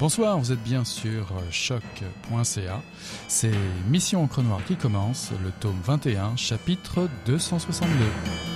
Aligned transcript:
Bonsoir, 0.00 0.38
vous 0.38 0.50
êtes 0.50 0.62
bien 0.62 0.82
sur 0.82 1.26
choc.ca. 1.50 2.82
C'est 3.28 3.52
Mission 3.90 4.22
Encre 4.22 4.40
Noire 4.40 4.64
qui 4.66 4.76
commence, 4.76 5.30
le 5.44 5.50
tome 5.60 5.78
21, 5.84 6.36
chapitre 6.36 7.06
262. 7.26 8.49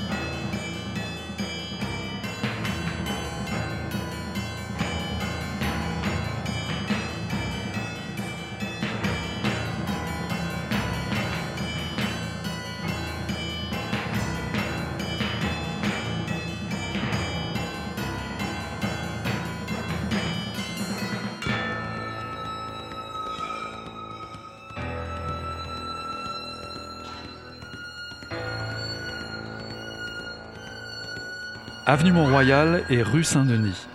Avenue 31.94 32.10
Mont-Royal 32.10 32.82
et 32.90 33.02
rue 33.02 33.22
Saint-Denis. 33.22 33.86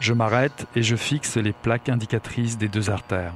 Je 0.00 0.12
m'arrête 0.12 0.66
et 0.74 0.82
je 0.82 0.96
fixe 0.96 1.36
les 1.36 1.52
plaques 1.52 1.88
indicatrices 1.88 2.58
des 2.58 2.66
deux 2.66 2.90
artères. 2.90 3.32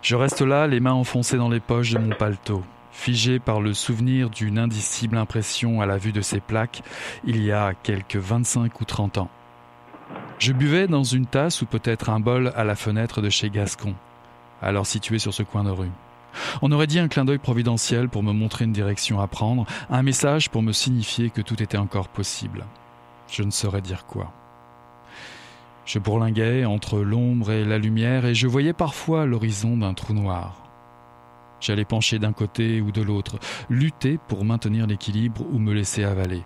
Je 0.00 0.14
reste 0.14 0.42
là, 0.42 0.68
les 0.68 0.78
mains 0.78 0.92
enfoncées 0.92 1.38
dans 1.38 1.48
les 1.48 1.58
poches 1.58 1.90
de 1.90 1.98
mon 1.98 2.14
paletot, 2.14 2.62
figé 2.92 3.40
par 3.40 3.60
le 3.60 3.74
souvenir 3.74 4.30
d'une 4.30 4.60
indicible 4.60 5.16
impression 5.16 5.80
à 5.80 5.86
la 5.86 5.98
vue 5.98 6.12
de 6.12 6.20
ces 6.20 6.38
plaques 6.38 6.82
il 7.24 7.42
y 7.42 7.50
a 7.50 7.74
quelques 7.74 8.14
25 8.14 8.80
ou 8.80 8.84
30 8.84 9.18
ans. 9.18 9.30
Je 10.38 10.52
buvais 10.52 10.86
dans 10.86 11.02
une 11.02 11.26
tasse 11.26 11.62
ou 11.62 11.66
peut-être 11.66 12.10
un 12.10 12.20
bol 12.20 12.52
à 12.54 12.62
la 12.62 12.76
fenêtre 12.76 13.20
de 13.20 13.28
chez 13.28 13.50
Gascon, 13.50 13.96
alors 14.62 14.86
situé 14.86 15.18
sur 15.18 15.34
ce 15.34 15.42
coin 15.42 15.64
de 15.64 15.70
rue. 15.70 15.90
On 16.62 16.72
aurait 16.72 16.86
dit 16.86 16.98
un 16.98 17.08
clin 17.08 17.24
d'œil 17.24 17.38
providentiel 17.38 18.08
pour 18.08 18.22
me 18.22 18.32
montrer 18.32 18.64
une 18.64 18.72
direction 18.72 19.20
à 19.20 19.26
prendre, 19.26 19.66
un 19.90 20.02
message 20.02 20.50
pour 20.50 20.62
me 20.62 20.72
signifier 20.72 21.30
que 21.30 21.40
tout 21.40 21.62
était 21.62 21.78
encore 21.78 22.08
possible. 22.08 22.64
Je 23.28 23.42
ne 23.42 23.50
saurais 23.50 23.82
dire 23.82 24.06
quoi. 24.06 24.32
Je 25.84 25.98
bourlinguais 25.98 26.64
entre 26.64 26.98
l'ombre 26.98 27.50
et 27.50 27.64
la 27.64 27.78
lumière 27.78 28.26
et 28.26 28.34
je 28.34 28.46
voyais 28.46 28.74
parfois 28.74 29.24
l'horizon 29.24 29.76
d'un 29.76 29.94
trou 29.94 30.12
noir. 30.12 30.62
J'allais 31.60 31.84
pencher 31.84 32.18
d'un 32.18 32.32
côté 32.32 32.80
ou 32.80 32.92
de 32.92 33.02
l'autre, 33.02 33.38
lutter 33.68 34.18
pour 34.28 34.44
maintenir 34.44 34.86
l'équilibre 34.86 35.44
ou 35.50 35.58
me 35.58 35.72
laisser 35.72 36.04
avaler. 36.04 36.44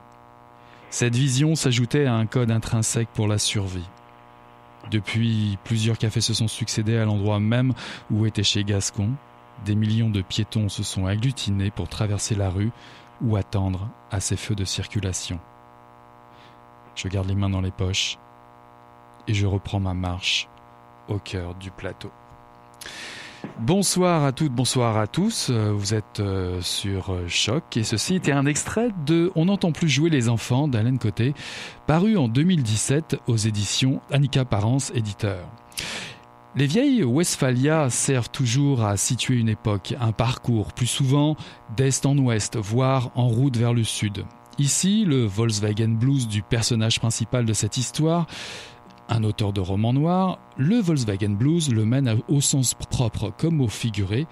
Cette 0.90 1.16
vision 1.16 1.54
s'ajoutait 1.54 2.06
à 2.06 2.14
un 2.14 2.26
code 2.26 2.50
intrinsèque 2.50 3.08
pour 3.12 3.26
la 3.26 3.38
survie. 3.38 3.88
Depuis, 4.90 5.58
plusieurs 5.64 5.98
cafés 5.98 6.20
se 6.20 6.34
sont 6.34 6.48
succédés 6.48 6.96
à 6.96 7.04
l'endroit 7.04 7.40
même 7.40 7.72
où 8.10 8.26
était 8.26 8.42
chez 8.42 8.64
Gascon, 8.64 9.10
des 9.64 9.74
millions 9.74 10.10
de 10.10 10.22
piétons 10.22 10.68
se 10.68 10.82
sont 10.82 11.06
agglutinés 11.06 11.70
pour 11.70 11.88
traverser 11.88 12.34
la 12.34 12.50
rue 12.50 12.72
ou 13.20 13.36
attendre 13.36 13.88
à 14.10 14.20
ces 14.20 14.36
feux 14.36 14.54
de 14.54 14.64
circulation. 14.64 15.38
Je 16.94 17.08
garde 17.08 17.28
les 17.28 17.34
mains 17.34 17.50
dans 17.50 17.60
les 17.60 17.70
poches 17.70 18.18
et 19.28 19.34
je 19.34 19.46
reprends 19.46 19.80
ma 19.80 19.94
marche 19.94 20.48
au 21.08 21.18
cœur 21.18 21.54
du 21.54 21.70
plateau. 21.70 22.10
Bonsoir 23.58 24.24
à 24.24 24.32
toutes, 24.32 24.52
bonsoir 24.52 24.96
à 24.96 25.06
tous. 25.06 25.50
Vous 25.50 25.94
êtes 25.94 26.20
euh, 26.20 26.60
sur 26.60 27.12
euh, 27.12 27.26
Choc 27.28 27.76
et 27.76 27.82
ceci 27.82 28.14
était 28.14 28.32
un 28.32 28.46
extrait 28.46 28.90
de 29.04 29.32
On 29.34 29.46
n'entend 29.46 29.72
plus 29.72 29.88
jouer 29.88 30.10
les 30.10 30.28
enfants 30.28 30.68
d'Alain 30.68 30.96
Côté, 30.96 31.34
paru 31.86 32.16
en 32.16 32.28
2017 32.28 33.16
aux 33.26 33.36
éditions 33.36 34.00
Annika 34.10 34.44
Parence, 34.44 34.92
éditeur. 34.94 35.48
Les 36.54 36.66
vieilles 36.66 37.02
Westphalia 37.02 37.88
servent 37.88 38.28
toujours 38.28 38.84
à 38.84 38.98
situer 38.98 39.36
une 39.36 39.48
époque, 39.48 39.94
un 39.98 40.12
parcours, 40.12 40.74
plus 40.74 40.86
souvent 40.86 41.34
d'est 41.78 42.04
en 42.04 42.18
ouest, 42.18 42.58
voire 42.58 43.10
en 43.14 43.26
route 43.26 43.56
vers 43.56 43.72
le 43.72 43.84
sud. 43.84 44.26
Ici, 44.58 45.06
le 45.06 45.24
Volkswagen 45.24 45.96
Blues 45.96 46.28
du 46.28 46.42
personnage 46.42 47.00
principal 47.00 47.46
de 47.46 47.54
cette 47.54 47.78
histoire, 47.78 48.26
un 49.08 49.24
auteur 49.24 49.54
de 49.54 49.62
roman 49.62 49.94
noir, 49.94 50.40
le 50.58 50.76
Volkswagen 50.76 51.30
Blues 51.30 51.72
le 51.72 51.86
mène 51.86 52.18
au 52.28 52.42
sens 52.42 52.74
propre 52.74 53.32
comme 53.34 53.62
au 53.62 53.68
figuré, 53.68 54.26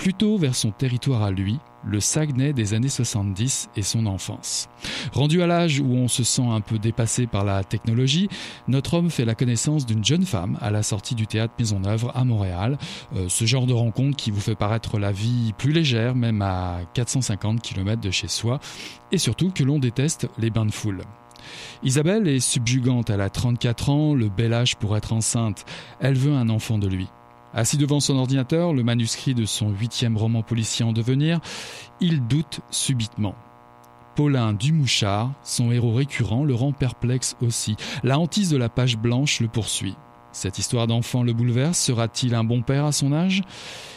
plutôt 0.00 0.38
vers 0.38 0.54
son 0.54 0.70
territoire 0.70 1.22
à 1.22 1.30
lui, 1.30 1.58
le 1.84 2.00
Saguenay 2.00 2.54
des 2.54 2.72
années 2.72 2.88
70 2.88 3.68
et 3.76 3.82
son 3.82 4.06
enfance. 4.06 4.70
Rendu 5.12 5.42
à 5.42 5.46
l'âge 5.46 5.78
où 5.78 5.92
on 5.92 6.08
se 6.08 6.24
sent 6.24 6.46
un 6.48 6.62
peu 6.62 6.78
dépassé 6.78 7.26
par 7.26 7.44
la 7.44 7.62
technologie, 7.64 8.30
notre 8.66 8.94
homme 8.94 9.10
fait 9.10 9.26
la 9.26 9.34
connaissance 9.34 9.84
d'une 9.84 10.02
jeune 10.02 10.24
femme 10.24 10.56
à 10.62 10.70
la 10.70 10.82
sortie 10.82 11.14
du 11.14 11.26
théâtre 11.26 11.52
Maison-Œuvre 11.58 12.12
à 12.14 12.24
Montréal. 12.24 12.78
Euh, 13.14 13.28
ce 13.28 13.44
genre 13.44 13.66
de 13.66 13.74
rencontre 13.74 14.16
qui 14.16 14.30
vous 14.30 14.40
fait 14.40 14.54
paraître 14.54 14.98
la 14.98 15.12
vie 15.12 15.52
plus 15.58 15.72
légère, 15.72 16.14
même 16.14 16.40
à 16.40 16.78
450 16.94 17.60
km 17.60 18.00
de 18.00 18.10
chez 18.10 18.28
soi, 18.28 18.58
et 19.12 19.18
surtout 19.18 19.50
que 19.50 19.64
l'on 19.64 19.78
déteste 19.78 20.30
les 20.38 20.48
bains 20.48 20.64
de 20.64 20.72
foule. 20.72 21.02
Isabelle 21.82 22.26
est 22.26 22.40
subjugante, 22.40 23.10
elle 23.10 23.20
a 23.20 23.28
34 23.28 23.90
ans, 23.90 24.14
le 24.14 24.30
bel 24.30 24.54
âge 24.54 24.76
pour 24.76 24.96
être 24.96 25.12
enceinte, 25.12 25.66
elle 26.00 26.16
veut 26.16 26.32
un 26.32 26.48
enfant 26.48 26.78
de 26.78 26.88
lui. 26.88 27.08
Assis 27.52 27.76
devant 27.76 28.00
son 28.00 28.16
ordinateur, 28.16 28.72
le 28.72 28.84
manuscrit 28.84 29.34
de 29.34 29.44
son 29.44 29.70
huitième 29.70 30.16
roman 30.16 30.42
policier 30.42 30.84
en 30.84 30.92
devenir, 30.92 31.40
il 32.00 32.26
doute 32.26 32.60
subitement. 32.70 33.34
Paulin 34.14 34.52
Dumouchard, 34.52 35.32
son 35.42 35.72
héros 35.72 35.94
récurrent, 35.94 36.44
le 36.44 36.54
rend 36.54 36.72
perplexe 36.72 37.36
aussi. 37.40 37.76
La 38.02 38.18
hantise 38.18 38.50
de 38.50 38.56
la 38.56 38.68
page 38.68 38.96
blanche 38.96 39.40
le 39.40 39.48
poursuit. 39.48 39.96
Cette 40.32 40.58
histoire 40.58 40.86
d'enfant 40.86 41.22
le 41.22 41.32
bouleverse. 41.32 41.78
Sera-t-il 41.78 42.34
un 42.34 42.44
bon 42.44 42.62
père 42.62 42.84
à 42.84 42.92
son 42.92 43.12
âge? 43.12 43.42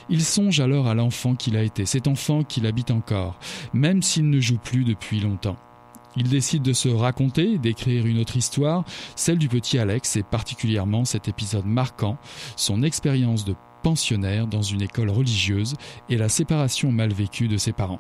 Il 0.10 0.24
songe 0.24 0.60
alors 0.60 0.88
à 0.88 0.96
l'enfant 0.96 1.36
qu'il 1.36 1.56
a 1.56 1.64
été, 1.64 1.86
cet 1.86 2.08
enfant 2.08 2.44
qu'il 2.44 2.66
habite 2.66 2.92
encore, 2.92 3.38
même 3.74 4.02
s'il 4.02 4.30
ne 4.30 4.40
joue 4.40 4.58
plus 4.58 4.84
depuis 4.84 5.20
longtemps. 5.20 5.58
Il 6.16 6.30
décide 6.30 6.64
de 6.64 6.74
se 6.74 6.90
raconter, 6.90 7.58
d'écrire 7.58 8.06
une 8.06 8.20
autre 8.20 8.38
histoire, 8.38 8.84
celle 9.16 9.38
du 9.38 9.50
petit 9.50 9.80
Alex 9.80 10.16
et 10.16 10.24
particulièrement 10.24 11.06
cet 11.06 11.28
épisode 11.28 11.66
marquant, 11.66 12.18
son 12.56 12.84
expérience 12.84 13.46
de 13.46 13.56
pensionnaire 13.82 14.48
dans 14.48 14.62
une 14.62 14.82
école 14.82 15.10
religieuse 15.10 15.76
et 16.10 16.18
la 16.18 16.30
séparation 16.30 16.92
mal 16.92 17.12
vécue 17.12 17.48
de 17.48 17.58
ses 17.58 17.74
parents. 17.74 18.00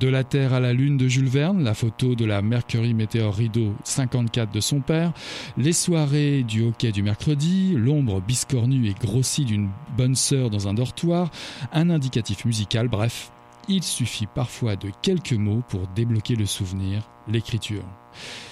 De 0.00 0.08
la 0.08 0.24
Terre 0.24 0.54
à 0.54 0.58
la 0.58 0.72
Lune 0.72 0.96
de 0.96 1.06
Jules 1.06 1.28
Verne, 1.28 1.62
la 1.62 1.74
photo 1.74 2.14
de 2.14 2.24
la 2.24 2.42
Mercury 2.42 2.94
Météor 2.94 3.34
Rideau 3.34 3.74
54 3.84 4.50
de 4.50 4.60
son 4.60 4.80
père, 4.80 5.12
les 5.56 5.72
soirées 5.72 6.42
du 6.42 6.62
hockey 6.64 6.92
du 6.92 7.02
mercredi, 7.02 7.74
l'ombre 7.76 8.20
biscornue 8.20 8.88
et 8.88 8.94
grossie 8.94 9.44
d'une 9.44 9.68
bonne 9.96 10.14
sœur 10.16 10.50
dans 10.50 10.66
un 10.66 10.74
dortoir, 10.74 11.30
un 11.72 11.90
indicatif 11.90 12.44
musical, 12.46 12.88
bref, 12.88 13.30
il 13.68 13.82
suffit 13.82 14.26
parfois 14.26 14.76
de 14.76 14.90
quelques 15.02 15.32
mots 15.32 15.62
pour 15.68 15.86
débloquer 15.88 16.36
le 16.36 16.46
souvenir, 16.46 17.02
l'écriture. 17.28 17.84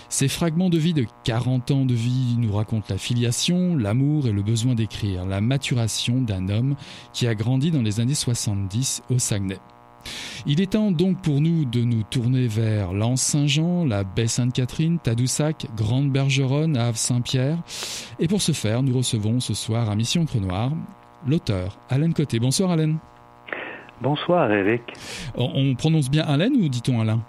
Ces 0.08 0.28
fragments 0.28 0.70
de 0.70 0.78
vie 0.78 0.94
de 0.94 1.06
40 1.24 1.70
ans 1.70 1.84
de 1.84 1.94
vie 1.94 2.36
nous 2.38 2.52
racontent 2.52 2.86
la 2.88 2.98
filiation, 2.98 3.76
l'amour 3.76 4.26
et 4.26 4.32
le 4.32 4.42
besoin 4.42 4.74
d'écrire, 4.74 5.26
la 5.26 5.40
maturation 5.40 6.20
d'un 6.20 6.48
homme 6.48 6.74
qui 7.12 7.26
a 7.26 7.34
grandi 7.34 7.70
dans 7.70 7.82
les 7.82 8.00
années 8.00 8.14
70 8.14 9.02
au 9.10 9.18
Saguenay. 9.18 9.58
Il 10.46 10.60
est 10.60 10.72
temps 10.72 10.90
donc 10.90 11.20
pour 11.20 11.40
nous 11.40 11.64
de 11.64 11.82
nous 11.82 12.02
tourner 12.02 12.46
vers 12.46 12.92
l'Anse 12.92 13.20
Saint-Jean, 13.20 13.84
la 13.84 14.02
baie 14.02 14.26
Sainte-Catherine, 14.26 14.98
Tadoussac, 14.98 15.66
Grande 15.76 16.10
Bergeronne, 16.10 16.76
Havre 16.76 16.96
Saint-Pierre. 16.96 17.58
Et 18.18 18.26
pour 18.26 18.40
ce 18.40 18.52
faire, 18.52 18.82
nous 18.82 18.96
recevons 18.96 19.40
ce 19.40 19.54
soir 19.54 19.90
à 19.90 19.96
Mission 19.96 20.24
Crenoir 20.24 20.72
l'auteur 21.26 21.78
Alain 21.90 22.12
Côté. 22.12 22.38
Bonsoir 22.38 22.70
Alain. 22.70 22.96
Bonsoir 24.00 24.50
Eric. 24.50 24.82
On 25.34 25.74
prononce 25.74 26.10
bien 26.10 26.24
Alain 26.24 26.50
ou 26.50 26.68
dit-on 26.68 27.00
Alain? 27.00 27.20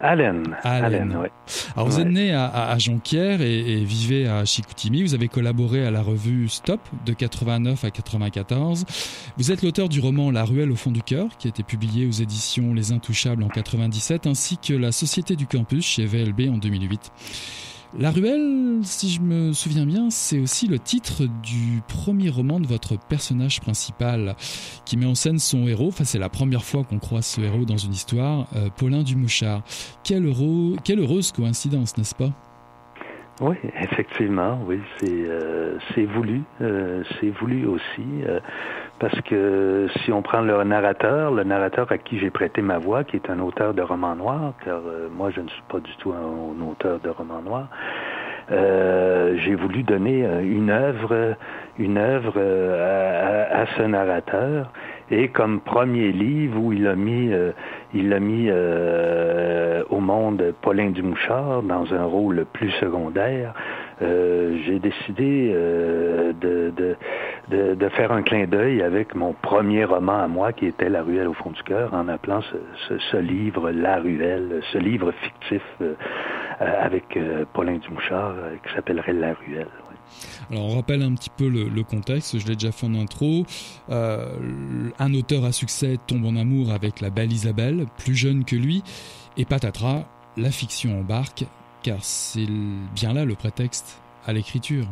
Alain. 0.00 0.42
Alain, 0.64 1.10
oui. 1.20 1.28
Alors 1.76 1.88
vous 1.88 2.00
êtes 2.00 2.08
né 2.08 2.32
à, 2.32 2.76
Jonquière 2.78 3.42
et, 3.42 3.84
vivez 3.84 4.26
à 4.26 4.46
Chicoutimi. 4.46 5.02
Vous 5.02 5.14
avez 5.14 5.28
collaboré 5.28 5.86
à 5.86 5.90
la 5.90 6.00
revue 6.00 6.48
Stop 6.48 6.80
de 7.04 7.12
89 7.12 7.84
à 7.84 7.90
94. 7.90 8.86
Vous 9.36 9.52
êtes 9.52 9.62
l'auteur 9.62 9.90
du 9.90 10.00
roman 10.00 10.30
La 10.30 10.44
ruelle 10.44 10.72
au 10.72 10.76
fond 10.76 10.90
du 10.90 11.02
cœur 11.02 11.28
qui 11.38 11.48
a 11.48 11.50
été 11.50 11.62
publié 11.62 12.06
aux 12.06 12.12
éditions 12.12 12.72
Les 12.72 12.92
Intouchables 12.92 13.42
en 13.42 13.48
97 13.48 14.26
ainsi 14.26 14.56
que 14.56 14.72
La 14.72 14.90
Société 14.90 15.36
du 15.36 15.46
campus 15.46 15.84
chez 15.84 16.06
VLB 16.06 16.48
en 16.50 16.56
2008. 16.56 17.12
La 17.98 18.12
Ruelle, 18.12 18.78
si 18.82 19.10
je 19.10 19.20
me 19.20 19.52
souviens 19.52 19.84
bien, 19.84 20.10
c'est 20.10 20.38
aussi 20.38 20.68
le 20.68 20.78
titre 20.78 21.24
du 21.42 21.82
premier 21.88 22.30
roman 22.30 22.60
de 22.60 22.66
votre 22.68 22.96
personnage 22.96 23.60
principal 23.60 24.36
qui 24.84 24.96
met 24.96 25.06
en 25.06 25.16
scène 25.16 25.40
son 25.40 25.66
héros. 25.66 25.88
Enfin, 25.88 26.04
c'est 26.04 26.20
la 26.20 26.28
première 26.28 26.62
fois 26.62 26.84
qu'on 26.84 27.00
croise 27.00 27.26
ce 27.26 27.40
héros 27.40 27.64
dans 27.64 27.78
une 27.78 27.92
histoire, 27.92 28.46
euh, 28.54 28.68
Paulin 28.78 29.02
Dumouchard. 29.02 29.62
Quelle, 30.04 30.24
heureuse 30.26 31.32
coïncidence, 31.32 31.98
n'est-ce 31.98 32.14
pas? 32.14 32.30
Oui, 33.40 33.56
effectivement, 33.80 34.60
oui, 34.66 34.78
c'est 34.98 35.08
euh, 35.10 35.78
voulu, 36.14 36.42
euh, 36.60 37.02
c'est 37.18 37.30
voulu 37.30 37.66
aussi. 37.66 38.06
Parce 39.00 39.18
que 39.22 39.88
si 40.04 40.12
on 40.12 40.20
prend 40.20 40.42
le 40.42 40.62
narrateur, 40.62 41.32
le 41.32 41.42
narrateur 41.42 41.90
à 41.90 41.96
qui 41.96 42.18
j'ai 42.18 42.28
prêté 42.28 42.60
ma 42.60 42.76
voix, 42.76 43.02
qui 43.02 43.16
est 43.16 43.30
un 43.30 43.40
auteur 43.40 43.72
de 43.72 43.80
romans 43.80 44.14
noirs, 44.14 44.52
car 44.62 44.76
euh, 44.86 45.08
moi 45.10 45.30
je 45.30 45.40
ne 45.40 45.48
suis 45.48 45.62
pas 45.68 45.80
du 45.80 45.90
tout 45.96 46.12
un, 46.12 46.70
auteur 46.70 47.00
de 47.00 47.08
romans 47.08 47.40
noirs, 47.40 47.68
j'ai 48.50 49.54
voulu 49.54 49.84
donner 49.84 50.26
une 50.42 50.70
œuvre, 50.70 51.36
une 51.78 51.96
œuvre 51.98 52.36
à, 52.36 53.64
ce 53.76 53.82
narrateur. 53.82 54.72
Et 55.12 55.28
comme 55.28 55.60
premier 55.60 56.10
livre 56.10 56.60
où 56.60 56.72
il 56.72 56.88
a 56.88 56.96
mis, 56.96 57.30
il 57.94 58.12
a 58.12 58.18
mis 58.18 58.50
au 58.50 60.00
monde 60.00 60.52
Paulin 60.62 60.90
Dumouchard 60.90 61.62
dans 61.62 61.94
un 61.94 62.04
rôle 62.04 62.44
plus 62.52 62.70
secondaire, 62.80 63.54
j'ai 64.00 64.78
décidé 64.78 65.54
de, 66.40 66.72
de, 67.50 67.88
faire 67.90 68.12
un 68.12 68.22
clin 68.22 68.46
d'œil 68.46 68.82
avec 68.82 69.14
mon 69.14 69.32
premier 69.32 69.84
roman 69.84 70.20
à 70.20 70.28
moi, 70.28 70.52
qui 70.52 70.66
était 70.66 70.88
La 70.88 71.02
ruelle 71.02 71.28
au 71.28 71.34
fond 71.34 71.50
du 71.50 71.62
cœur, 71.62 71.92
en 71.94 72.08
appelant 72.08 72.40
ce, 72.88 73.16
livre 73.16 73.70
La 73.70 73.98
ruelle, 73.98 74.62
ce 74.72 74.78
livre 74.78 75.12
fictif 75.12 75.62
euh, 75.80 75.94
euh, 76.60 76.84
avec 76.84 77.16
euh, 77.16 77.44
Paulin 77.52 77.78
Dumouchard, 77.78 78.34
qui 78.64 78.74
s'appellerait 78.74 79.12
La 79.12 79.34
ruelle. 79.34 79.68
Alors 80.50 80.66
on 80.66 80.76
rappelle 80.76 81.02
un 81.02 81.14
petit 81.14 81.30
peu 81.30 81.48
le 81.48 81.82
contexte, 81.82 82.38
je 82.38 82.46
l'ai 82.48 82.54
déjà 82.54 82.72
fait 82.72 82.86
en 82.86 82.94
intro. 82.94 83.44
un 83.88 85.14
auteur 85.14 85.44
à 85.44 85.52
succès 85.52 85.98
tombe 86.06 86.24
en 86.24 86.36
amour 86.36 86.72
avec 86.72 87.00
la 87.00 87.10
belle 87.10 87.32
Isabelle, 87.32 87.86
plus 87.96 88.16
jeune 88.16 88.44
que 88.44 88.56
lui, 88.56 88.82
et 89.36 89.44
patatras, 89.44 90.02
la 90.36 90.50
fiction 90.50 90.98
embarque, 90.98 91.44
car 91.82 91.98
c'est 92.00 92.46
bien 92.94 93.12
là 93.12 93.24
le 93.24 93.34
prétexte 93.34 94.00
à 94.26 94.32
l'écriture. 94.32 94.86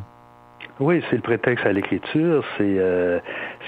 Oui, 0.81 1.03
c'est 1.11 1.17
le 1.17 1.23
prétexte 1.23 1.67
à 1.67 1.73
l'écriture, 1.73 2.45
c'est 2.57 2.77
euh, 2.79 3.19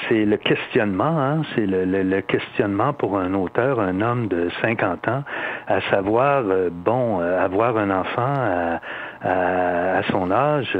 c'est 0.08 0.24
le 0.24 0.36
questionnement, 0.36 1.20
hein, 1.20 1.42
c'est 1.54 1.66
le, 1.66 2.20
questionnement 2.20 2.92
pour 2.92 3.18
un 3.18 3.34
auteur, 3.34 3.80
un 3.80 4.00
homme 4.00 4.28
de 4.28 4.48
50 4.62 5.08
ans, 5.08 5.24
à 5.66 5.80
savoir, 5.90 6.44
euh, 6.46 6.70
bon, 6.70 7.20
euh, 7.20 7.44
avoir 7.44 7.76
un 7.78 7.90
enfant 7.90 8.32
à, 8.32 8.80
à, 9.22 10.02
son 10.04 10.30
âge, 10.30 10.78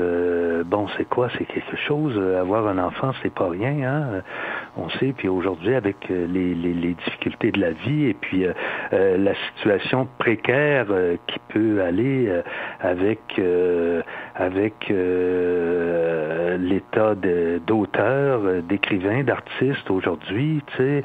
bon, 0.66 0.86
c'est 0.96 1.08
quoi? 1.08 1.28
C'est 1.36 1.46
quelque 1.46 1.76
chose. 1.76 2.16
Avoir 2.38 2.68
un 2.68 2.78
enfant, 2.78 3.10
c'est 3.22 3.34
pas 3.34 3.48
rien, 3.48 3.82
hein? 3.82 4.22
On 4.76 4.88
sait. 4.90 5.12
Puis 5.16 5.28
aujourd'hui, 5.28 5.74
avec 5.74 5.96
les, 6.08 6.54
les, 6.54 6.74
les, 6.74 6.94
difficultés 6.94 7.50
de 7.52 7.60
la 7.60 7.70
vie 7.70 8.06
et 8.06 8.14
puis 8.14 8.44
la 8.92 9.34
situation 9.48 10.08
précaire 10.18 10.86
qui 11.26 11.38
peut 11.48 11.82
aller 11.82 12.30
avec 12.80 13.40
avec 14.40 14.88
l'état 16.58 17.14
d'auteur, 17.66 18.40
d'écrivain, 18.62 19.22
d'artiste 19.22 19.90
aujourd'hui. 19.90 20.62
Tu 20.76 21.02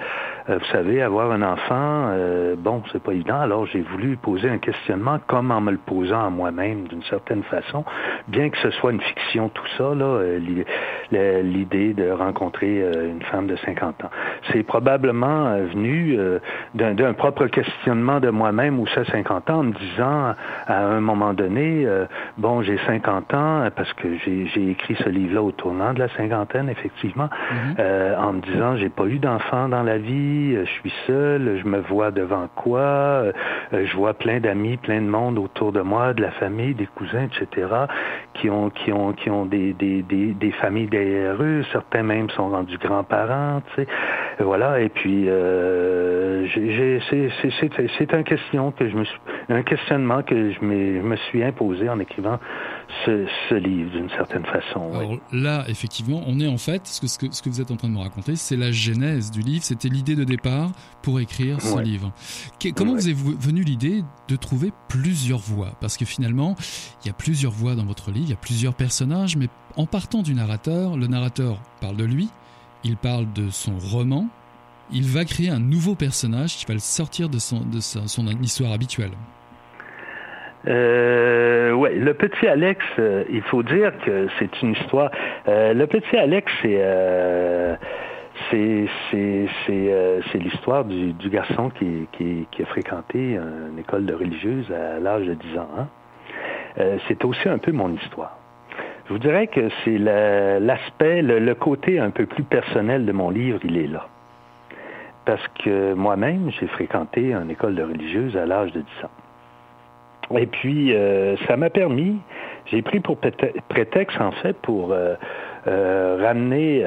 euh, 0.49 0.59
vous 0.59 0.65
savez, 0.71 1.01
avoir 1.01 1.31
un 1.31 1.41
enfant, 1.41 2.09
euh, 2.09 2.55
bon, 2.55 2.83
c'est 2.91 3.01
pas 3.01 3.13
évident. 3.13 3.39
Alors 3.39 3.65
j'ai 3.65 3.81
voulu 3.81 4.15
poser 4.15 4.47
un 4.47 4.59
questionnement 4.59 5.17
comme 5.25 5.49
en 5.49 5.59
me 5.59 5.71
le 5.71 5.79
posant 5.79 6.23
à 6.23 6.29
moi-même 6.29 6.87
d'une 6.87 7.01
certaine 7.03 7.41
façon, 7.43 7.83
bien 8.27 8.49
que 8.49 8.57
ce 8.59 8.69
soit 8.71 8.91
une 8.91 9.01
fiction, 9.01 9.49
tout 9.49 9.65
ça, 9.77 9.95
là, 9.95 10.05
euh, 10.05 11.41
l'idée 11.41 11.93
de 11.93 12.11
rencontrer 12.11 12.79
une 12.79 13.21
femme 13.23 13.47
de 13.47 13.55
50 13.55 14.03
ans. 14.03 14.09
C'est 14.51 14.63
probablement 14.63 15.55
venu 15.73 16.17
d'un 16.73 17.13
propre 17.13 17.47
questionnement 17.47 18.19
de 18.19 18.29
moi-même 18.29 18.79
où 18.79 18.87
ça 18.87 19.05
50 19.05 19.49
ans, 19.49 19.59
en 19.59 19.63
me 19.63 19.73
disant 19.73 20.35
à 20.67 20.85
un 20.85 20.99
moment 20.99 21.33
donné, 21.33 21.87
bon, 22.37 22.61
j'ai 22.61 22.77
50 22.85 23.24
ans 23.33 23.67
parce 23.75 23.91
que 23.93 24.17
j'ai 24.17 24.69
écrit 24.69 24.95
ce 25.03 25.09
livre-là 25.09 25.41
au 25.41 25.51
tournant 25.51 25.93
de 25.93 25.99
la 25.99 26.09
cinquantaine, 26.09 26.69
effectivement, 26.69 27.29
mm-hmm. 27.77 28.17
en 28.17 28.33
me 28.33 28.41
disant, 28.41 28.75
j'ai 28.77 28.89
pas 28.89 29.05
eu 29.05 29.19
d'enfant 29.19 29.69
dans 29.69 29.83
la 29.83 29.97
vie, 29.97 30.53
euh, 30.55 30.65
je 30.65 30.71
suis 30.81 30.93
seul, 31.07 31.59
je 31.61 31.67
me 31.67 31.79
vois 31.79 32.11
devant 32.11 32.47
quoi, 32.55 32.79
euh, 32.81 33.31
je 33.71 33.95
vois 33.95 34.13
plein 34.13 34.39
d'amis, 34.39 34.77
plein 34.77 35.01
de 35.01 35.07
monde 35.07 35.37
autour 35.37 35.71
de 35.71 35.81
moi, 35.81 36.13
de 36.13 36.21
la 36.21 36.31
famille, 36.31 36.73
des 36.73 36.87
cousins, 36.87 37.23
etc., 37.23 37.67
qui 38.33 38.49
ont 38.49 38.69
qui 38.69 38.91
ont 38.91 39.13
qui 39.13 39.29
ont 39.29 39.45
des 39.45 39.73
des, 39.73 40.01
des, 40.01 40.33
des 40.33 40.51
familles 40.51 40.87
derrière 40.87 41.41
eux, 41.41 41.63
certains 41.71 42.03
même 42.03 42.29
sont 42.31 42.49
rendus 42.49 42.77
grands-parents, 42.77 43.61
tu 43.75 43.83
sais, 43.83 43.87
voilà. 44.39 44.79
Et 44.81 44.89
puis 44.89 45.25
euh, 45.27 46.45
c'est 47.97 48.13
un 48.13 48.23
question 48.23 48.71
que 48.71 48.89
je 48.89 48.95
me 48.95 49.03
suis, 49.05 49.19
un 49.49 49.63
questionnement 49.63 50.21
que 50.21 50.51
je 50.51 50.63
me 50.63 51.15
suis 51.29 51.43
imposé 51.43 51.89
en 51.89 51.99
écrivant 51.99 52.39
ce, 53.05 53.55
livre 53.55 53.91
d'une 53.91 54.09
certaine 54.09 54.45
façon. 54.45 54.91
Alors 54.93 55.17
là, 55.31 55.65
effectivement, 55.67 56.23
on 56.27 56.39
est 56.39 56.47
en 56.47 56.57
fait, 56.57 56.87
ce 56.87 57.01
que, 57.01 57.31
ce 57.31 57.41
que, 57.41 57.49
vous 57.49 57.61
êtes 57.61 57.71
en 57.71 57.77
train 57.77 57.87
de 57.87 57.93
me 57.93 57.99
raconter, 57.99 58.35
c'est 58.35 58.55
la 58.55 58.71
genèse 58.71 59.31
du 59.31 59.41
livre, 59.41 59.63
c'était 59.63 59.89
l'idée 59.89 60.15
de 60.15 60.23
départ 60.23 60.71
pour 61.01 61.19
écrire 61.19 61.61
ce 61.61 61.79
livre. 61.79 62.11
comment 62.75 62.93
vous 62.93 63.09
est 63.09 63.13
venu 63.13 63.63
l'idée 63.63 64.03
de 64.27 64.35
trouver 64.35 64.71
plusieurs 64.87 65.39
voix? 65.39 65.71
Parce 65.79 65.97
que 65.97 66.05
finalement, 66.05 66.55
il 67.03 67.07
y 67.07 67.09
a 67.09 67.13
plusieurs 67.13 67.51
voix 67.51 67.75
dans 67.75 67.85
votre 67.85 68.11
livre, 68.11 68.25
il 68.27 68.31
y 68.31 68.33
a 68.33 68.37
plusieurs 68.37 68.73
personnages, 68.73 69.37
mais 69.37 69.47
en 69.77 69.85
partant 69.85 70.21
du 70.21 70.33
narrateur, 70.33 70.97
le 70.97 71.07
narrateur 71.07 71.59
parle 71.81 71.97
de 71.97 72.05
lui, 72.05 72.29
il 72.83 72.97
parle 72.97 73.31
de 73.33 73.49
son 73.49 73.77
roman, 73.77 74.27
il 74.91 75.05
va 75.05 75.25
créer 75.25 75.49
un 75.49 75.59
nouveau 75.59 75.95
personnage 75.95 76.57
qui 76.57 76.65
va 76.65 76.73
le 76.73 76.79
sortir 76.79 77.29
de 77.29 77.39
son, 77.39 77.61
de 77.61 77.79
son 77.79 78.27
histoire 78.41 78.71
habituelle. 78.71 79.11
Euh, 80.67 81.73
ouais, 81.73 81.93
le 81.93 82.13
petit 82.13 82.47
Alex, 82.47 82.83
euh, 82.97 83.23
il 83.29 83.41
faut 83.43 83.63
dire 83.63 83.91
que 84.03 84.27
c'est 84.39 84.61
une 84.61 84.71
histoire. 84.71 85.11
Euh, 85.47 85.73
le 85.73 85.85
petit 85.85 86.17
Alex, 86.17 86.51
c'est 86.61 86.77
euh, 86.79 87.75
c'est 88.49 88.87
c'est 89.65 90.37
l'histoire 90.37 90.85
du, 90.85 91.13
garçon 91.29 91.69
qui, 91.69 92.07
qui, 92.11 92.47
qui, 92.51 92.61
a 92.61 92.65
fréquenté 92.65 93.37
une 93.37 93.79
école 93.79 94.05
de 94.05 94.13
religieuse 94.13 94.71
à 94.71 94.99
l'âge 94.99 95.25
de 95.25 95.33
10 95.33 95.57
ans. 95.57 95.69
Hein. 95.77 95.87
c'est 97.07 97.23
aussi 97.25 97.47
un 97.49 97.57
peu 97.57 97.71
mon 97.71 97.93
histoire. 97.93 98.37
Je 99.07 99.13
vous 99.13 99.19
dirais 99.19 99.47
que 99.47 99.69
c'est 99.83 99.97
l'aspect, 99.97 101.21
le, 101.21 101.39
le, 101.39 101.55
côté 101.55 101.99
un 101.99 102.11
peu 102.11 102.25
plus 102.25 102.43
personnel 102.43 103.05
de 103.05 103.11
mon 103.11 103.29
livre, 103.29 103.59
il 103.63 103.77
est 103.77 103.87
là. 103.87 104.07
Parce 105.25 105.47
que 105.63 105.93
moi-même, 105.93 106.51
j'ai 106.59 106.67
fréquenté 106.67 107.33
une 107.33 107.49
école 107.49 107.75
de 107.75 107.83
religieuse 107.83 108.37
à 108.37 108.45
l'âge 108.45 108.71
de 108.73 108.81
10 108.81 109.05
ans. 109.05 109.24
Et 110.33 110.47
puis, 110.47 110.93
euh, 110.93 111.35
ça 111.47 111.55
m'a 111.55 111.69
permis, 111.69 112.17
j'ai 112.65 112.81
pris 112.81 112.99
pour 112.99 113.17
prétexte, 113.69 114.19
en 114.19 114.31
fait, 114.31 114.53
pour 114.61 114.91
euh, 114.91 115.15
euh, 115.67 116.17
ramener 116.19 116.83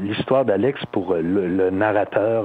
l'histoire 0.00 0.44
d'Alex 0.44 0.84
pour 0.86 1.14
le, 1.14 1.70
narrateur, 1.70 2.44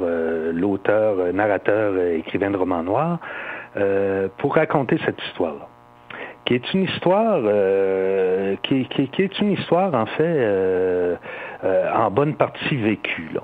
l'auteur, 0.54 1.34
narrateur, 1.34 1.98
écrivain 1.98 2.52
de 2.52 2.58
romans 2.58 2.84
noirs, 2.84 3.20
pour 4.38 4.56
raconter 4.56 5.00
cette 5.06 5.22
histoire-là 5.30 5.68
qui 6.46 6.56
est 6.56 6.74
une 6.74 6.84
histoire 6.84 7.42
qui, 8.64 8.86
qui, 8.88 9.22
est 9.22 9.40
une 9.40 9.52
histoire 9.52 9.94
en 9.94 10.08
fait 10.08 11.18
en 11.94 12.10
bonne 12.10 12.34
partie 12.36 12.76
vécue 12.76 13.30
là, 13.34 13.42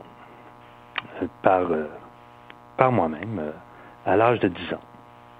par, 1.43 1.67
par 2.77 2.91
moi-même 2.91 3.51
à 4.07 4.15
l'âge 4.17 4.39
de 4.39 4.47
10 4.47 4.73
ans. 4.73 4.94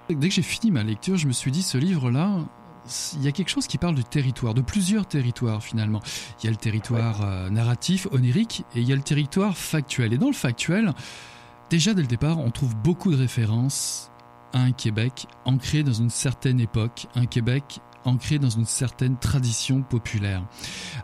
Dès 0.08 0.28
que 0.28 0.34
j'ai 0.34 0.42
fini 0.42 0.70
ma 0.70 0.84
lecture, 0.84 1.16
je 1.16 1.26
me 1.26 1.32
suis 1.32 1.50
dit, 1.50 1.62
ce 1.62 1.78
livre-là, 1.78 2.44
il 3.14 3.22
y 3.22 3.28
a 3.28 3.32
quelque 3.32 3.48
chose 3.48 3.66
qui 3.66 3.78
parle 3.78 3.96
du 3.96 4.04
territoire, 4.04 4.54
de 4.54 4.60
plusieurs 4.60 5.06
territoires 5.06 5.62
finalement. 5.62 6.00
Il 6.40 6.44
y 6.44 6.48
a 6.48 6.50
le 6.50 6.56
territoire 6.56 7.22
euh, 7.22 7.50
narratif, 7.50 8.06
onirique, 8.12 8.64
et 8.74 8.80
il 8.80 8.88
y 8.88 8.92
a 8.92 8.96
le 8.96 9.02
territoire 9.02 9.56
factuel. 9.56 10.12
Et 10.12 10.18
dans 10.18 10.28
le 10.28 10.32
factuel, 10.32 10.92
déjà 11.70 11.92
dès 11.94 12.02
le 12.02 12.06
départ, 12.06 12.38
on 12.38 12.50
trouve 12.50 12.76
beaucoup 12.76 13.10
de 13.10 13.16
références 13.16 14.12
à 14.52 14.60
un 14.60 14.72
Québec 14.72 15.26
ancré 15.44 15.82
dans 15.82 15.92
une 15.92 16.10
certaine 16.10 16.60
époque, 16.60 17.08
un 17.16 17.26
Québec 17.26 17.80
ancré 18.06 18.38
dans 18.38 18.50
une 18.50 18.64
certaine 18.64 19.16
tradition 19.16 19.82
populaire. 19.82 20.44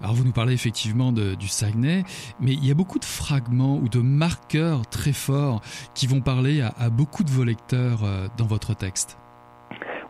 Alors 0.00 0.14
vous 0.14 0.25
nous 0.25 0.32
parlez 0.32 0.54
effectivement 0.54 1.12
du 1.12 1.49
Saguenay, 1.49 2.04
mais 2.40 2.52
il 2.52 2.64
y 2.64 2.71
a 2.71 2.75
beaucoup 2.75 2.99
de 2.99 3.04
fragments 3.04 3.76
ou 3.76 3.88
de 3.88 4.00
marqueurs 4.00 4.87
très 4.87 5.12
forts 5.12 5.62
qui 5.94 6.06
vont 6.06 6.21
parler 6.21 6.61
à, 6.61 6.90
beaucoup 6.90 7.25
de 7.25 7.30
vos 7.30 7.44
lecteurs 7.44 8.04
euh, 8.04 8.28
dans 8.37 8.47
votre 8.47 8.75
texte. 8.75 9.18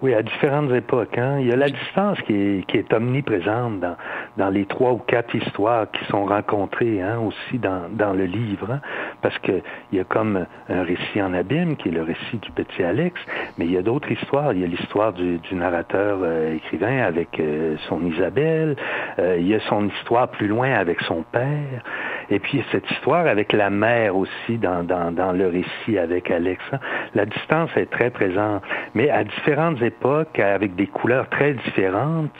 Oui, 0.02 0.14
à 0.14 0.22
différentes 0.24 0.72
époques. 0.72 1.16
Hein. 1.16 1.38
Il 1.38 1.46
y 1.46 1.52
a 1.52 1.56
la 1.56 1.68
distance 1.68 2.20
qui 2.22 2.64
est, 2.74 2.92
omniprésente 2.92 3.78
dans, 4.36 4.50
les 4.50 4.66
trois 4.66 4.90
ou 4.90 4.98
quatre 4.98 5.32
histoires 5.32 5.88
qui 5.92 6.04
sont 6.06 6.24
rencontrées 6.24 7.00
hein, 7.00 7.20
aussi 7.20 7.58
dans, 7.60 8.12
le 8.12 8.24
livre. 8.24 8.68
Hein. 8.72 8.80
parce 9.22 9.38
qu'il 9.38 9.62
y 9.92 10.00
a 10.00 10.04
comme 10.04 10.44
un 10.68 10.82
récit 10.82 11.22
en 11.22 11.32
abîme 11.32 11.76
qui 11.76 11.88
est 11.88 11.92
le 11.92 12.02
récit 12.02 12.38
du 12.38 12.50
petit 12.50 12.82
Alex, 12.82 13.20
mais 13.56 13.66
il 13.66 13.70
y 13.70 13.76
a 13.76 13.82
d'autres 13.82 14.10
histoires. 14.10 14.52
Il 14.52 14.60
y 14.60 14.64
a 14.64 14.66
l'histoire 14.66 15.12
du, 15.12 15.38
du, 15.38 15.54
narrateur 15.54 16.18
euh, 16.20 16.56
écrivain 16.56 16.98
avec 17.02 17.38
euh, 17.38 17.76
son 17.88 18.04
Isabelle. 18.04 18.74
Euh, 19.20 19.36
il 19.38 19.46
y 19.46 19.54
a 19.54 19.60
son 19.68 19.86
histoire 19.86 20.28
plus 20.28 20.48
loin 20.48 20.72
avec 20.72 21.00
son 21.02 21.22
père. 21.30 21.84
Et 22.32 22.38
puis 22.38 22.64
cette 22.72 22.90
histoire 22.90 23.26
avec 23.26 23.52
la 23.52 23.68
mère 23.68 24.16
aussi 24.16 24.56
dans, 24.56 25.34
le 25.34 25.48
récit 25.48 25.98
avec 25.98 26.30
Alex. 26.30 26.62
Hein. 26.72 26.78
La 27.14 27.26
distance 27.26 27.68
est 27.76 27.90
très 27.90 28.08
présente, 28.08 28.62
mais 28.94 29.10
à 29.10 29.22
différentes 29.22 29.82
époques, 29.82 30.38
avec 30.38 30.74
des 30.74 30.86
couleurs 30.86 31.28
très 31.28 31.52
différentes. 31.52 32.30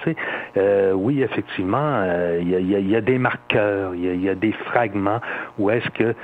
Euh, 0.57 0.93
oui, 0.93 1.23
effectivement, 1.23 1.77
euh, 2.05 2.39
il 2.41 2.89
y, 2.89 2.97
a, 2.97 3.01
des 3.03 3.19
marqueurs, 3.19 3.95
il 3.95 4.23
y 4.23 4.31
a, 4.31 4.35
des 4.35 4.53
fragments 4.53 5.21
où 5.59 5.69
est-ce 5.69 5.91
que 5.91 6.15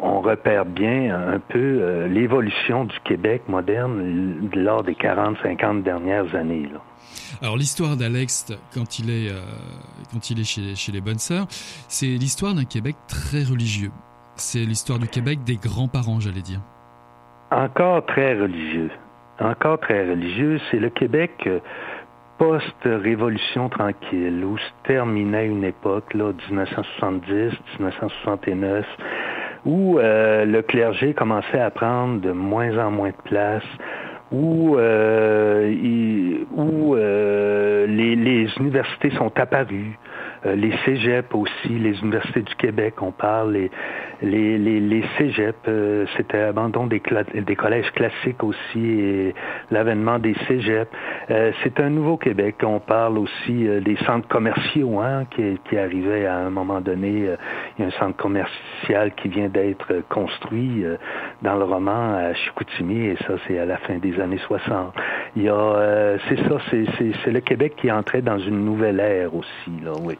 on 0.00 0.20
repère 0.20 0.64
bien 0.64 1.32
un 1.34 1.40
peu 1.40 2.06
l'évolution 2.06 2.84
du 2.84 2.98
Québec 3.00 3.42
moderne 3.48 4.50
lors 4.54 4.84
des 4.84 4.94
40-50 4.94 5.82
dernières 5.82 6.32
années. 6.36 6.68
Alors 7.42 7.56
l'histoire 7.56 7.96
d'Alex 7.96 8.52
quand 8.72 8.98
il 8.98 9.10
est 9.10 9.32
quand 10.12 10.30
il 10.30 10.40
est 10.40 10.44
chez, 10.44 10.74
chez 10.74 10.92
les 10.92 11.00
bonnes 11.00 11.18
sœurs, 11.18 11.46
c'est 11.88 12.06
l'histoire 12.06 12.54
d'un 12.54 12.64
Québec 12.64 12.96
très 13.08 13.44
religieux. 13.44 13.90
C'est 14.36 14.60
l'histoire 14.60 14.98
du 14.98 15.08
Québec 15.08 15.44
des 15.44 15.56
grands-parents, 15.56 16.20
j'allais 16.20 16.42
dire. 16.42 16.60
Encore 17.50 18.04
très 18.06 18.38
religieux. 18.40 18.90
Encore 19.40 19.78
très 19.80 20.08
religieux. 20.08 20.60
C'est 20.70 20.78
le 20.78 20.90
Québec 20.90 21.48
post-révolution 22.38 23.68
tranquille, 23.68 24.44
où 24.44 24.58
se 24.58 24.88
terminait 24.88 25.46
une 25.46 25.64
époque, 25.64 26.12
là, 26.14 26.32
1970, 26.48 27.52
1969, 27.78 28.84
où 29.64 29.98
euh, 29.98 30.44
le 30.44 30.62
clergé 30.62 31.14
commençait 31.14 31.60
à 31.60 31.70
prendre 31.70 32.20
de 32.20 32.32
moins 32.32 32.76
en 32.78 32.90
moins 32.90 33.10
de 33.10 33.22
place, 33.24 33.62
où, 34.34 34.76
euh, 34.76 35.72
euh, 36.96 37.86
les, 37.86 38.48
universités 38.58 39.10
sont 39.10 39.32
apparues, 39.38 39.98
euh, 40.46 40.54
les 40.56 40.72
cégeps 40.84 41.34
aussi, 41.34 41.68
les 41.68 41.98
universités 42.00 42.42
du 42.42 42.54
Québec, 42.56 43.00
on 43.00 43.12
parle, 43.12 43.52
les, 43.52 44.58
les, 44.58 44.80
les, 44.80 45.04
cégeps, 45.16 45.56
euh, 45.68 46.04
c'était 46.16 46.40
abandon 46.40 46.86
des, 46.86 47.00
collèges 47.00 47.90
classiques 47.92 48.42
aussi 48.42 48.84
et 48.84 49.34
l'avènement 49.70 50.18
des 50.18 50.34
cégeps. 50.46 50.90
Euh, 51.30 51.52
c'est 51.62 51.80
un 51.80 51.88
nouveau 51.88 52.16
Québec. 52.16 52.56
On 52.62 52.80
parle 52.80 53.18
aussi 53.18 53.66
des 53.82 53.96
centres 54.06 54.28
commerciaux 54.28 55.00
hein, 55.00 55.24
qui, 55.30 55.78
arrivaient 55.78 56.26
à 56.26 56.36
un 56.36 56.50
moment 56.50 56.80
donné. 56.80 57.28
il 57.78 57.82
y 57.82 57.84
a 57.84 57.86
un 57.88 57.98
centre 57.98 58.16
commercial 58.16 59.12
qui 59.14 59.28
vient 59.28 59.48
d'être 59.48 60.02
construit 60.08 60.84
dans 61.42 61.56
le 61.56 61.64
roman 61.64 62.14
à 62.14 62.34
Chicoutimi 62.34 63.06
et 63.06 63.16
ça 63.26 63.34
c'est 63.46 63.58
à 63.58 63.64
la 63.64 63.78
fin 63.78 63.96
des 63.96 64.20
années 64.20 64.38
60. 64.46 64.94
Il 65.36 65.42
y 65.42 65.48
a, 65.48 66.16
c'est 66.28 66.38
ça, 66.48 66.58
c'est 66.70 67.32
le 67.32 67.40
Québec 67.40 67.74
qui 67.76 67.90
entrait 67.90 68.22
dans 68.22 68.38
une 68.38 68.64
nouvelle 68.64 69.00
ère 69.00 69.34
aussi, 69.34 69.72
là, 69.82 69.92
oui. 70.00 70.16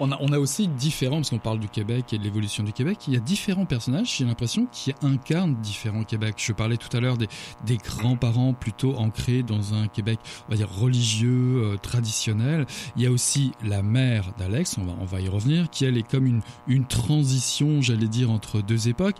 On 0.00 0.12
a, 0.12 0.18
on 0.20 0.32
a 0.32 0.38
aussi 0.38 0.68
différents, 0.68 1.16
parce 1.16 1.30
qu'on 1.30 1.38
parle 1.38 1.60
du 1.60 1.68
Québec 1.68 2.12
et 2.12 2.18
de 2.18 2.24
l'évolution 2.24 2.62
du 2.62 2.72
Québec, 2.72 2.98
il 3.08 3.14
y 3.14 3.16
a 3.16 3.20
différents 3.20 3.66
personnages, 3.66 4.16
j'ai 4.16 4.24
l'impression, 4.24 4.66
qui 4.70 4.94
incarnent 5.02 5.54
différents 5.56 6.04
Québec. 6.04 6.34
Je 6.38 6.52
parlais 6.52 6.76
tout 6.76 6.94
à 6.96 7.00
l'heure 7.00 7.16
des, 7.16 7.28
des 7.64 7.76
grands-parents 7.76 8.52
plutôt 8.54 8.94
ancrés 8.96 9.42
dans 9.42 9.74
un 9.74 9.88
Québec, 9.88 10.18
on 10.48 10.52
va 10.52 10.56
dire, 10.56 10.70
religieux, 10.70 11.62
euh, 11.64 11.76
traditionnel. 11.76 12.66
Il 12.96 13.02
y 13.02 13.06
a 13.06 13.10
aussi 13.10 13.52
la 13.62 13.82
mère 13.82 14.32
d'Alex, 14.38 14.76
on 14.78 14.84
va, 14.84 14.94
on 15.00 15.04
va 15.04 15.20
y 15.20 15.28
revenir, 15.28 15.70
qui 15.70 15.84
elle 15.84 15.96
est 15.96 16.08
comme 16.08 16.26
une, 16.26 16.42
une 16.66 16.86
transition, 16.86 17.80
j'allais 17.80 18.08
dire, 18.08 18.30
entre 18.30 18.60
deux 18.60 18.88
époques. 18.88 19.16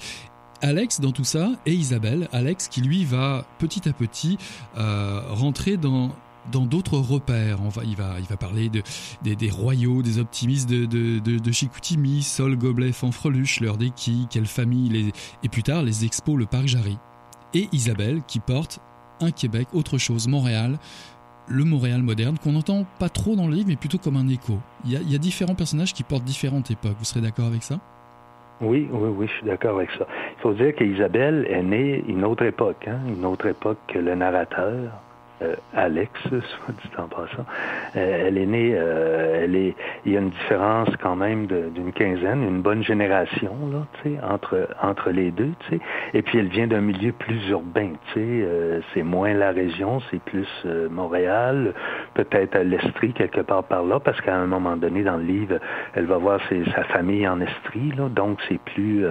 Alex 0.61 1.01
dans 1.01 1.13
tout 1.13 1.25
ça 1.25 1.53
et 1.67 1.75
Isabelle, 1.75 2.29
Alex 2.33 2.69
qui 2.69 2.81
lui 2.81 3.05
va 3.05 3.45
petit 3.59 3.87
à 3.87 3.93
petit 3.93 4.39
euh, 4.79 5.21
rentrer 5.29 5.77
dans 5.77 6.15
dans 6.53 6.67
d'autres 6.67 6.99
repères. 6.99 7.59
Il, 7.85 7.97
va, 7.97 8.37
parler 8.39 8.69
de, 8.69 8.83
des, 9.23 9.51
royaux, 9.51 10.03
des 10.03 10.19
optimistes 10.19 10.69
de, 10.69 11.53
Chicoutimi, 11.53 12.23
Sol, 12.23 12.57
Gobelet, 12.57 12.93
Fanfreluche, 12.93 13.61
l'heure 13.61 13.77
des 13.77 13.91
qui, 13.91 14.27
quelle 14.31 14.47
famille, 14.47 15.13
et 15.43 15.49
plus 15.49 15.63
tard 15.63 15.83
les 15.83 16.05
expos, 16.05 16.39
le 16.39 16.47
parc 16.47 16.67
Jarry. 16.67 16.99
Et 17.55 17.69
Isabelle 17.73 18.23
qui 18.27 18.41
porte 18.41 18.81
un 19.21 19.31
Québec, 19.31 19.69
autre 19.73 19.99
chose, 19.99 20.27
Montréal, 20.27 20.79
le 21.47 21.65
Montréal 21.65 22.03
moderne, 22.03 22.37
qu'on 22.43 22.53
n'entend 22.53 22.85
pas 22.99 23.09
trop 23.09 23.37
dans 23.37 23.47
le 23.47 23.55
livre, 23.55 23.69
mais 23.69 23.77
plutôt 23.77 23.99
comme 23.99 24.17
un 24.17 24.29
écho. 24.29 24.59
Il 24.85 24.93
y 24.93 24.97
a, 24.97 25.01
il 25.01 25.13
y 25.13 25.15
a 25.15 25.19
différents 25.19 25.55
personnages 25.55 25.93
qui 25.93 26.03
portent 26.03 26.25
différentes 26.25 26.71
époques. 26.71 26.97
Vous 26.99 27.05
serez 27.05 27.21
d'accord 27.21 27.47
avec 27.47 27.63
ça? 27.63 27.79
Oui, 28.61 28.89
oui, 28.91 29.09
oui, 29.17 29.27
je 29.27 29.33
suis 29.33 29.47
d'accord 29.47 29.77
avec 29.77 29.91
ça. 29.99 30.07
Il 30.37 30.41
faut 30.41 30.55
dire 30.55 30.75
qu'Isabelle 30.75 31.47
est 31.51 31.63
née 31.63 32.05
une 32.09 32.25
autre 32.25 32.45
époque, 32.45 32.87
hein, 32.87 32.99
une 33.09 33.25
autre 33.25 33.47
époque 33.47 33.79
que 33.89 33.99
le 33.99 34.15
narrateur. 34.15 34.93
Euh, 35.45 35.55
Alex, 35.75 36.11
soit 36.29 36.75
dit 36.83 36.91
en 36.99 37.09
passant. 37.09 37.45
Euh, 37.97 38.27
elle 38.27 38.39
est 38.39 38.47
née, 38.47 38.73
euh, 38.75 39.43
elle 39.45 39.57
est, 39.57 39.75
il 40.05 40.13
y 40.13 40.17
a 40.17 40.21
une 40.21 40.31
différence 40.31 40.89
quand 41.03 41.17
même 41.17 41.47
d'une 41.47 41.93
quinzaine, 41.93 42.43
une 42.43 42.63
bonne 42.63 42.83
génération 42.83 43.53
là, 43.73 43.87
entre 44.23 44.69
entre 44.83 45.11
les 45.11 45.31
deux. 45.31 45.53
Et 46.13 46.23
puis 46.23 46.39
elle 46.39 46.49
vient 46.49 46.67
d'un 46.67 46.81
milieu 46.81 47.13
plus 47.13 47.49
urbain, 47.51 47.93
sais. 48.13 48.45
c'est 48.93 49.03
moins 49.03 49.35
la 49.35 49.51
région, 49.51 50.01
c'est 50.11 50.21
plus 50.21 50.49
Montréal, 50.91 51.75
peut-être 52.15 52.59
l'Estrie 52.59 53.13
quelque 53.13 53.41
part 53.41 53.65
par 53.65 53.85
là, 53.85 54.01
parce 54.01 54.21
qu'à 54.21 54.37
un 54.37 54.47
moment 54.47 54.77
donné 54.77 55.03
dans 55.03 55.17
le 55.17 55.25
livre, 55.25 55.59
elle 55.95 56.07
va 56.07 56.19
voir 56.19 56.41
sa 56.75 56.85
famille 56.85 57.27
en 57.27 57.41
Estrie, 57.41 57.93
là, 57.97 58.09
donc 58.09 58.39
c'est 58.49 58.61
plus 58.61 59.05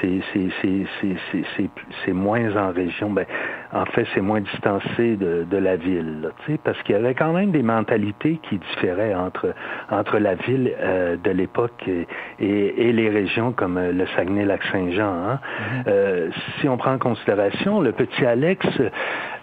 c'est 0.00 2.12
moins 2.12 2.56
en 2.56 2.72
région. 2.72 3.10
Ben, 3.10 3.26
en 3.72 3.84
fait, 3.86 4.06
c'est 4.14 4.20
moins 4.20 4.40
distancé 4.40 5.16
de, 5.16 5.46
de 5.50 5.56
la 5.56 5.76
ville, 5.76 6.22
là, 6.22 6.56
parce 6.64 6.80
qu'il 6.82 6.94
y 6.94 6.98
avait 6.98 7.14
quand 7.14 7.32
même 7.32 7.50
des 7.50 7.62
mentalités 7.62 8.38
qui 8.48 8.58
différaient 8.58 9.14
entre, 9.14 9.54
entre 9.90 10.18
la 10.18 10.34
ville 10.34 10.72
euh, 10.78 11.16
de 11.16 11.30
l'époque 11.30 11.88
et, 11.88 12.06
et, 12.38 12.92
les 12.92 13.10
régions 13.10 13.52
comme 13.52 13.76
euh, 13.76 13.92
le 13.92 14.06
Saguenay-Lac-Saint-Jean. 14.16 15.12
Hein. 15.12 15.40
Mm-hmm. 15.40 15.82
euh, 15.88 16.30
si 16.60 16.68
on 16.68 16.76
prend 16.76 16.92
en 16.92 16.98
considération, 16.98 17.80
le 17.80 17.92
petit 17.92 18.24
Alex... 18.24 18.66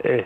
Euh, 0.05 0.21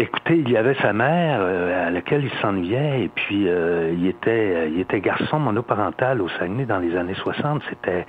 Écoutez, 0.00 0.36
il 0.36 0.50
y 0.50 0.56
avait 0.56 0.76
sa 0.76 0.94
mère 0.94 1.40
euh, 1.42 1.88
à 1.88 1.90
laquelle 1.90 2.24
il 2.24 2.30
s'ennuyait 2.40 3.02
et 3.04 3.08
puis 3.08 3.46
euh, 3.46 3.92
il 3.92 4.06
était 4.06 4.30
euh, 4.30 4.68
il 4.72 4.80
était 4.80 4.98
garçon 4.98 5.38
monoparental 5.38 6.22
au 6.22 6.28
Saguenay 6.38 6.64
dans 6.64 6.78
les 6.78 6.96
années 6.96 7.12
60, 7.12 7.60
c'était 7.68 8.06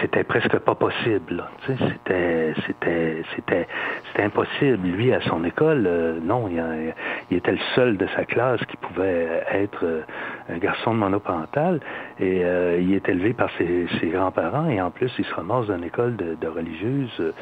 c'était 0.00 0.24
presque 0.24 0.58
pas 0.58 0.74
possible. 0.74 1.44
C'était 1.64 2.54
c'était 2.66 3.22
c'était 3.36 3.68
c'était 4.08 4.22
impossible. 4.24 4.84
Lui 4.88 5.14
à 5.14 5.20
son 5.20 5.44
école, 5.44 5.88
non, 6.24 6.48
il, 6.48 6.60
il, 7.30 7.36
était 7.36 7.52
le 7.52 7.64
seul 7.76 7.96
de 7.96 8.08
sa 8.16 8.24
classe 8.24 8.60
qui 8.66 8.76
pouvait 8.76 9.44
être 9.52 9.84
un 10.48 10.58
garçon 10.58 10.94
monoparental 10.94 11.80
et 12.20 12.42
il 12.80 12.94
est 12.94 13.08
élevé 13.08 13.32
par 13.32 13.50
ses, 13.58 13.86
ses 14.00 14.08
grands-parents 14.08 14.68
et 14.68 14.80
en 14.80 14.90
plus 14.90 15.10
il 15.18 15.24
se 15.24 15.34
ramasse 15.34 15.66
dans 15.66 15.76
une 15.76 15.84
école 15.84 16.16
de, 16.16 16.36
de 16.40 16.46
religieuse, 16.48 17.32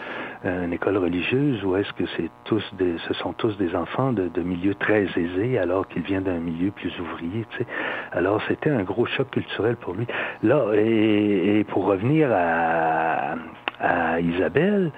une 0.45 0.73
école 0.73 0.97
religieuse 0.99 1.65
où 1.65 1.77
est-ce 1.77 1.93
que 1.93 2.05
c'est 2.17 2.31
tous 2.45 2.65
des 2.79 2.97
ce 3.07 3.15
sont 3.15 3.33
tous 3.33 3.57
des 3.59 3.75
enfants 3.75 4.13
de, 4.13 4.29
de 4.29 4.43
milieux 4.43 4.75
très 4.75 5.07
aisés 5.17 5.59
alors 5.59 5.87
qu'il 5.89 6.03
vient 6.03 6.21
d'un 6.21 6.39
milieu 6.39 6.71
plus 6.71 6.93
ouvrier. 7.01 7.47
Tu 7.51 7.59
sais. 7.59 7.67
Alors 8.13 8.41
c'était 8.49 8.71
un 8.71 8.83
gros 8.83 9.07
choc 9.07 9.31
culturel 9.31 9.77
pour 9.77 9.95
lui. 9.95 10.07
Là, 10.43 10.73
et, 10.75 11.59
et 11.59 11.65
pour 11.65 11.85
revenir 11.87 12.29
à, 12.33 13.35
à 13.81 14.21
Isabelle, 14.21 14.93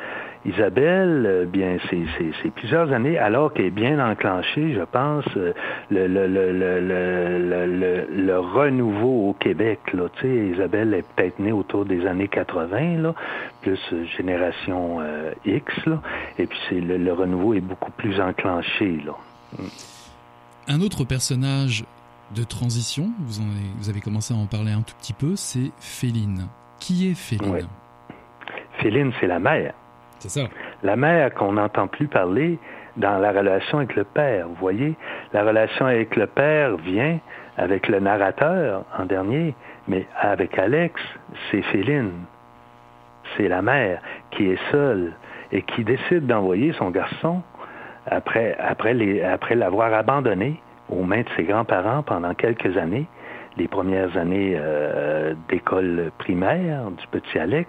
Isabelle, 0.48 1.26
euh, 1.26 1.44
bien, 1.44 1.76
c'est 1.90 2.50
plusieurs 2.50 2.90
années, 2.92 3.18
alors 3.18 3.52
qu'elle 3.52 3.66
est 3.66 3.70
bien 3.70 3.98
enclenchée, 3.98 4.72
je 4.72 4.82
pense, 4.82 5.24
euh, 5.36 5.52
le, 5.90 6.06
le, 6.06 6.26
le, 6.26 6.80
le, 6.80 8.06
le 8.10 8.38
renouveau 8.38 9.28
au 9.28 9.32
Québec. 9.34 9.80
Là, 9.92 10.08
Isabelle 10.24 10.94
est 10.94 11.04
peut-être 11.14 11.38
née 11.38 11.52
autour 11.52 11.84
des 11.84 12.06
années 12.06 12.28
80, 12.28 12.98
là, 12.98 13.14
plus 13.60 13.78
euh, 13.92 14.04
génération 14.16 15.00
X, 15.44 15.64
là, 15.86 16.00
et 16.38 16.46
puis 16.46 16.58
c'est 16.68 16.80
le, 16.80 17.12
renouveau 17.12 17.54
est 17.54 17.60
beaucoup 17.60 17.90
plus 17.92 18.20
enclenché. 18.20 19.00
Là. 19.04 19.12
Un 20.66 20.80
autre 20.80 21.04
personnage 21.04 21.84
de 22.34 22.42
transition, 22.44 23.10
vous, 23.20 23.40
en 23.40 23.44
avez, 23.44 23.70
vous 23.78 23.88
avez 23.90 24.00
commencé 24.00 24.32
à 24.32 24.36
en 24.36 24.46
parler 24.46 24.72
un 24.72 24.82
tout 24.82 24.94
petit 24.98 25.12
peu, 25.12 25.36
c'est 25.36 25.72
Féline. 25.78 26.46
Qui 26.78 27.10
est 27.10 27.14
Féline? 27.14 27.66
Féline, 28.80 29.12
c'est 29.20 29.26
la 29.26 29.40
mère. 29.40 29.74
La 30.82 30.96
mère 30.96 31.34
qu'on 31.34 31.52
n'entend 31.52 31.86
plus 31.86 32.08
parler 32.08 32.58
dans 32.96 33.18
la 33.18 33.30
relation 33.30 33.78
avec 33.78 33.94
le 33.94 34.04
père. 34.04 34.48
Vous 34.48 34.56
voyez, 34.56 34.94
la 35.32 35.44
relation 35.44 35.86
avec 35.86 36.16
le 36.16 36.26
père 36.26 36.76
vient 36.76 37.18
avec 37.56 37.88
le 37.88 38.00
narrateur 38.00 38.84
en 38.96 39.04
dernier, 39.04 39.54
mais 39.86 40.06
avec 40.20 40.58
Alex, 40.58 41.00
c'est 41.50 41.62
Féline. 41.62 42.12
C'est 43.36 43.48
la 43.48 43.62
mère 43.62 44.00
qui 44.30 44.50
est 44.50 44.70
seule 44.70 45.12
et 45.52 45.62
qui 45.62 45.84
décide 45.84 46.26
d'envoyer 46.26 46.72
son 46.74 46.90
garçon 46.90 47.42
après 48.10 48.56
l'avoir 49.54 49.92
abandonné 49.92 50.60
aux 50.88 51.02
mains 51.02 51.22
de 51.22 51.28
ses 51.36 51.44
grands-parents 51.44 52.02
pendant 52.02 52.34
quelques 52.34 52.76
années, 52.76 53.06
les 53.56 53.68
premières 53.68 54.16
années 54.16 54.54
euh, 54.56 55.34
d'école 55.48 56.10
primaire 56.18 56.90
du 56.90 57.06
petit 57.08 57.38
Alex, 57.38 57.68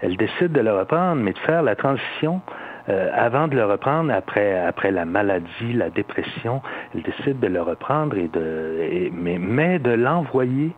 elle 0.00 0.16
décide 0.16 0.52
de 0.52 0.60
le 0.60 0.72
reprendre, 0.72 1.22
mais 1.22 1.32
de 1.32 1.38
faire 1.38 1.62
la 1.62 1.76
transition 1.76 2.40
euh, 2.88 3.10
avant 3.14 3.48
de 3.48 3.54
le 3.54 3.66
reprendre 3.66 4.12
après 4.12 4.58
après 4.58 4.90
la 4.90 5.04
maladie, 5.04 5.72
la 5.74 5.90
dépression, 5.90 6.62
elle 6.94 7.02
décide 7.02 7.38
de 7.38 7.46
le 7.46 7.60
reprendre 7.60 8.16
et 8.16 8.28
de 8.28 9.10
mais, 9.12 9.38
mais 9.38 9.78
de 9.78 9.90
l'envoyer 9.90 10.72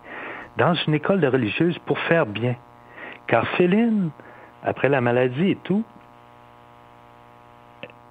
dans 0.56 0.74
une 0.74 0.94
école 0.94 1.20
de 1.20 1.28
religieuse 1.28 1.78
pour 1.86 1.98
faire 2.00 2.26
bien. 2.26 2.56
Car 3.28 3.46
Féline, 3.50 4.10
après 4.64 4.88
la 4.88 5.00
maladie 5.00 5.50
et 5.50 5.58
tout, 5.62 5.84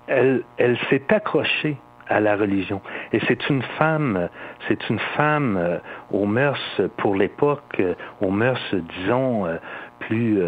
elle, 0.07 0.43
elle 0.57 0.77
s'est 0.89 1.03
accrochée 1.13 1.77
à 2.07 2.21
la 2.21 2.37
religion. 2.37 2.81
Et 3.11 3.19
c'est 3.27 3.49
une 3.49 3.61
femme, 3.77 4.29
c'est 4.67 4.89
une 4.89 4.99
femme 5.17 5.57
euh, 5.57 5.77
aux 6.11 6.25
mœurs 6.25 6.81
pour 6.97 7.15
l'époque, 7.15 7.79
euh, 7.81 7.95
aux 8.21 8.31
mœurs, 8.31 8.73
disons, 8.97 9.45
plus 9.99 10.41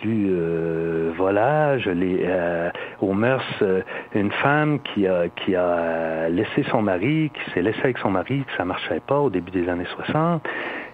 plus 0.00 0.28
euh, 0.30 1.12
volage, 1.16 1.86
les, 1.86 2.20
euh, 2.24 2.70
aux 3.00 3.12
mœurs, 3.12 3.42
euh, 3.62 3.82
une 4.14 4.32
femme 4.32 4.80
qui 4.80 5.06
a, 5.06 5.28
qui 5.28 5.54
a 5.54 6.28
laissé 6.28 6.64
son 6.70 6.82
mari, 6.82 7.30
qui 7.34 7.50
s'est 7.52 7.62
laissée 7.62 7.80
avec 7.84 7.98
son 7.98 8.10
mari, 8.10 8.44
que 8.46 8.56
ça 8.56 8.64
marchait 8.64 9.00
pas 9.06 9.20
au 9.20 9.30
début 9.30 9.50
des 9.50 9.68
années 9.68 9.86
60, 9.96 10.42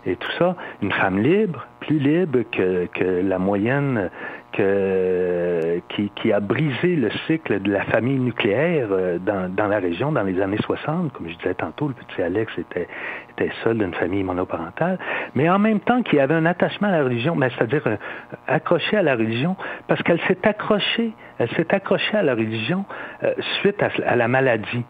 et 0.04 0.16
tout 0.16 0.30
ça, 0.38 0.56
une 0.82 0.92
femme 0.92 1.20
libre, 1.20 1.66
plus 1.80 1.98
libre 1.98 2.40
que, 2.50 2.86
que 2.86 3.22
la 3.22 3.38
moyenne 3.38 4.10
que, 4.52 5.80
qui, 5.88 6.10
qui, 6.14 6.32
a 6.32 6.40
brisé 6.40 6.96
le 6.96 7.10
cycle 7.26 7.60
de 7.60 7.70
la 7.70 7.84
famille 7.84 8.18
nucléaire 8.18 8.88
euh, 8.90 9.18
dans, 9.18 9.52
dans, 9.54 9.66
la 9.66 9.78
région 9.78 10.12
dans 10.12 10.22
les 10.22 10.40
années 10.40 10.60
60. 10.60 11.12
Comme 11.12 11.28
je 11.28 11.36
disais 11.36 11.54
tantôt, 11.54 11.88
le 11.88 11.94
petit 11.94 12.22
Alex 12.22 12.52
était, 12.58 12.88
était 13.32 13.50
seul 13.64 13.78
d'une 13.78 13.94
famille 13.94 14.22
monoparentale, 14.22 14.98
mais 15.34 15.48
en 15.48 15.58
même 15.58 15.80
temps 15.80 16.02
qu'il 16.02 16.20
avait 16.20 16.34
un 16.34 16.46
attachement 16.46 16.88
à 16.88 16.92
la 16.92 17.04
religion, 17.04 17.36
c'est-à-dire 17.40 17.82
euh, 17.86 17.96
accroché 18.46 18.96
à 18.96 19.02
la 19.02 19.14
religion, 19.14 19.56
parce 19.88 20.02
qu'elle 20.02 20.20
s'est 20.28 20.46
accrochée, 20.46 21.12
elle 21.38 21.50
s'est 21.50 21.74
accrochée 21.74 22.16
à 22.16 22.22
la 22.22 22.34
religion 22.34 22.84
euh, 23.22 23.32
suite 23.60 23.82
à 23.82 24.16
la 24.16 24.28
maladie. 24.28 24.84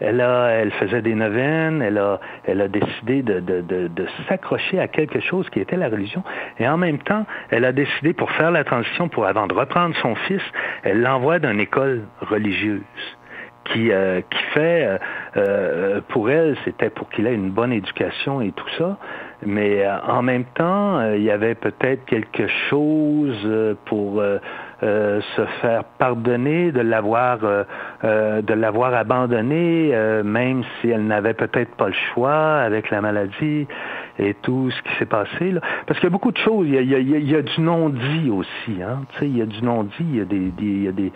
Elle, 0.00 0.20
a, 0.20 0.48
elle 0.48 0.70
faisait 0.72 1.02
des 1.02 1.14
neuvaines, 1.14 1.82
elle 1.82 1.98
a, 1.98 2.20
elle 2.44 2.60
a 2.60 2.68
décidé 2.68 3.22
de, 3.22 3.40
de, 3.40 3.60
de, 3.60 3.88
de 3.88 4.06
s'accrocher 4.28 4.78
à 4.78 4.88
quelque 4.88 5.20
chose 5.20 5.48
qui 5.50 5.60
était 5.60 5.76
la 5.76 5.88
religion. 5.88 6.22
Et 6.58 6.68
en 6.68 6.76
même 6.76 6.98
temps, 6.98 7.26
elle 7.50 7.64
a 7.64 7.72
décidé, 7.72 8.12
pour 8.12 8.30
faire 8.32 8.50
la 8.50 8.64
transition, 8.64 9.08
pour 9.08 9.26
avant 9.26 9.46
de 9.46 9.54
reprendre 9.54 9.94
son 10.02 10.14
fils, 10.14 10.42
elle 10.82 11.00
l'envoie 11.00 11.38
dans 11.38 11.50
une 11.50 11.60
école 11.60 12.02
religieuse 12.20 12.82
qui, 13.72 13.92
euh, 13.92 14.20
qui 14.28 14.42
fait, 14.52 14.84
euh, 14.84 14.98
euh, 15.36 16.00
pour 16.08 16.30
elle, 16.30 16.56
c'était 16.64 16.90
pour 16.90 17.08
qu'il 17.08 17.26
ait 17.26 17.34
une 17.34 17.50
bonne 17.50 17.72
éducation 17.72 18.40
et 18.42 18.52
tout 18.52 18.68
ça. 18.76 18.98
Mais 19.44 19.84
euh, 19.84 19.96
en 20.06 20.22
même 20.22 20.44
temps, 20.54 20.98
euh, 20.98 21.16
il 21.16 21.22
y 21.22 21.30
avait 21.30 21.54
peut-être 21.54 22.04
quelque 22.04 22.46
chose 22.68 23.76
pour 23.86 24.22
euh, 24.82 25.20
se 25.36 25.42
faire 25.60 25.84
pardonner 25.98 26.72
de 26.72 26.80
l'avoir 26.80 27.38
euh, 27.44 27.64
euh, 28.04 28.42
de 28.42 28.54
l'avoir 28.54 28.94
abandonné, 28.94 29.92
même 30.24 30.62
si 30.80 30.90
elle 30.90 31.06
n'avait 31.06 31.34
peut-être 31.34 31.74
pas 31.76 31.88
le 31.88 31.94
choix 32.12 32.56
avec 32.58 32.90
la 32.90 33.00
maladie 33.00 33.66
et 34.18 34.34
tout 34.42 34.70
ce 34.70 34.82
qui 34.82 34.98
s'est 34.98 35.06
passé. 35.06 35.52
Là. 35.52 35.60
Parce 35.86 35.98
qu'il 36.00 36.08
y 36.08 36.12
a 36.12 36.16
beaucoup 36.16 36.32
de 36.32 36.38
choses. 36.38 36.66
Il 36.68 36.74
y 36.74 36.78
a, 36.78 36.80
il 36.80 36.90
y 36.90 37.14
a, 37.14 37.18
il 37.18 37.30
y 37.30 37.36
a 37.36 37.42
du 37.42 37.60
non-dit 37.60 38.30
aussi. 38.30 38.82
Hein? 38.82 39.02
Tu 39.12 39.18
sais, 39.18 39.26
il 39.26 39.38
y 39.38 39.42
a 39.42 39.46
du 39.46 39.62
non-dit. 39.62 39.92
Il 40.00 40.16
y 40.16 40.20
a 40.20 40.24
des, 40.24 40.52
il 40.58 40.82
y 40.84 40.88
a 40.88 40.92
des 40.92 41.12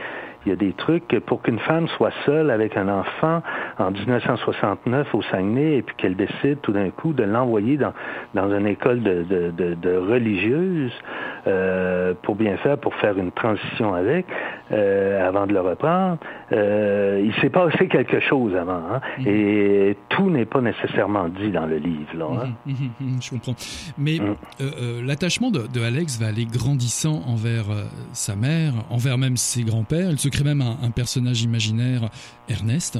il 0.46 0.50
y 0.50 0.52
a 0.52 0.56
des 0.56 0.72
trucs 0.72 1.18
pour 1.26 1.42
qu'une 1.42 1.58
femme 1.60 1.88
soit 1.96 2.12
seule 2.24 2.50
avec 2.50 2.76
un 2.76 2.88
enfant 2.88 3.42
en 3.78 3.90
1969 3.90 5.14
au 5.14 5.22
Saguenay 5.22 5.78
et 5.78 5.82
puis 5.82 5.94
qu'elle 5.96 6.16
décide 6.16 6.60
tout 6.62 6.72
d'un 6.72 6.90
coup 6.90 7.12
de 7.12 7.24
l'envoyer 7.24 7.76
dans, 7.76 7.92
dans 8.34 8.52
une 8.54 8.66
école 8.66 9.02
de, 9.02 9.24
de, 9.24 9.50
de, 9.50 9.74
de 9.74 9.96
religieuse 9.96 10.92
euh, 11.46 12.14
pour 12.22 12.36
bien 12.36 12.56
faire, 12.58 12.78
pour 12.78 12.94
faire 12.96 13.18
une 13.18 13.32
transition 13.32 13.94
avec, 13.94 14.26
euh, 14.72 15.26
avant 15.26 15.46
de 15.46 15.52
le 15.52 15.60
reprendre. 15.60 16.18
Euh, 16.52 17.20
il 17.24 17.32
s'est 17.40 17.50
passé 17.50 17.88
quelque 17.88 18.20
chose 18.20 18.54
avant, 18.56 18.82
hein? 18.90 19.00
mm 19.18 19.22
-hmm. 19.22 19.28
et 19.28 19.96
tout 20.08 20.30
n'est 20.30 20.46
pas 20.46 20.62
nécessairement 20.62 21.28
dit 21.28 21.50
dans 21.50 21.66
le 21.66 21.76
livre. 21.76 22.14
Là, 22.14 22.26
hein? 22.42 22.52
mm 22.64 22.72
-hmm, 22.72 23.22
je 23.24 23.30
comprends. 23.30 23.56
Mais 23.98 24.16
mm. 24.18 24.36
euh, 24.60 25.02
l'attachement 25.06 25.50
de, 25.50 25.62
de, 25.74 25.80
Alex 25.82 26.18
va 26.20 26.26
aller 26.28 26.46
grandissant 26.46 27.18
envers 27.34 27.66
sa 28.12 28.34
mère, 28.34 28.72
envers 28.90 29.18
même 29.18 29.36
ses 29.36 29.62
grands-pères. 29.62 30.10
Il 30.10 30.18
se 30.18 30.30
crée 30.34 30.44
même 30.44 30.62
un, 30.70 30.76
un 30.88 30.90
personnage 30.90 31.42
imaginaire, 31.42 32.02
Ernest, 32.48 32.92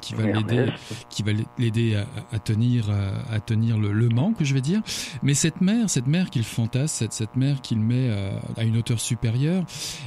qui 0.00 0.12
va 0.14 0.24
l'aider, 0.34 0.66
qui 1.12 1.22
va 1.26 1.32
l'aider 1.58 1.88
à, 1.96 2.04
à, 2.36 2.38
tenir, 2.50 2.80
à 3.36 3.38
tenir 3.50 3.74
le, 3.84 3.90
le 3.92 4.08
manque, 4.20 4.38
je 4.48 4.54
vais 4.56 4.64
dire. 4.72 4.80
Mais 5.26 5.34
cette 5.34 5.60
mère, 5.60 5.84
cette 5.96 6.08
mère 6.16 6.26
qu'il 6.32 6.44
fantasme, 6.58 6.94
cette, 7.00 7.12
cette 7.20 7.36
mère 7.44 7.56
qu'il 7.64 7.80
met 7.92 8.08
à 8.60 8.62
une 8.68 8.76
hauteur 8.78 8.98
supérieure, 9.10 9.62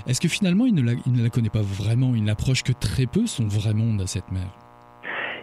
est-ce 0.08 0.20
que 0.24 0.28
finalement 0.38 0.66
il 0.66 0.76
ne, 0.80 0.84
la, 0.90 0.94
il 1.08 1.14
ne 1.18 1.24
la 1.28 1.30
connaît 1.36 1.56
pas 1.60 1.66
vraiment, 1.84 2.10
il 2.20 2.24
n'approche 2.24 2.64
que 2.64 2.74
très 2.74 2.87
peu 3.12 3.26
son 3.26 3.48
vrai 3.48 3.74
monde 3.74 4.02
à 4.02 4.08
cette 4.08 4.32
mère 4.32 4.54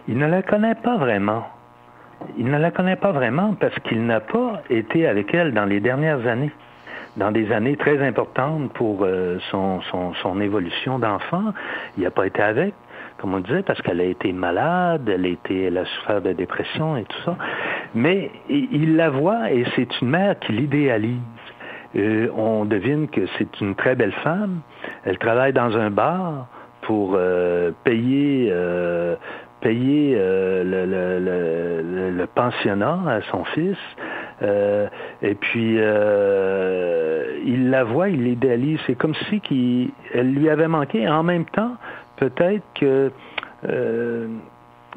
Il 0.07 0.17
ne 0.17 0.27
la 0.27 0.41
connaît 0.41 0.75
pas 0.75 0.97
vraiment. 0.97 1.45
Il 2.37 2.45
ne 2.45 2.57
la 2.57 2.71
connaît 2.71 2.95
pas 2.95 3.11
vraiment 3.11 3.55
parce 3.59 3.77
qu'il 3.79 4.05
n'a 4.05 4.19
pas 4.19 4.61
été 4.69 5.07
avec 5.07 5.33
elle 5.33 5.53
dans 5.53 5.65
les 5.65 5.79
dernières 5.79 6.25
années, 6.27 6.51
dans 7.17 7.31
des 7.31 7.51
années 7.51 7.77
très 7.77 8.05
importantes 8.05 8.71
pour 8.73 9.03
euh, 9.03 9.37
son 9.51 10.41
évolution 10.41 10.99
d'enfant. 10.99 11.53
Il 11.97 12.03
n'a 12.03 12.11
pas 12.11 12.25
été 12.27 12.41
avec, 12.41 12.73
comme 13.17 13.33
on 13.33 13.39
disait, 13.39 13.63
parce 13.63 13.81
qu'elle 13.81 14.01
a 14.01 14.05
été 14.05 14.33
malade, 14.33 15.07
elle, 15.07 15.25
a 15.25 15.29
été, 15.29 15.63
elle 15.65 15.77
a 15.77 15.85
souffert 15.85 16.21
de 16.21 16.33
dépression 16.33 16.97
et 16.97 17.03
tout 17.03 17.21
ça. 17.25 17.37
Mais 17.93 18.31
il 18.49 18.95
la 18.95 19.09
voit 19.09 19.51
et 19.51 19.65
c'est 19.75 20.01
une 20.01 20.09
mère 20.09 20.39
qui 20.39 20.51
l'idéalise. 20.51 21.19
Euh, 21.95 22.27
on 22.35 22.65
devine 22.65 23.07
que 23.07 23.21
c'est 23.37 23.61
une 23.61 23.75
très 23.75 23.95
belle 23.95 24.11
femme. 24.23 24.59
Elle 25.05 25.17
travaille 25.17 25.53
dans 25.53 25.77
un 25.77 25.89
bar 25.89 26.47
pour 26.85 27.15
euh, 27.15 27.71
payer 27.83 28.49
euh, 28.51 29.15
payer 29.61 30.15
euh, 30.15 30.63
le, 30.63 30.85
le, 30.85 31.19
le, 31.19 32.11
le, 32.11 32.27
pensionnat 32.27 32.99
à 33.07 33.21
son 33.31 33.43
fils. 33.45 33.77
Euh, 34.43 34.87
et 35.21 35.33
puis 35.33 35.77
il 37.45 37.69
la 37.69 37.83
voit, 37.83 38.09
il 38.09 38.23
l'idéalise. 38.23 38.79
C'est 38.85 38.95
comme 38.95 39.15
si 39.29 39.91
elle 40.13 40.33
lui 40.33 40.49
avait 40.49 40.67
manqué. 40.67 41.07
En 41.07 41.23
même 41.23 41.45
temps, 41.45 41.77
peut-être 42.17 42.63
que 42.75 43.11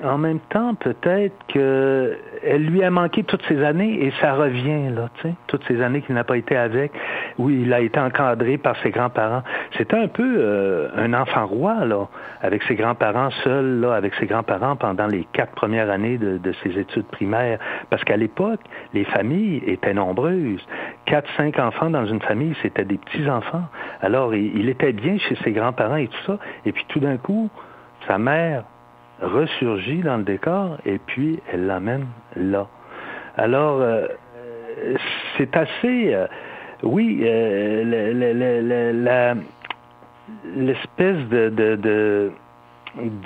en 0.05 0.19
même 0.19 0.39
temps, 0.51 0.75
peut-être 0.75 1.35
qu'elle 1.49 2.65
lui 2.65 2.83
a 2.83 2.91
manqué 2.91 3.25
toutes 3.25 3.43
ces 3.49 3.63
années 3.65 4.05
et 4.05 4.13
ça 4.21 4.35
revient, 4.35 4.91
là, 4.91 5.09
tu 5.17 5.23
sais, 5.23 5.35
toutes 5.47 5.65
ces 5.67 5.83
années 5.83 6.03
qu'il 6.03 6.15
n'a 6.15 6.25
pas 6.25 6.37
été 6.37 6.57
avec, 6.57 6.93
où 7.39 7.51
il 7.51 7.73
a 7.73 7.81
été 7.81 7.99
encadré 7.99 8.59
par 8.59 8.77
ses 8.83 8.91
grands-parents. 8.91 9.43
C'était 9.77 9.97
un 9.97 10.09
peu 10.09 10.37
euh, 10.39 10.89
un 10.97 11.15
enfant 11.15 11.47
roi, 11.47 11.85
là, 11.85 12.07
avec 12.43 12.63
ses 12.65 12.77
grands-parents 12.77 13.31
seuls, 13.43 13.81
là, 13.81 13.95
avec 13.95 14.15
ses 14.15 14.27
grands-parents 14.27 14.77
pendant 14.77 15.07
les 15.07 15.27
quatre 15.33 15.53
premières 15.53 15.91
années 15.91 16.19
de, 16.19 16.53
ses 16.63 16.79
études 16.79 17.07
primaires. 17.07 17.59
Parce 17.91 18.05
qu'à 18.05 18.17
l'époque, 18.17 18.61
les 18.95 19.05
familles 19.05 19.63
étaient 19.67 19.95
nombreuses. 19.95 20.65
Quatre, 21.07 21.29
cinq 21.37 21.59
enfants 21.59 21.91
dans 21.91 22.07
une 22.07 22.21
famille, 22.21 22.55
c'était 22.63 22.85
des 22.85 22.99
petits-enfants. 22.99 23.65
Alors, 24.01 24.35
il 24.35 24.69
était 24.69 24.93
bien 24.93 25.19
chez 25.19 25.37
ses 25.43 25.53
grands-parents 25.53 25.97
et 25.97 26.09
tout 26.09 26.23
ça. 26.27 26.39
Et 26.65 26.73
puis, 26.73 26.85
tout 26.89 27.01
d'un 27.01 27.17
coup, 27.17 27.51
sa 28.07 28.19
mère 28.19 28.65
ressurgit 29.21 30.01
dans 30.01 30.19
le 30.19 30.25
décor 30.25 30.79
et 30.85 30.99
puis 30.99 31.41
elle 31.53 31.67
l'amène 31.67 32.07
là. 32.37 32.67
Alors, 33.37 33.81
euh, 33.81 34.09
c'est 35.37 35.57
assez, 35.57 36.13
euh, 36.13 36.27
oui, 36.83 37.21
euh, 37.23 37.85
l'espèce 40.57 41.29
de, 41.29 42.33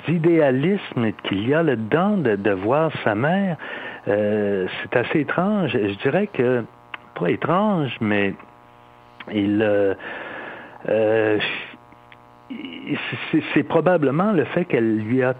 d'idéalisme 0.07 1.11
qu'il 1.23 1.47
y 1.49 1.53
a 1.53 1.63
là-dedans 1.63 2.17
de, 2.17 2.35
de, 2.35 2.51
voir 2.51 2.91
sa 3.03 3.15
mère, 3.15 3.57
c'est 4.05 4.95
assez 4.95 5.21
étrange. 5.21 5.71
Je 5.71 5.97
dirais 6.03 6.27
que, 6.27 6.63
pas 7.19 7.29
étrange, 7.29 7.97
mais 8.01 8.33
il... 9.33 9.95
C'est 13.53 13.63
probablement 13.63 14.31
le 14.31 14.43
fait 14.45 14.65
qu'elle 14.65 14.97
lui 14.97 15.23
a 15.23 15.33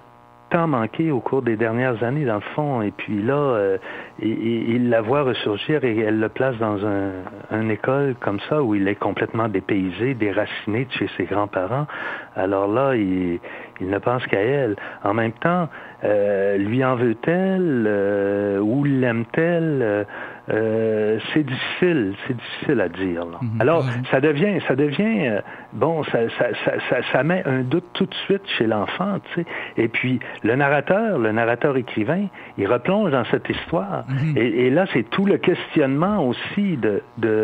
manqué 0.67 1.11
au 1.11 1.19
cours 1.19 1.41
des 1.41 1.55
dernières 1.55 2.03
années, 2.03 2.25
dans 2.25 2.35
le 2.35 2.53
fond. 2.55 2.81
Et 2.81 2.91
puis 2.91 3.21
là, 3.21 3.33
euh, 3.33 3.77
il, 4.21 4.71
il, 4.75 4.89
la 4.89 5.01
voit 5.01 5.23
ressurgir 5.23 5.83
et 5.83 5.97
elle 5.99 6.19
le 6.19 6.29
place 6.29 6.57
dans 6.57 6.85
un, 6.85 7.11
une 7.51 7.71
école 7.71 8.15
comme 8.19 8.39
ça 8.49 8.61
où 8.61 8.75
il 8.75 8.87
est 8.87 8.95
complètement 8.95 9.47
dépaysé, 9.49 10.13
déraciné 10.13 10.85
de 10.85 10.91
chez 10.91 11.09
ses 11.17 11.25
grands-parents. 11.25 11.87
Alors 12.35 12.67
là, 12.67 12.95
il, 12.95 13.39
il 13.81 13.89
ne 13.89 13.97
pense 13.97 14.25
qu'à 14.27 14.39
elle. 14.39 14.75
En 15.03 15.13
même 15.13 15.33
temps, 15.33 15.67
euh, 16.03 16.57
lui 16.57 16.83
en 16.83 16.95
veut-elle 16.95 17.85
euh, 17.87 18.59
ou 18.59 18.83
l'aime-t-elle 18.83 20.05
euh, 20.49 21.19
c'est 21.33 21.43
difficile, 21.43 22.15
c'est 22.27 22.35
difficile 22.35 22.81
à 22.81 22.89
dire. 22.89 23.25
Là. 23.25 23.39
-hmm. 23.41 23.61
Alors, 23.61 23.85
ça 24.11 24.19
devient, 24.19 24.59
ça 24.67 24.75
devient, 24.75 25.27
euh, 25.27 25.41
bon, 25.71 26.03
ça, 26.03 26.19
ça, 26.37 26.47
ça, 26.89 26.97
ça, 27.11 27.23
met 27.23 27.43
un 27.45 27.61
doute 27.61 27.85
tout 27.93 28.05
de 28.05 28.13
suite 28.25 28.45
chez 28.57 28.67
l'enfant, 28.67 29.19
tu 29.19 29.29
sais. 29.35 29.45
Et 29.77 29.87
puis, 29.87 30.19
le 30.43 30.55
narrateur, 30.55 31.17
le 31.17 31.31
narrateur 31.31 31.77
écrivain, 31.77 32.25
il 32.57 32.67
replonge 32.67 33.11
dans 33.11 33.25
cette 33.31 33.47
histoire. 33.49 34.03
Mm 34.07 34.15
-hmm. 34.15 34.37
et, 34.41 34.65
et, 34.65 34.69
là, 34.69 34.83
c'est 34.93 35.07
tout 35.15 35.25
le 35.33 35.37
questionnement 35.49 36.17
aussi 36.29 36.67
de, 36.85 36.93
de, 37.25 37.35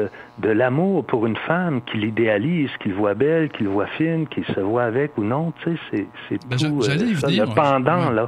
de 0.45 0.51
l'amour 0.59 1.05
pour 1.05 1.21
une 1.29 1.39
femme 1.49 1.75
qu'il 1.87 2.03
idéalise, 2.03 2.71
qu'il 2.81 2.93
voit 3.01 3.15
belle, 3.25 3.45
qu'il 3.55 3.69
voit 3.75 3.91
fine, 3.99 4.27
qu'il 4.31 4.45
se 4.55 4.59
voit 4.59 4.85
avec 4.93 5.09
ou 5.17 5.23
non, 5.23 5.45
tu 5.61 5.77
sais, 5.91 6.05
c'est 6.27 6.39
ben 6.49 6.57
tout 6.57 6.79
euh, 6.79 7.15
ça, 7.21 7.27
le 7.29 7.55
pendant, 7.63 8.09
ouais. 8.09 8.15
là. 8.15 8.27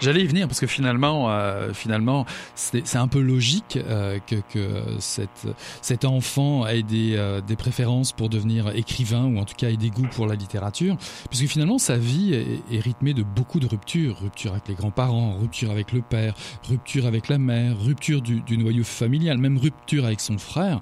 J'allais 0.00 0.22
y 0.22 0.26
venir 0.26 0.46
parce 0.46 0.60
que 0.60 0.66
finalement, 0.66 1.30
euh, 1.30 1.72
finalement, 1.72 2.26
c'est 2.54 2.96
un 2.96 3.08
peu 3.08 3.20
logique 3.20 3.76
euh, 3.76 4.18
que, 4.26 4.36
que 4.52 4.96
cet 4.98 6.04
enfant 6.04 6.66
ait 6.66 6.82
des, 6.82 7.16
euh, 7.16 7.40
des 7.40 7.56
préférences 7.56 8.12
pour 8.12 8.28
devenir 8.28 8.70
écrivain 8.70 9.24
ou 9.24 9.38
en 9.38 9.44
tout 9.44 9.54
cas 9.56 9.70
ait 9.70 9.76
des 9.76 9.90
goûts 9.90 10.08
pour 10.10 10.26
la 10.26 10.34
littérature, 10.34 10.96
puisque 11.28 11.46
finalement 11.46 11.78
sa 11.78 11.96
vie 11.96 12.34
est, 12.34 12.80
rythmée 12.80 13.14
de 13.14 13.22
beaucoup 13.22 13.60
de 13.60 13.66
ruptures, 13.66 14.18
rupture 14.20 14.52
avec 14.52 14.68
les 14.68 14.74
grands-parents, 14.74 15.36
rupture 15.38 15.70
avec 15.70 15.92
le 15.92 16.00
père, 16.00 16.34
rupture 16.68 17.06
avec 17.06 17.28
la 17.28 17.38
mère, 17.38 17.78
rupture 17.78 18.22
du, 18.22 18.40
du 18.40 18.56
noyau 18.56 18.84
familial, 18.84 19.38
même 19.38 19.58
rupture 19.58 20.04
avec 20.04 20.20
son 20.20 20.38
frère. 20.38 20.80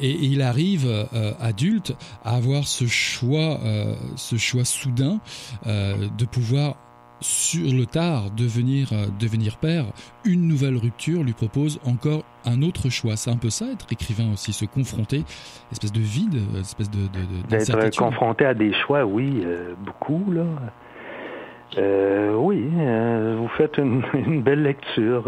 Et, 0.00 0.24
il 0.24 0.42
arrive 0.42 1.08
adulte 1.40 1.94
à 2.24 2.36
avoir 2.36 2.66
ce 2.66 2.86
choix, 2.86 3.60
ce 4.16 4.36
choix 4.36 4.64
soudain 4.64 5.20
de 5.66 6.24
pouvoir 6.24 6.76
sur 7.24 7.72
le 7.72 7.86
tard 7.86 8.30
devenir 8.36 8.88
devenir 9.18 9.56
père, 9.56 9.86
une 10.24 10.46
nouvelle 10.46 10.76
rupture 10.76 11.22
lui 11.22 11.32
propose 11.32 11.80
encore 11.84 12.22
un 12.44 12.62
autre 12.62 12.90
choix. 12.90 13.16
C'est 13.16 13.30
un 13.30 13.36
peu 13.36 13.50
ça, 13.50 13.66
être 13.72 13.86
écrivain 13.90 14.32
aussi, 14.32 14.52
se 14.52 14.66
confronter, 14.66 15.24
espèce 15.72 15.92
de 15.92 16.00
vide, 16.00 16.36
espèce 16.60 16.90
de, 16.90 17.08
d'être 17.48 17.96
confronté 17.96 18.44
à 18.44 18.52
des 18.52 18.72
choix, 18.74 19.04
oui, 19.04 19.42
beaucoup 19.84 20.30
là. 20.32 20.44
Euh, 21.78 22.34
oui, 22.34 22.70
euh, 22.78 23.36
vous 23.38 23.48
faites 23.48 23.78
une, 23.78 24.02
une 24.14 24.42
belle 24.42 24.62
lecture. 24.62 25.24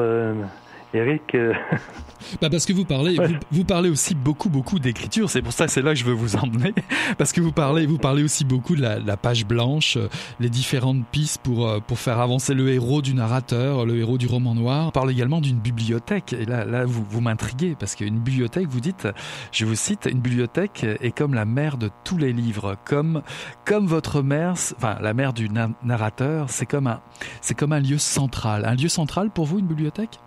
Euh, 0.97 1.07
Eric 1.07 1.37
bah 2.41 2.51
Parce 2.51 2.67
que 2.67 2.73
vous 2.73 2.85
parlez, 2.85 3.17
vous, 3.17 3.35
vous, 3.51 3.65
parlez 3.65 3.89
aussi 3.89 4.15
beaucoup, 4.15 4.49
beaucoup 4.49 4.79
d'écriture. 4.79 5.31
C'est 5.31 5.43
pour 5.43 5.53
ça 5.53 5.67
que 5.67 5.73
c'est 5.73 5.83
là 5.83 5.93
que 5.93 5.99
je 5.99 6.05
veux 6.05 6.13
vous 6.13 6.37
emmener. 6.37 6.75
Parce 7.19 7.33
que 7.33 7.41
vous 7.41 7.53
parlez, 7.53 7.87
vous 7.87 7.99
parlez 7.99 8.23
aussi 8.23 8.45
beaucoup 8.45 8.77
de 8.77 8.83
la, 8.83 8.99
la 8.99 9.17
page 9.17 9.47
blanche, 9.47 9.97
euh, 9.97 10.09
les 10.41 10.49
différentes 10.49 11.07
pistes 11.07 11.41
pour, 11.43 11.69
euh, 11.69 11.81
pour 11.81 11.99
faire 11.99 12.21
avancer 12.21 12.55
le 12.55 12.69
héros 12.69 13.03
du 13.03 13.15
narrateur, 13.15 13.87
le 13.87 13.97
héros 13.97 14.19
du 14.19 14.27
roman 14.27 14.55
noir. 14.55 14.89
On 14.89 14.91
parle 14.91 15.11
également 15.11 15.41
d'une 15.41 15.59
bibliothèque. 15.59 16.33
Et 16.33 16.45
là, 16.45 16.65
là 16.65 16.85
vous, 16.85 17.05
vous 17.09 17.21
m'intriguez 17.21 17.77
parce 17.79 17.95
qu'une 17.95 18.19
bibliothèque, 18.19 18.69
vous 18.69 18.81
dites, 18.81 19.09
je 19.53 19.65
vous 19.65 19.75
cite, 19.75 20.09
une 20.11 20.21
bibliothèque 20.21 20.85
est 21.01 21.17
comme 21.17 21.35
la 21.35 21.45
mère 21.45 21.77
de 21.77 21.91
tous 22.05 22.19
les 22.19 22.33
livres. 22.33 22.77
Comme, 22.85 23.23
comme 23.65 23.87
votre 23.87 24.23
mère, 24.23 24.53
enfin, 24.77 24.99
la 25.01 25.15
mère 25.15 25.33
du 25.33 25.49
narrateur, 25.83 26.51
c'est 26.51 26.67
comme 26.67 26.87
un, 26.87 27.01
c'est 27.41 27.55
comme 27.55 27.73
un 27.73 27.81
lieu 27.81 27.99
central. 27.99 28.65
Un 28.65 28.75
lieu 28.75 28.89
central 28.89 29.31
pour 29.31 29.47
vous, 29.47 29.59
une 29.59 29.67
bibliothèque? 29.67 30.21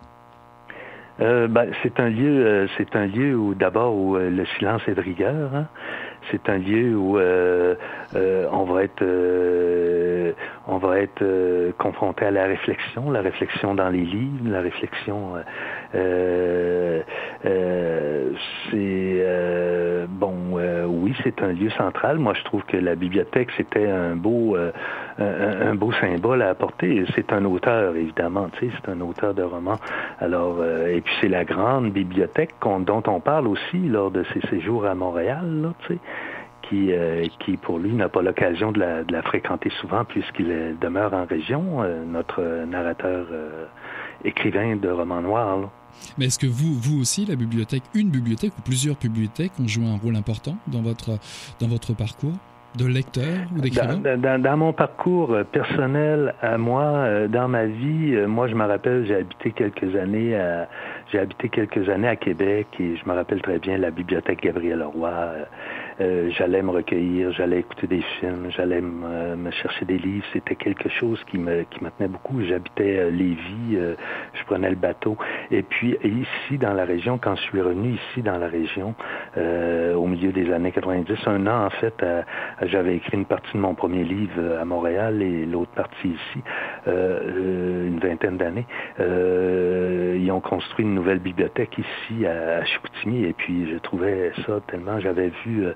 Euh, 1.20 1.48
ben, 1.48 1.70
c'est 1.82 2.00
un 2.00 2.08
lieu, 2.08 2.46
euh, 2.46 2.66
c'est 2.78 2.96
un 2.96 3.06
lieu 3.06 3.34
où 3.34 3.54
d'abord 3.54 3.94
où 3.94 4.16
euh, 4.16 4.30
le 4.30 4.46
silence 4.56 4.80
est 4.88 4.94
de 4.94 5.02
rigueur. 5.02 5.54
Hein? 5.54 5.66
C'est 6.30 6.48
un 6.48 6.56
lieu 6.56 6.96
où 6.96 7.18
euh, 7.18 7.74
on 8.14 8.64
va 8.64 8.84
être, 8.84 9.04
on 10.66 10.78
va 10.78 11.00
être 11.00 11.72
confronté 11.78 12.26
à 12.26 12.30
la 12.30 12.44
réflexion, 12.44 13.10
la 13.10 13.20
réflexion 13.20 13.74
dans 13.74 13.88
les 13.88 14.04
livres, 14.04 14.50
la 14.50 14.60
réflexion. 14.60 15.34
C'est 15.92 17.06
bon, 20.08 20.34
oui, 20.86 21.14
c'est 21.22 21.42
un 21.42 21.52
lieu 21.52 21.70
central. 21.70 22.18
Moi, 22.18 22.34
je 22.34 22.44
trouve 22.44 22.62
que 22.64 22.76
la 22.76 22.94
bibliothèque 22.94 23.48
c'était 23.56 23.88
un 23.88 24.14
beau, 24.16 24.56
un, 24.56 24.72
un, 25.18 25.74
beau 25.74 25.92
symbole 25.92 26.42
à 26.42 26.50
apporter. 26.50 27.04
C'est 27.14 27.32
un 27.32 27.44
auteur 27.44 27.96
évidemment, 27.96 28.48
c'est 28.60 28.88
un 28.88 29.00
auteur 29.00 29.34
de 29.34 29.42
roman. 29.42 29.78
Alors, 30.20 30.64
et 30.64 31.00
puis 31.00 31.12
c'est 31.20 31.28
la 31.28 31.44
grande 31.44 31.92
bibliothèque 31.92 32.54
dont 32.62 33.02
on 33.06 33.20
parle 33.20 33.48
aussi 33.48 33.78
lors 33.78 34.10
de 34.10 34.24
ses 34.32 34.40
séjours 34.48 34.86
à 34.86 34.94
Montréal, 34.94 35.62
là, 35.62 35.72
qui, 36.70 36.92
euh, 36.92 37.26
qui 37.40 37.56
pour 37.56 37.78
lui 37.78 37.92
n'a 37.92 38.08
pas 38.08 38.22
l'occasion 38.22 38.72
de 38.72 38.80
la, 38.80 39.22
fréquenter 39.22 39.70
souvent 39.80 40.04
puisqu'il 40.04 40.76
demeure 40.80 41.12
en 41.12 41.24
région, 41.24 41.82
euh, 41.82 42.04
notre 42.04 42.42
narrateur 42.66 43.26
euh, 43.30 43.66
écrivain 44.24 44.76
de 44.76 44.88
romans 44.88 45.20
noirs. 45.20 45.58
Là. 45.58 45.70
Mais 46.18 46.26
est-ce 46.26 46.38
que 46.38 46.46
vous, 46.46 46.74
vous 46.74 47.00
aussi, 47.00 47.26
la 47.26 47.36
bibliothèque, 47.36 47.82
une 47.94 48.10
bibliothèque 48.10 48.52
ou 48.58 48.62
plusieurs 48.62 48.96
bibliothèques 48.96 49.52
ont 49.60 49.68
joué 49.68 49.86
un 49.86 49.96
rôle 49.96 50.16
important 50.16 50.56
dans 50.66 50.82
votre, 50.82 51.18
dans 51.60 51.68
votre 51.68 51.94
parcours 51.94 52.34
de 52.78 52.86
lecteur 52.86 53.48
ou 53.56 53.60
d'écrivain? 53.60 53.96
dans, 53.96 54.20
dans, 54.20 54.40
dans, 54.40 54.56
mon 54.56 54.72
parcours 54.72 55.36
personnel 55.50 56.34
à 56.40 56.56
moi, 56.56 57.26
dans 57.28 57.48
ma 57.48 57.66
vie, 57.66 58.16
moi 58.28 58.46
je 58.46 58.54
me 58.54 58.64
rappelle, 58.64 59.06
j'ai 59.06 59.16
habité 59.16 59.50
quelques 59.50 59.96
années 59.96 60.36
à, 60.36 60.68
j'ai 61.10 61.18
habité 61.18 61.48
quelques 61.48 61.88
années 61.88 62.08
à 62.08 62.16
Québec 62.16 62.68
et 62.78 62.96
je 62.96 63.08
me 63.08 63.14
rappelle 63.14 63.42
très 63.42 63.58
bien 63.58 63.78
la 63.78 63.90
bibliothèque 63.90 64.42
Gabriel 64.42 64.82
Roy. 64.82 65.32
Euh, 66.00 66.30
j'allais 66.30 66.62
me 66.62 66.70
recueillir, 66.70 67.30
j'allais 67.32 67.58
écouter 67.60 67.86
des 67.86 68.00
films, 68.18 68.50
j'allais 68.50 68.80
me, 68.80 69.36
me, 69.36 69.50
chercher 69.50 69.84
des 69.84 69.98
livres. 69.98 70.24
C'était 70.32 70.56
quelque 70.56 70.88
chose 70.88 71.22
qui 71.30 71.36
me, 71.36 71.64
qui 71.64 71.84
me 71.84 71.90
tenait 71.90 72.08
beaucoup. 72.08 72.40
J'habitais 72.42 72.98
euh, 72.98 73.10
Lévis, 73.10 73.74
euh, 73.76 73.94
je 74.32 74.44
prenais 74.44 74.70
le 74.70 74.76
bateau. 74.76 75.18
Et 75.50 75.62
puis 75.62 75.98
ici, 76.02 76.58
dans 76.58 76.72
la 76.72 76.86
région, 76.86 77.18
quand 77.18 77.36
je 77.36 77.42
suis 77.42 77.60
revenu 77.60 77.92
ici 77.92 78.22
dans 78.22 78.38
la 78.38 78.48
région, 78.48 78.94
euh, 79.36 79.94
au 79.94 80.06
milieu 80.06 80.32
des 80.32 80.50
années 80.52 80.72
90, 80.72 81.18
un 81.26 81.46
an 81.46 81.66
en 81.66 81.70
fait, 81.70 82.02
j'avais 82.62 82.96
écrit 82.96 83.18
une 83.18 83.26
partie 83.26 83.52
de 83.52 83.58
mon 83.58 83.74
premier 83.74 84.04
livre 84.04 84.58
à 84.58 84.64
Montréal 84.64 85.20
et 85.20 85.44
l'autre 85.44 85.72
partie 85.72 86.08
ici, 86.08 86.42
une 86.86 87.98
vingtaine 88.00 88.36
d'années. 88.36 88.66
ils 88.98 90.30
ont 90.30 90.40
construit 90.40 90.84
une 90.84 90.94
nouvelle 90.94 91.18
bibliothèque 91.18 91.78
ici 91.78 92.26
à, 92.26 92.64
Chicoutimi 92.64 93.24
et 93.24 93.32
puis 93.32 93.70
je 93.70 93.78
trouvais 93.78 94.32
ça 94.46 94.60
tellement, 94.66 95.00
j'avais 95.00 95.30
vu 95.44 95.66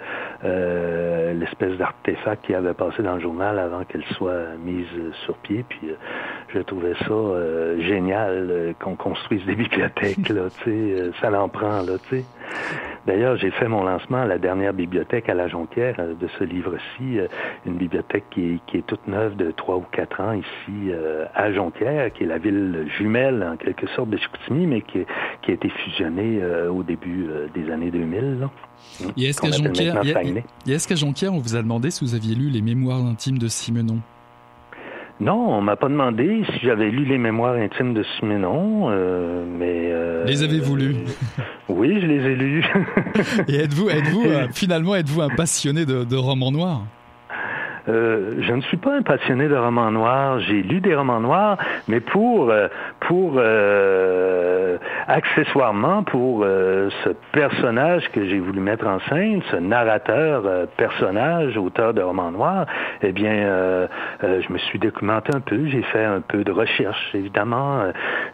euh, 0.45 1.33
l'espèce 1.35 1.77
d'artefact 1.77 2.45
qui 2.47 2.55
avait 2.55 2.75
passé 2.75 3.03
dans 3.03 3.15
le 3.15 3.21
journal 3.21 3.59
avant 3.59 3.85
qu'elle 3.85 4.05
soit 4.17 4.57
mise 4.65 4.87
sur 5.25 5.37
pied. 5.39 5.65
Puis 5.69 5.91
euh, 5.91 5.95
je 6.55 6.61
trouvais 6.61 6.95
ça 6.95 7.13
euh, 7.13 7.81
génial 7.81 8.49
euh, 8.51 8.73
qu'on 8.79 8.97
construise 8.97 9.45
des 9.45 9.55
bibliothèques. 9.57 10.29
Là, 10.29 10.49
euh, 10.67 11.11
ça 11.21 11.31
l'en 11.31 11.49
prend. 11.49 11.83
Là, 11.83 11.95
sais. 12.11 12.25
D'ailleurs, 13.07 13.37
j'ai 13.37 13.51
fait 13.51 13.69
mon 13.69 13.85
lancement 13.85 14.23
à 14.23 14.25
la 14.25 14.39
dernière 14.39 14.73
bibliothèque 14.73 15.29
à 15.29 15.35
la 15.35 15.47
Jonquière 15.47 15.97
de 15.99 16.29
ce 16.39 16.45
livre-ci, 16.45 17.19
une 17.67 17.75
bibliothèque 17.75 18.25
qui 18.31 18.55
est, 18.55 18.61
qui 18.67 18.79
est, 18.79 18.87
toute 18.87 19.07
neuve 19.07 19.37
de 19.37 19.51
trois 19.51 19.77
ou 19.77 19.85
quatre 19.93 20.21
ans 20.23 20.33
ici 20.33 20.91
à 21.35 21.53
Jonquière, 21.53 22.11
qui 22.15 22.25
est 22.25 22.27
la 22.27 22.39
ville 22.39 22.87
jumelle 22.97 23.47
en 23.47 23.57
quelque 23.57 23.87
sorte 23.89 24.09
de 24.09 24.17
Chicoutimi, 24.17 24.67
mais 24.67 24.81
qui, 24.81 25.01
qui 25.43 25.51
a 25.51 25.55
été 25.55 25.69
fusionnée 25.69 26.41
au 26.71 26.83
début 26.83 27.29
des 27.55 27.71
années 27.71 27.91
2000. 27.91 28.41
Là. 28.41 28.51
Et 29.17 29.25
est-ce 29.29 29.41
qu'à 30.89 30.97
Jonquière, 30.97 31.35
on 31.35 31.39
vous 31.39 31.57
a 31.57 31.63
demandé 31.63 31.91
si 31.91 32.05
vous 32.05 32.15
aviez 32.15 32.35
lu 32.35 32.49
les 32.49 32.63
mémoires 32.63 33.05
intimes 33.05 33.39
de 33.39 33.49
Simenon? 33.49 33.99
Non, 35.21 35.59
on 35.59 35.61
m'a 35.61 35.77
pas 35.77 35.89
demandé 35.89 36.43
si 36.53 36.67
j'avais 36.67 36.91
lu 36.91 37.05
les 37.05 37.19
mémoires 37.19 37.55
intimes 37.55 37.95
de 37.95 38.05
Simenon, 38.19 38.91
euh, 38.91 39.45
mais... 39.47 39.91
Euh, 39.93 40.25
les 40.25 40.43
avez-vous 40.43 40.77
lus? 40.77 40.97
Oui, 41.69 41.99
je 42.01 42.07
les 42.07 42.21
ai 42.21 42.35
lus. 42.35 42.65
Et 43.49 43.57
êtes-vous, 43.57 43.89
êtes-vous 43.89 44.25
euh, 44.27 44.49
finalement, 44.53 44.95
êtes-vous 44.95 45.23
un 45.23 45.31
passionné 45.31 45.87
de, 45.87 46.05
de 46.05 46.17
romans 46.17 46.53
noirs 46.53 46.83
euh, 47.89 48.37
je 48.41 48.53
ne 48.53 48.63
suis 48.63 48.77
pas 48.79 48.95
un 48.95 49.03
passionné 49.03 49.49
de 49.49 49.57
romans 49.57 49.91
noirs. 49.91 50.41
J'ai 50.41 50.63
lu 50.63 50.81
des 50.81 50.95
romans 50.95 51.21
noirs, 51.21 51.59
mais 51.89 52.01
pour 52.01 52.51
euh, 52.51 52.69
pour 53.01 53.35
euh, 53.37 54.79
accessoirement 55.07 56.03
pour 56.03 56.43
euh, 56.45 56.89
ce 57.05 57.11
personnage 57.33 58.09
que 58.13 58.25
j'ai 58.27 58.39
voulu 58.39 58.61
mettre 58.61 58.87
en 58.87 59.01
scène, 59.11 59.43
ce 59.51 59.57
narrateur 59.57 60.45
euh, 60.47 60.67
personnage, 60.77 61.59
auteur 61.59 61.93
de 61.93 62.01
romans 62.01 62.31
noirs, 62.31 62.67
eh 63.03 63.13
bien, 63.13 63.35
je 64.23 64.53
me 64.53 64.59
suis 64.59 64.79
documenté 64.79 65.35
un 65.35 65.41
peu. 65.41 65.67
J'ai 65.67 65.83
fait 65.83 66.05
un 66.05 66.21
peu 66.21 66.45
de 66.45 66.53
recherche, 66.53 67.11
évidemment. 67.15 67.83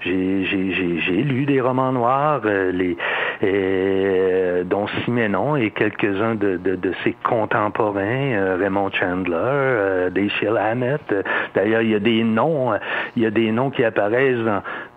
J'ai 0.00 0.44
j'ai 0.44 1.22
lu 1.22 1.44
des 1.46 1.60
romans 1.60 1.92
noirs, 1.92 2.42
les 2.44 2.96
et, 3.42 4.62
dont 4.64 4.86
Simenon 5.04 5.56
et 5.56 5.70
quelques-uns 5.70 6.34
de, 6.34 6.56
de, 6.56 6.76
de, 6.76 6.92
ses 7.02 7.14
contemporains, 7.24 8.56
Raymond 8.58 8.90
Chandler 8.92 9.39
euh, 9.42 10.10
Dashiell 10.10 10.56
Hammett. 10.56 11.14
D'ailleurs, 11.54 11.82
il 11.82 11.90
y 11.90 11.94
a 11.94 12.00
des 12.00 12.22
noms, 12.24 12.72
euh, 12.72 12.78
il 13.16 13.22
y 13.22 13.26
a 13.26 13.30
des 13.30 13.50
noms 13.52 13.70
qui 13.70 13.84
apparaissent 13.84 14.44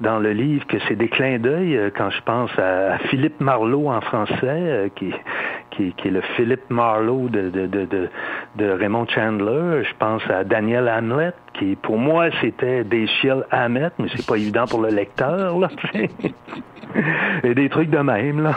dans, 0.02 0.20
le 0.20 0.32
livre 0.32 0.66
que 0.68 0.78
c'est 0.88 0.96
des 0.96 1.10
clins 1.10 1.40
d'œil 1.40 1.78
euh, 1.78 1.90
quand 1.96 2.10
je 2.10 2.22
pense 2.22 2.52
à, 2.58 2.98
Philippe 3.10 3.40
Marlowe 3.40 3.90
en 3.90 4.02
français, 4.02 4.38
euh, 4.44 4.90
qui, 4.96 5.14
qui, 5.72 5.94
est 6.06 6.12
le 6.12 6.22
Philippe 6.36 6.70
Marlowe 6.70 7.30
de, 7.30 8.10
Raymond 8.60 9.08
Chandler. 9.08 9.84
Je 9.84 9.94
pense 9.98 10.22
à 10.30 10.44
Daniel 10.44 10.88
Hamlet, 10.88 11.34
qui 11.54 11.76
pour 11.76 11.98
moi 11.98 12.28
c'était 12.42 12.84
Dashiell 12.84 13.46
Hammett, 13.52 13.94
mais 14.00 14.08
c'est 14.16 14.26
pas 14.26 14.36
évident 14.36 14.66
pour 14.66 14.82
le 14.82 14.90
lecteur, 14.90 15.58
là, 15.60 15.70
et 17.44 17.56
des 17.56 17.70
trucs 17.70 17.90
de 17.90 18.00
même, 18.00 18.44
là. 18.44 18.54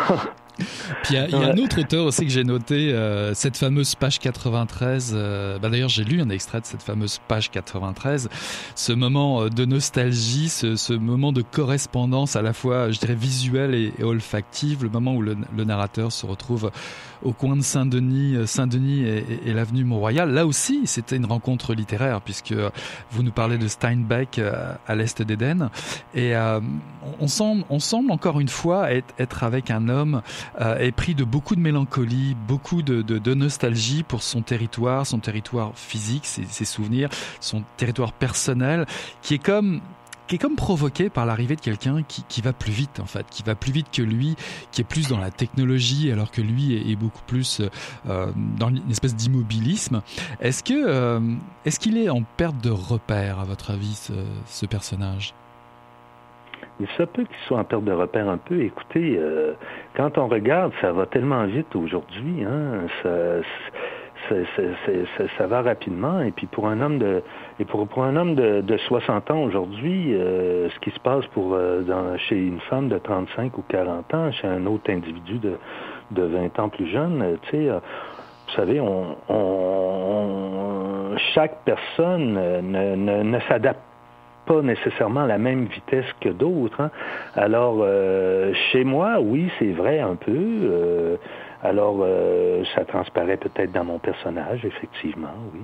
Puis 1.02 1.14
il 1.14 1.30
y, 1.30 1.34
a 1.34 1.38
un 1.38 1.56
autre 1.58 1.80
auteur 1.80 2.06
aussi 2.06 2.24
que 2.24 2.32
j'ai 2.32 2.44
noté, 2.44 2.92
euh, 2.92 3.34
cette 3.34 3.56
fameuse 3.56 3.94
page 3.94 4.18
93. 4.18 5.12
Euh, 5.14 5.58
bah 5.58 5.68
D'ailleurs, 5.68 5.88
j'ai 5.88 6.04
lu 6.04 6.20
un 6.20 6.30
extrait 6.30 6.60
de 6.60 6.66
cette 6.66 6.82
fameuse 6.82 7.20
page 7.28 7.50
93. 7.50 8.28
Ce 8.74 8.92
moment 8.92 9.42
euh, 9.42 9.50
de 9.50 9.64
nostalgie, 9.64 10.48
ce, 10.48 10.76
ce, 10.76 10.92
moment 10.92 11.32
de 11.32 11.42
correspondance 11.42 12.36
à 12.36 12.42
la 12.42 12.52
fois, 12.52 12.90
je 12.90 12.98
dirais, 12.98 13.14
visuelle 13.14 13.74
et, 13.74 13.92
olfactive, 14.02 14.82
le 14.82 14.90
moment 14.90 15.14
où 15.14 15.22
le, 15.22 15.36
le 15.56 15.64
narrateur 15.64 16.12
se 16.12 16.26
retrouve 16.26 16.70
au 17.22 17.32
coin 17.32 17.56
de 17.56 17.62
Saint-Denis, 17.62 18.36
euh, 18.36 18.46
Saint-Denis 18.46 19.04
et, 19.04 19.52
l'avenue 19.52 19.84
Mont-Royal. 19.84 20.30
Là 20.30 20.46
aussi, 20.46 20.86
c'était 20.86 21.16
une 21.16 21.26
rencontre 21.26 21.74
littéraire 21.74 22.20
puisque 22.20 22.54
vous 23.10 23.22
nous 23.22 23.32
parlez 23.32 23.58
de 23.58 23.68
Steinbeck 23.68 24.38
euh, 24.38 24.74
à 24.86 24.94
l'est 24.94 25.22
d'Éden 25.22 25.70
et 26.14 26.36
euh, 26.36 26.60
on 27.20 27.28
semble, 27.28 28.10
encore 28.10 28.40
une 28.40 28.48
fois 28.48 28.90
être, 28.92 29.44
avec 29.44 29.70
un 29.70 29.88
homme 29.88 30.22
euh, 30.60 30.78
épris 30.78 31.14
de 31.14 31.24
beaucoup 31.24 31.54
de 31.56 31.60
mélancolie, 31.60 32.36
beaucoup 32.46 32.82
de, 32.82 33.34
nostalgie 33.34 34.02
pour 34.02 34.22
son 34.22 34.42
territoire, 34.42 35.06
son 35.06 35.18
territoire 35.18 35.72
physique, 35.74 36.26
ses 36.26 36.64
souvenirs, 36.64 37.08
son 37.40 37.62
territoire 37.76 38.12
personnel, 38.12 38.86
qui 39.22 39.34
est 39.34 39.38
comme 39.38 39.80
qui 40.26 40.36
est 40.36 40.38
comme 40.38 40.56
provoqué 40.56 41.08
par 41.08 41.26
l'arrivée 41.26 41.56
de 41.56 41.60
quelqu'un 41.60 42.02
qui, 42.02 42.24
qui, 42.24 42.40
va 42.40 42.52
plus 42.52 42.72
vite 42.72 43.00
en 43.00 43.06
fait, 43.06 43.26
qui 43.30 43.42
va 43.42 43.54
plus 43.54 43.72
vite 43.72 43.88
que 43.92 44.02
lui, 44.02 44.36
qui 44.72 44.80
est 44.80 44.84
plus 44.84 45.08
dans 45.08 45.18
la 45.18 45.30
technologie 45.30 46.10
alors 46.12 46.30
que 46.30 46.40
lui 46.40 46.74
est, 46.74 46.90
est 46.90 46.96
beaucoup 46.96 47.22
plus 47.26 47.62
euh, 48.08 48.26
dans 48.58 48.68
une 48.68 48.90
espèce 48.90 49.14
d'immobilisme. 49.14 50.02
Est-ce 50.40 50.62
que 50.62 50.74
euh, 50.74 51.20
est-ce 51.64 51.78
qu'il 51.78 51.98
est 51.98 52.08
en 52.08 52.22
perte 52.36 52.62
de 52.62 52.70
repère 52.70 53.40
à 53.40 53.44
votre 53.44 53.70
avis 53.70 53.94
ce, 53.94 54.12
ce 54.46 54.66
personnage? 54.66 55.34
Il 56.78 56.88
se 56.88 57.02
peut 57.04 57.24
qu'il 57.24 57.36
soit 57.46 57.58
en 57.58 57.64
perte 57.64 57.84
de 57.84 57.92
repère 57.92 58.28
un 58.28 58.36
peu. 58.36 58.60
Écoutez, 58.60 59.16
euh, 59.18 59.54
quand 59.96 60.18
on 60.18 60.28
regarde, 60.28 60.72
ça 60.80 60.92
va 60.92 61.06
tellement 61.06 61.46
vite 61.46 61.74
aujourd'hui. 61.74 62.44
Hein, 62.44 62.86
ça, 63.02 63.08
ça, 64.28 65.46
va 65.46 65.62
rapidement. 65.62 66.20
Et 66.20 66.30
puis 66.30 66.46
pour 66.46 66.66
un 66.68 66.80
homme 66.80 66.98
de 66.98 67.22
et 67.60 67.64
pour, 67.64 67.86
pour 67.86 68.04
un 68.04 68.16
homme 68.16 68.34
de, 68.34 68.60
de 68.60 68.76
60 68.76 69.30
ans 69.30 69.42
aujourd'hui, 69.42 70.14
euh, 70.14 70.68
ce 70.70 70.80
qui 70.80 70.90
se 70.90 71.00
passe 71.00 71.26
pour 71.28 71.54
euh, 71.54 71.82
dans, 71.82 72.16
chez 72.18 72.36
une 72.36 72.60
femme 72.60 72.88
de 72.88 72.98
35 72.98 73.56
ou 73.58 73.64
40 73.68 74.14
ans, 74.14 74.32
chez 74.32 74.46
un 74.48 74.66
autre 74.66 74.90
individu 74.90 75.38
de, 75.38 75.56
de 76.12 76.22
20 76.22 76.58
ans 76.58 76.68
plus 76.68 76.88
jeune, 76.88 77.22
euh, 77.22 77.36
tu 77.42 77.50
sais, 77.50 77.68
vous 77.68 78.52
savez, 78.54 78.80
on, 78.80 79.16
on, 79.28 81.16
chaque 81.34 81.64
personne 81.64 82.34
ne, 82.34 82.94
ne, 82.94 83.22
ne 83.22 83.40
s'adapte 83.48 83.80
pas 84.46 84.62
nécessairement 84.62 85.22
à 85.22 85.26
la 85.26 85.38
même 85.38 85.64
vitesse 85.64 86.06
que 86.20 86.28
d'autres. 86.28 86.80
Hein. 86.80 86.90
Alors, 87.34 87.84
chez 88.70 88.84
moi, 88.84 89.18
oui, 89.20 89.50
c'est 89.58 89.72
vrai 89.72 89.98
un 89.98 90.14
peu. 90.14 91.18
Alors, 91.68 91.96
euh, 92.00 92.62
ça 92.76 92.84
transparaît 92.84 93.36
peut-être 93.36 93.72
dans 93.72 93.84
mon 93.84 93.98
personnage, 93.98 94.64
effectivement, 94.64 95.34
oui. 95.52 95.60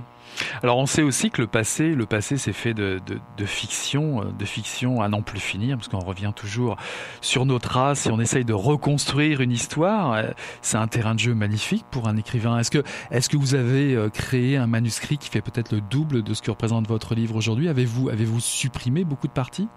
Alors, 0.61 0.79
on 0.79 0.87
sait 0.87 1.03
aussi 1.03 1.31
que 1.31 1.41
le 1.41 1.47
passé, 1.47 1.95
le 1.95 2.07
passé, 2.07 2.39
c'est 2.39 2.53
fait 2.53 2.75
de, 2.75 2.99
de, 3.07 3.21
de, 3.37 3.45
fiction, 3.45 4.21
euh, 4.21 4.25
de 4.37 4.45
fiction 4.45 5.01
à 5.01 5.09
n'en 5.09 5.23
plus 5.23 5.39
finir, 5.39 5.77
parce 5.77 5.87
qu'on 5.87 6.01
revient 6.01 6.33
toujours 6.35 6.77
sur 7.21 7.47
nos 7.47 7.61
traces 7.61 8.09
et 8.09 8.11
on 8.11 8.19
essaye 8.19 8.45
de 8.45 8.53
reconstruire 8.53 9.41
une 9.43 9.53
histoire. 9.53 10.15
Euh, 10.15 10.23
c'est 10.61 10.77
un 10.77 10.89
terrain 10.89 11.15
de 11.15 11.21
jeu 11.21 11.35
magnifique 11.35 11.85
pour 11.93 12.09
un 12.09 12.17
écrivain. 12.17 12.59
Est-ce 12.59 12.73
que, 12.73 12.83
est-ce 13.13 13.29
que 13.29 13.37
vous 13.37 13.55
avez 13.55 13.97
créé 14.13 14.57
un 14.57 14.67
manuscrit 14.67 15.19
qui 15.19 15.31
fait 15.31 15.41
peut-être 15.41 15.71
le 15.71 15.81
double 15.81 16.25
de 16.25 16.35
ce 16.35 16.43
que 16.43 16.51
représente 16.51 16.89
votre 16.89 17.15
livre 17.15 17.37
aujourd'hui? 17.37 17.69
Avez-vous, 17.69 18.09
avez-vous 18.09 18.41
supprimé 18.41 19.05
beaucoup 19.05 19.29
de 19.29 19.33
parties? 19.33 19.69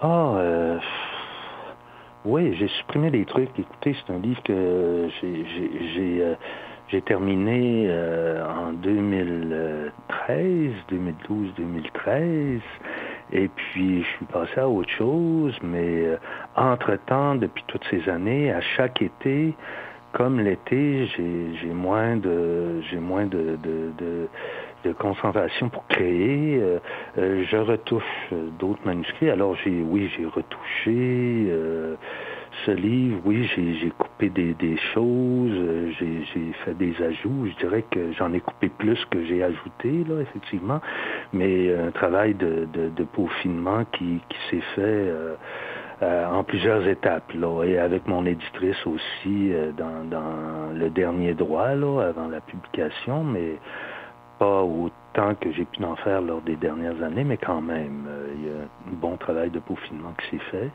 Ah. 0.00 0.32
Oh, 0.34 0.78
oui, 2.24 2.54
j'ai 2.56 2.68
supprimé 2.68 3.10
des 3.10 3.24
trucs. 3.24 3.50
Écoutez, 3.58 3.96
c'est 4.06 4.12
un 4.12 4.18
livre 4.18 4.42
que 4.44 5.08
j'ai 5.20 6.22
euh, 6.22 6.34
j'ai 6.88 7.00
terminé 7.00 7.86
euh, 7.88 8.44
en 8.46 8.72
2013, 8.74 10.72
2012, 10.88 11.54
2013. 11.56 12.60
Et 13.32 13.48
puis, 13.48 14.02
je 14.02 14.08
suis 14.08 14.26
passé 14.26 14.60
à 14.60 14.68
autre 14.68 14.90
chose. 14.90 15.56
Mais 15.62 16.04
euh, 16.04 16.16
entre-temps, 16.54 17.36
depuis 17.36 17.64
toutes 17.66 17.84
ces 17.90 18.06
années, 18.10 18.52
à 18.52 18.60
chaque 18.60 19.00
été, 19.00 19.54
comme 20.12 20.38
l'été, 20.38 21.06
j'ai 21.16 21.72
moins 21.72 22.16
de 22.16 22.82
j'ai 22.90 22.98
moins 22.98 23.24
de, 23.24 23.56
de, 23.62 23.92
de 23.98 24.28
de 24.84 24.92
concentration 24.92 25.68
pour 25.68 25.86
créer. 25.86 26.58
Euh, 26.60 26.78
euh, 27.18 27.44
je 27.48 27.56
retouche 27.56 28.02
euh, 28.32 28.48
d'autres 28.58 28.84
manuscrits. 28.84 29.30
Alors 29.30 29.56
j'ai, 29.64 29.82
oui, 29.82 30.10
j'ai 30.16 30.26
retouché 30.26 31.48
ce 32.66 32.70
livre. 32.70 33.20
Oui, 33.24 33.48
j'ai 33.56 33.90
coupé 33.96 34.28
des, 34.28 34.54
des 34.54 34.76
choses. 34.94 35.52
j'ai 35.98 36.52
fait 36.64 36.74
des 36.74 36.94
ajouts. 37.02 37.46
Je 37.46 37.66
dirais 37.66 37.84
que 37.90 38.12
j'en 38.12 38.32
ai 38.32 38.40
coupé 38.40 38.68
plus 38.68 39.02
que 39.06 39.24
j'ai 39.24 39.42
ajouté 39.42 40.04
là, 40.08 40.20
effectivement. 40.20 40.80
Mais 41.32 41.74
un 41.74 41.90
travail 41.90 42.34
de, 42.34 42.68
de, 42.72 42.88
de 42.88 43.04
peaufinement 43.04 43.84
qui, 43.92 44.20
qui 44.28 44.38
s'est 44.50 44.64
fait. 44.74 45.12
en 46.02 46.42
plusieurs 46.44 46.86
étapes, 46.86 47.32
là, 47.34 47.64
et 47.64 47.78
avec 47.78 48.06
mon 48.08 48.26
éditrice 48.26 48.86
aussi 48.86 49.52
dans, 49.76 50.04
dans 50.10 50.72
le 50.74 50.90
dernier 50.90 51.34
droit, 51.34 51.74
là, 51.74 52.08
avant 52.08 52.28
la 52.28 52.40
publication, 52.40 53.22
mais 53.24 53.58
pas 54.42 54.62
autant 54.64 55.36
que 55.40 55.52
j'ai 55.52 55.64
pu 55.64 55.84
en 55.84 55.94
faire 55.94 56.20
lors 56.20 56.40
des 56.40 56.56
dernières 56.56 57.00
années, 57.00 57.22
mais 57.22 57.36
quand 57.36 57.60
même, 57.60 58.06
euh, 58.08 58.26
il 58.34 58.46
y 58.48 58.50
a 58.50 58.62
un 58.62 58.96
bon 59.00 59.16
travail 59.16 59.50
de 59.50 59.60
peaufinement 59.60 60.12
qui 60.18 60.30
s'est 60.30 60.44
fait. 60.50 60.70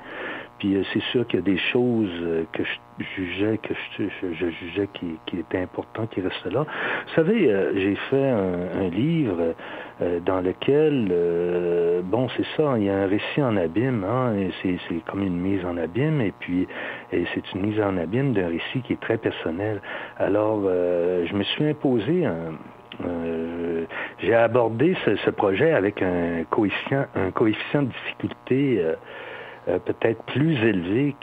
Puis 0.57 0.75
euh, 0.75 0.83
c'est 0.93 1.03
sûr 1.11 1.27
qu'il 1.27 1.39
y 1.39 1.43
a 1.43 1.45
des 1.45 1.57
choses 1.57 2.09
euh, 2.21 2.45
que 2.53 2.63
je 2.63 3.03
jugeais, 3.15 3.57
que 3.57 3.73
je, 3.97 4.03
je, 4.31 4.49
jugeais 4.49 4.87
qui, 4.93 5.19
qui 5.25 5.39
étaient 5.39 5.59
importantes, 5.59 6.09
qui 6.11 6.21
restent 6.21 6.45
là. 6.45 6.61
Vous 6.61 7.13
savez, 7.15 7.53
j'ai 7.75 7.95
fait 8.09 8.29
un, 8.29 8.87
livre 8.89 9.53
dans 10.25 10.41
lequel, 10.41 11.13
bon, 12.05 12.27
c'est 12.35 12.45
ça, 12.55 12.75
il 12.77 12.85
y 12.85 12.89
a 12.89 12.97
un 12.97 13.07
récit 13.07 13.43
en 13.43 13.55
abîme, 13.55 14.03
hein, 14.03 14.33
c'est, 14.63 14.79
comme 15.05 15.21
une 15.21 15.39
mise 15.39 15.63
en 15.63 15.77
abîme, 15.77 16.21
et 16.21 16.33
puis 16.39 16.67
c'est 17.11 17.53
une 17.53 17.67
mise 17.67 17.79
en 17.79 17.97
abîme 17.97 18.33
d'un 18.33 18.47
récit 18.47 18.81
qui 18.83 18.93
est 18.93 19.01
très 19.01 19.17
personnel. 19.17 19.79
Alors, 20.17 20.61
je 20.63 21.33
me 21.35 21.43
suis 21.43 21.65
imposé 21.65 22.25
un 22.25 22.53
euh, 23.05 23.85
j'ai 24.19 24.33
abordé 24.33 24.95
ce, 25.05 25.29
projet 25.29 25.71
avec 25.73 26.01
un 26.01 26.43
coefficient, 26.49 27.05
un 27.15 27.31
coefficient 27.31 27.83
de 27.83 27.87
difficulté 27.89 28.79
euh, 28.79 28.95
euh 29.67 29.79
peut-être 29.79 30.23
plus 30.23 30.55
élevé 30.63 31.15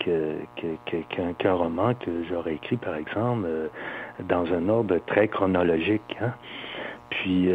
qu'un 1.39 1.53
roman 1.55 1.95
que 1.95 2.11
j'aurais 2.29 2.55
écrit, 2.55 2.77
par 2.77 2.95
exemple, 2.95 3.49
dans 4.29 4.53
un 4.53 4.69
ordre 4.69 4.99
très 5.07 5.29
chronologique. 5.29 6.17
Hein. 6.21 6.35
Puis, 7.11 7.49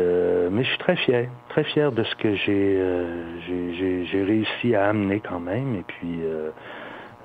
mais 0.51 0.63
je 0.63 0.69
suis 0.69 0.77
très 0.79 0.95
fier, 0.95 1.29
très 1.49 1.63
fier 1.63 1.91
de 1.91 2.03
ce 2.03 2.15
que 2.15 2.33
j'ai 2.35 2.81
j'ai 4.11 4.23
réussi 4.23 4.73
à 4.73 4.87
amener 4.87 5.19
quand 5.19 5.39
même. 5.39 5.75
Et 5.75 5.83
puis, 5.83 6.21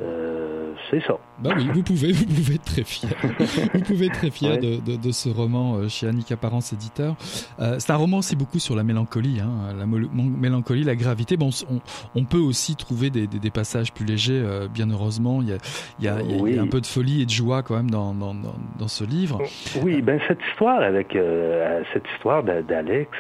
euh, 0.00 0.72
c'est 0.90 1.00
ça. 1.04 1.16
Bah 1.38 1.50
oui, 1.56 1.68
vous 1.72 1.82
pouvez, 1.82 2.12
vous 2.12 2.26
pouvez 2.26 2.54
être 2.56 2.64
très 2.64 2.82
fier. 2.82 3.10
vous 3.74 3.80
pouvez 3.80 4.06
être 4.06 4.18
très 4.18 4.30
fier 4.30 4.58
de, 4.58 4.80
de, 4.80 4.96
de, 4.96 5.12
ce 5.12 5.28
roman 5.28 5.76
euh, 5.76 5.88
chez 5.88 6.08
Annick 6.08 6.32
Apparence 6.32 6.72
éditeur. 6.72 7.14
Euh, 7.60 7.76
c'est 7.78 7.92
un 7.92 7.96
roman 7.96 8.18
aussi 8.18 8.34
beaucoup 8.34 8.58
sur 8.58 8.74
la 8.74 8.82
mélancolie, 8.82 9.40
hein, 9.40 9.72
la 9.76 9.86
mélancolie, 9.86 10.82
la 10.82 10.96
gravité. 10.96 11.36
Bon, 11.36 11.50
on, 11.70 11.80
on 12.16 12.24
peut 12.24 12.38
aussi 12.38 12.74
trouver 12.74 13.10
des, 13.10 13.26
des, 13.28 13.38
des, 13.38 13.50
passages 13.50 13.92
plus 13.92 14.04
légers, 14.04 14.42
euh, 14.44 14.66
bien 14.68 14.90
heureusement. 14.90 15.42
Il 15.42 15.50
y 15.50 15.52
a, 15.52 15.58
il 16.00 16.04
y 16.04 16.08
a, 16.08 16.20
il 16.22 16.54
y 16.54 16.58
a 16.58 16.62
un 16.62 16.68
peu 16.68 16.80
de 16.80 16.86
folie 16.86 17.22
et 17.22 17.26
de 17.26 17.30
joie 17.30 17.62
quand 17.62 17.76
même 17.76 17.90
dans, 17.90 18.14
dans, 18.14 18.34
dans, 18.34 18.54
dans 18.78 18.88
ce 18.88 19.04
livre. 19.04 19.42
Oui, 19.82 20.02
ben 20.02 20.20
cette 20.26 20.40
histoire 20.50 20.80
avec 20.80 21.16
cette 21.92 22.04
histoire 22.14 22.42
d'Alex 22.42 23.10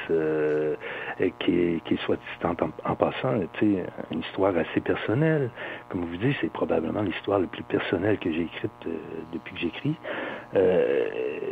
qui 1.38 1.58
est, 1.58 1.84
qui 1.84 1.94
est 1.94 2.00
soit 2.04 2.18
en, 2.44 2.54
en 2.84 2.94
passant, 2.94 3.34
une 3.62 4.20
histoire 4.20 4.56
assez 4.56 4.80
personnelle. 4.80 5.50
Comme 5.88 6.04
vous 6.04 6.16
dites, 6.16 6.36
c'est 6.40 6.52
probablement 6.52 7.02
l'histoire 7.02 7.38
la 7.38 7.46
plus 7.46 7.62
personnelle 7.62 8.18
que 8.18 8.32
j'ai 8.32 8.42
écrite 8.42 8.70
euh, 8.86 8.90
depuis 9.32 9.54
que 9.54 9.60
j'écris. 9.60 9.96
Euh, 10.56 11.06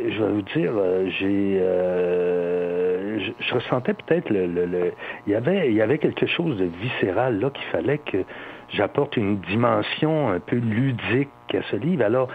je 0.09 0.23
vais 0.23 0.31
vous 0.31 0.41
dire, 0.41 0.71
euh, 0.75 1.09
j'ai, 1.19 1.59
euh, 1.61 3.19
je, 3.19 3.31
je, 3.39 3.53
ressentais 3.53 3.93
peut-être 3.93 4.29
le, 4.29 4.47
le, 4.47 4.65
le, 4.65 4.93
il 5.27 5.33
y 5.33 5.35
avait, 5.35 5.69
il 5.69 5.73
y 5.75 5.81
avait 5.81 5.97
quelque 5.97 6.25
chose 6.25 6.57
de 6.57 6.65
viscéral 6.65 7.39
là 7.39 7.49
qu'il 7.49 7.65
fallait 7.65 7.97
que 7.99 8.23
j'apporte 8.69 9.17
une 9.17 9.37
dimension 9.39 10.29
un 10.29 10.39
peu 10.39 10.55
ludique 10.55 11.29
à 11.53 11.61
ce 11.69 11.75
livre. 11.75 12.03
Alors, 12.03 12.29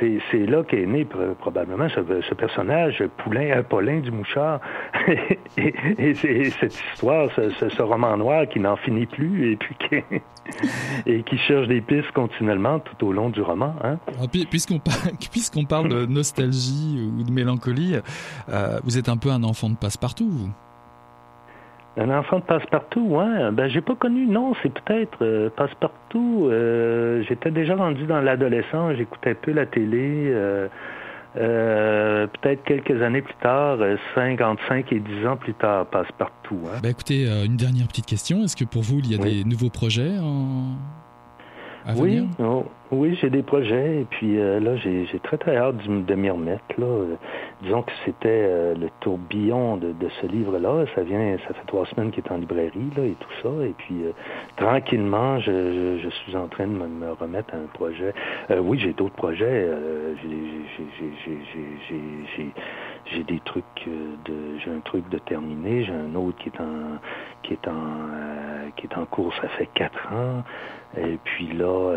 c'est, 0.00 0.46
là 0.46 0.62
qu'est 0.64 0.86
né 0.86 1.06
probablement 1.38 1.88
ce, 1.88 2.34
personnage, 2.34 3.02
Poulain, 3.18 3.62
Paulin 3.62 4.00
du 4.00 4.10
Mouchard, 4.10 4.60
et, 5.56 5.74
et, 5.98 6.10
et, 6.10 6.50
cette 6.50 6.74
histoire, 6.92 7.30
ce, 7.36 7.50
ce, 7.50 7.82
roman 7.82 8.16
noir 8.16 8.48
qui 8.48 8.60
n'en 8.60 8.76
finit 8.76 9.06
plus 9.06 9.52
et 11.06 11.22
qui, 11.22 11.38
cherche 11.38 11.68
des 11.68 11.80
pistes 11.80 12.12
continuellement 12.12 12.78
tout 12.80 13.06
au 13.06 13.12
long 13.12 13.30
du 13.30 13.40
roman. 13.40 13.74
Hein? 13.82 13.98
Puisqu'on, 14.50 14.78
parle, 14.78 15.12
puisqu'on 15.30 15.64
parle 15.64 15.88
de 15.88 16.06
nostalgie 16.06 17.10
ou 17.18 17.22
de 17.22 17.30
mélancolie, 17.30 17.96
euh, 18.48 18.78
vous 18.84 18.98
êtes 18.98 19.08
un 19.08 19.16
peu 19.16 19.30
un 19.30 19.42
enfant 19.44 19.70
de 19.70 19.76
passe-partout, 19.76 20.28
vous 20.28 20.50
Un 21.96 22.10
enfant 22.10 22.40
de 22.40 22.44
passe-partout, 22.44 23.06
ouais. 23.08 23.52
Ben, 23.52 23.68
j'ai 23.68 23.80
pas 23.80 23.94
connu, 23.94 24.26
non, 24.26 24.54
c'est 24.62 24.72
peut-être 24.72 25.18
euh, 25.22 25.48
passe-partout. 25.50 26.48
Euh, 26.50 27.22
j'étais 27.28 27.52
déjà 27.52 27.76
rendu 27.76 28.04
dans 28.04 28.20
l'adolescence, 28.20 28.96
j'écoutais 28.96 29.34
peu 29.34 29.52
la 29.52 29.66
télé. 29.66 30.32
Euh, 31.36 32.26
peut-être 32.26 32.64
quelques 32.64 33.00
années 33.00 33.22
plus 33.22 33.34
tard, 33.40 33.78
55 34.14 34.92
et 34.92 35.00
10 35.00 35.26
ans 35.26 35.36
plus 35.36 35.54
tard, 35.54 35.86
passe-partout. 35.86 36.60
Hein. 36.66 36.78
Ben, 36.82 36.90
écoutez, 36.90 37.26
une 37.44 37.56
dernière 37.56 37.86
petite 37.86 38.06
question. 38.06 38.42
Est-ce 38.42 38.56
que 38.56 38.64
pour 38.64 38.82
vous, 38.82 38.98
il 38.98 39.12
y 39.12 39.14
a 39.14 39.18
des 39.18 39.44
nouveaux 39.44 39.70
projets 39.70 40.18
en... 40.20 40.76
à 41.86 41.94
oui, 41.96 42.26
oh, 42.40 42.64
oui, 42.92 43.18
j'ai 43.20 43.28
des 43.28 43.42
projets 43.42 44.00
et 44.00 44.06
puis 44.08 44.38
euh, 44.38 44.58
là, 44.58 44.76
j'ai 44.76 45.06
très 45.22 45.36
très 45.36 45.56
hâte 45.56 45.76
de 45.86 46.14
m'y 46.14 46.30
remettre. 46.30 46.62
Là. 46.78 47.04
disons 47.62 47.82
que 47.82 47.92
c'était 48.04 48.28
euh, 48.28 48.74
le 48.74 48.88
tourbillon 49.00 49.76
de, 49.76 49.92
de 49.92 50.08
ce 50.20 50.26
livre-là. 50.26 50.86
Ça 50.94 51.02
vient, 51.02 51.36
ça 51.46 51.54
fait 51.54 51.66
trois 51.66 51.84
semaines 51.86 52.10
qu'il 52.10 52.24
est 52.24 52.32
en 52.32 52.38
librairie 52.38 52.90
là 52.96 53.04
et 53.04 53.16
tout 53.20 53.32
ça. 53.42 53.48
Et 53.64 53.74
puis 53.76 54.04
euh, 54.04 54.12
tranquillement, 54.56 55.38
je, 55.40 55.98
je, 56.02 56.08
suis 56.08 56.36
en 56.36 56.48
train 56.48 56.66
de 56.66 56.72
me, 56.72 57.12
remettre 57.12 57.52
à 57.54 57.58
un 57.58 57.66
projet. 57.74 58.14
oui, 58.50 58.78
j'ai 58.78 58.92
d'autres 58.92 59.16
projets. 59.16 59.68
j'ai 63.06 63.22
des 63.24 63.40
trucs 63.44 63.64
de, 63.86 64.58
j'ai 64.58 64.70
un 64.70 64.80
truc 64.80 65.08
de 65.10 65.18
terminé. 65.18 65.84
J'ai 65.84 65.92
un 65.92 66.14
autre 66.14 66.38
qui 66.38 66.48
est 66.48 66.60
en 66.60 66.98
qui 67.44 67.52
est 67.52 67.68
en 67.68 68.70
qui 68.76 68.86
est 68.86 68.96
en 68.96 69.06
cours. 69.06 69.32
Ça 69.40 69.48
fait 69.48 69.68
quatre 69.74 70.12
ans. 70.12 70.42
Et 70.96 71.18
puis 71.24 71.52
là, 71.52 71.92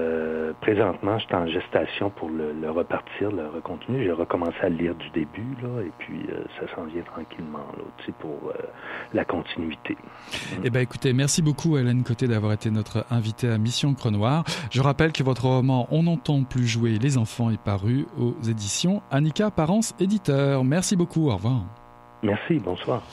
présentement 0.61 0.77
présentement, 0.77 1.17
je 1.19 1.25
suis 1.25 1.35
en 1.35 1.47
gestation 1.47 2.09
pour 2.09 2.29
le, 2.29 2.69
repartir, 2.69 3.31
le 3.31 3.47
recontinuer. 3.47 4.05
J'ai 4.05 4.11
recommencé 4.11 4.57
à 4.61 4.69
le 4.69 4.75
lire 4.75 4.95
du 4.95 5.09
début, 5.09 5.55
là, 5.61 5.81
et 5.81 5.91
puis 5.97 6.21
euh, 6.29 6.43
ça 6.59 6.73
s'en 6.75 6.83
vient 6.85 7.01
tranquillement, 7.01 7.65
là, 7.77 8.13
pour 8.19 8.49
euh, 8.49 8.53
la 9.13 9.25
continuité. 9.25 9.97
Eh 10.63 10.69
bien, 10.69 10.81
écoutez, 10.81 11.13
merci 11.13 11.41
beaucoup, 11.41 11.77
Hélène 11.77 12.03
Côté, 12.03 12.27
d'avoir 12.27 12.53
été 12.53 12.69
notre 12.69 13.05
invitée 13.09 13.49
à 13.49 13.57
Mission 13.57 13.93
Crenoir. 13.93 14.43
Je 14.71 14.81
rappelle 14.81 15.11
que 15.11 15.23
votre 15.23 15.45
roman 15.45 15.87
On 15.91 16.03
n'entend 16.03 16.43
plus 16.43 16.67
jouer 16.67 16.97
les 16.99 17.17
enfants 17.17 17.49
est 17.49 17.61
paru 17.61 18.05
aux 18.17 18.33
éditions 18.47 19.01
Annika 19.11 19.51
Parence 19.51 19.95
Éditeur. 19.99 20.63
Merci 20.63 20.95
beaucoup, 20.95 21.29
au 21.29 21.35
revoir. 21.35 21.61
Merci, 22.23 22.59
bonsoir. 22.59 23.03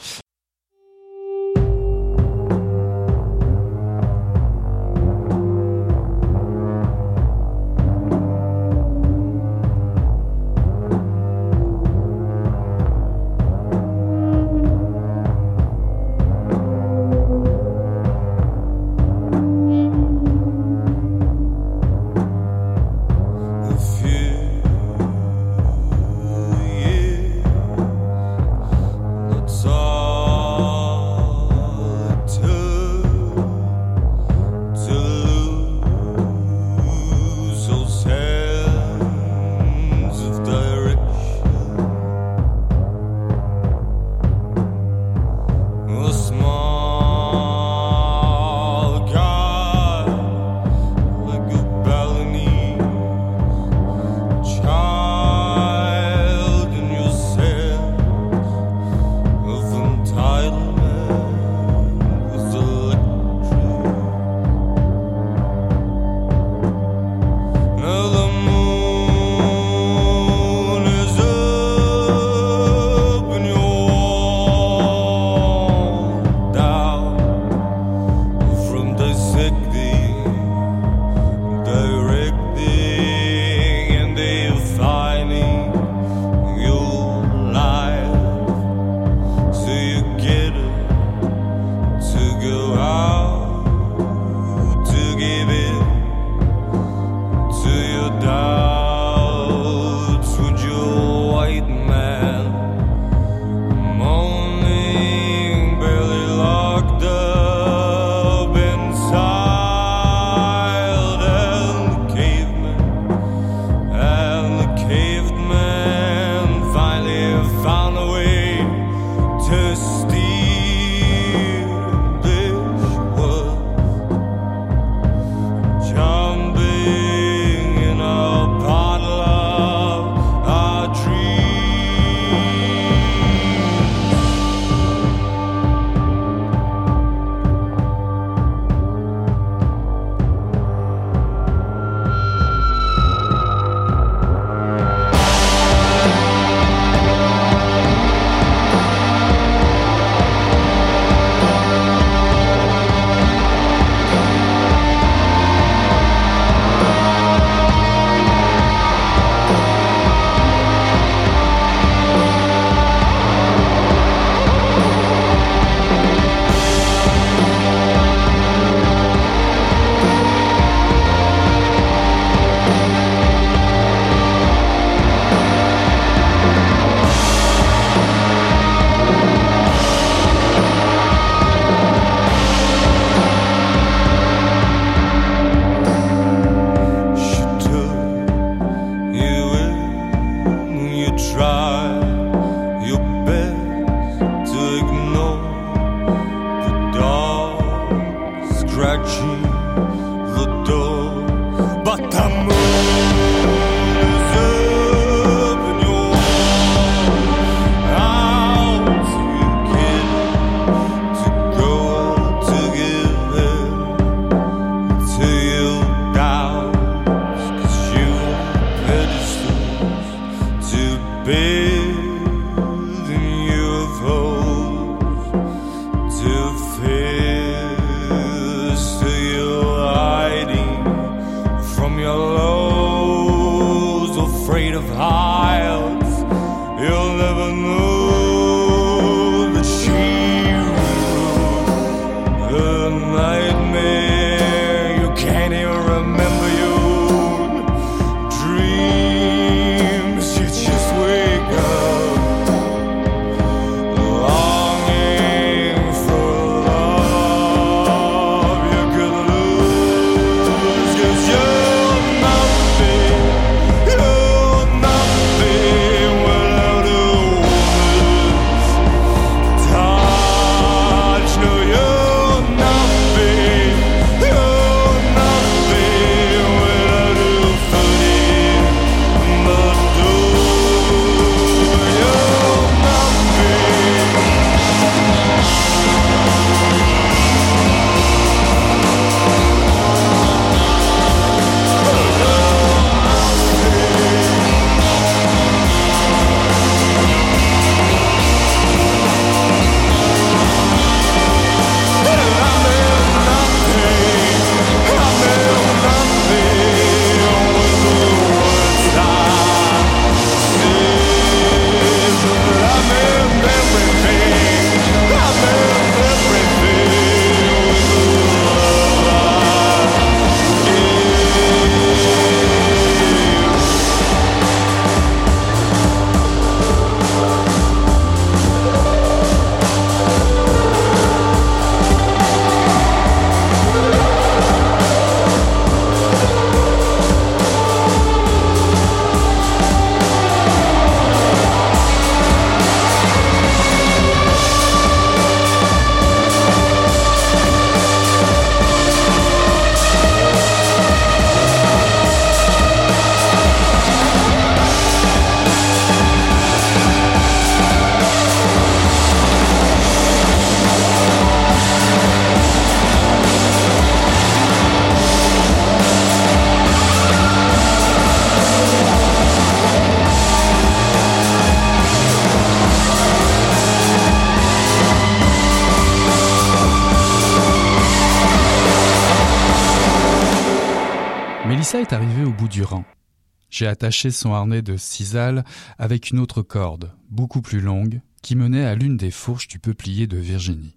J'ai 383.55 383.68
attaché 383.68 384.11
son 384.11 384.34
harnais 384.34 384.62
de 384.62 384.76
cisale 384.76 385.44
avec 385.78 386.11
une 386.11 386.18
autre 386.18 386.42
corde, 386.42 386.90
beaucoup 387.09 387.40
plus 387.40 387.61
longue, 387.61 388.00
qui 388.20 388.34
menait 388.34 388.64
à 388.64 388.74
l'une 388.74 388.96
des 388.96 389.12
fourches 389.12 389.46
du 389.46 389.61
peuplier 389.61 390.09
de 390.09 390.16
Virginie. 390.16 390.76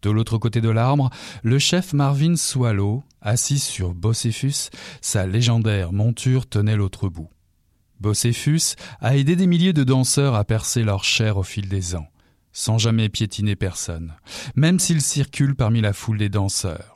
De 0.00 0.08
l'autre 0.08 0.38
côté 0.38 0.62
de 0.62 0.70
l'arbre, 0.70 1.10
le 1.42 1.58
chef 1.58 1.92
Marvin 1.92 2.36
Swallow, 2.36 3.04
assis 3.20 3.58
sur 3.58 3.92
Bocephus, 3.92 4.70
sa 5.02 5.26
légendaire 5.26 5.92
monture 5.92 6.48
tenait 6.48 6.74
l'autre 6.74 7.10
bout. 7.10 7.28
Bocephus 8.00 8.76
a 9.00 9.14
aidé 9.18 9.36
des 9.36 9.46
milliers 9.46 9.74
de 9.74 9.84
danseurs 9.84 10.36
à 10.36 10.44
percer 10.44 10.84
leur 10.84 11.04
chair 11.04 11.36
au 11.36 11.42
fil 11.42 11.68
des 11.68 11.96
ans, 11.96 12.08
sans 12.50 12.78
jamais 12.78 13.10
piétiner 13.10 13.56
personne, 13.56 14.14
même 14.56 14.78
s'il 14.78 15.02
circule 15.02 15.54
parmi 15.54 15.82
la 15.82 15.92
foule 15.92 16.16
des 16.16 16.30
danseurs. 16.30 16.94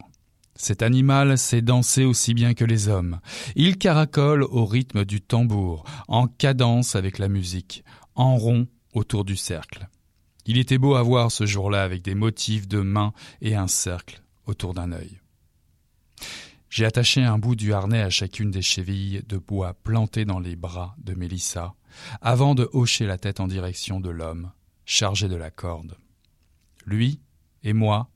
Cet 0.56 0.82
animal 0.82 1.36
sait 1.36 1.62
danser 1.62 2.04
aussi 2.04 2.32
bien 2.32 2.54
que 2.54 2.64
les 2.64 2.88
hommes. 2.88 3.20
Il 3.56 3.76
caracole 3.76 4.44
au 4.44 4.64
rythme 4.64 5.04
du 5.04 5.20
tambour, 5.20 5.84
en 6.06 6.28
cadence 6.28 6.94
avec 6.94 7.18
la 7.18 7.28
musique, 7.28 7.84
en 8.14 8.36
rond 8.36 8.68
autour 8.92 9.24
du 9.24 9.36
cercle. 9.36 9.88
Il 10.46 10.58
était 10.58 10.78
beau 10.78 10.94
à 10.94 11.02
voir 11.02 11.32
ce 11.32 11.46
jour-là 11.46 11.82
avec 11.82 12.02
des 12.02 12.14
motifs 12.14 12.68
de 12.68 12.80
mains 12.80 13.12
et 13.40 13.56
un 13.56 13.66
cercle 13.66 14.22
autour 14.46 14.74
d'un 14.74 14.92
œil. 14.92 15.20
J'ai 16.68 16.84
attaché 16.84 17.22
un 17.22 17.38
bout 17.38 17.54
du 17.54 17.72
harnais 17.72 18.02
à 18.02 18.10
chacune 18.10 18.50
des 18.50 18.62
chevilles 18.62 19.22
de 19.28 19.38
bois 19.38 19.74
plantées 19.74 20.24
dans 20.24 20.40
les 20.40 20.56
bras 20.56 20.96
de 20.98 21.14
Mélissa, 21.14 21.74
avant 22.20 22.54
de 22.54 22.68
hocher 22.72 23.06
la 23.06 23.16
tête 23.16 23.40
en 23.40 23.46
direction 23.46 24.00
de 24.00 24.10
l'homme, 24.10 24.50
chargé 24.84 25.28
de 25.28 25.36
la 25.36 25.50
corde. 25.50 25.96
Lui 26.84 27.20
et 27.62 27.72
moi, 27.72 28.10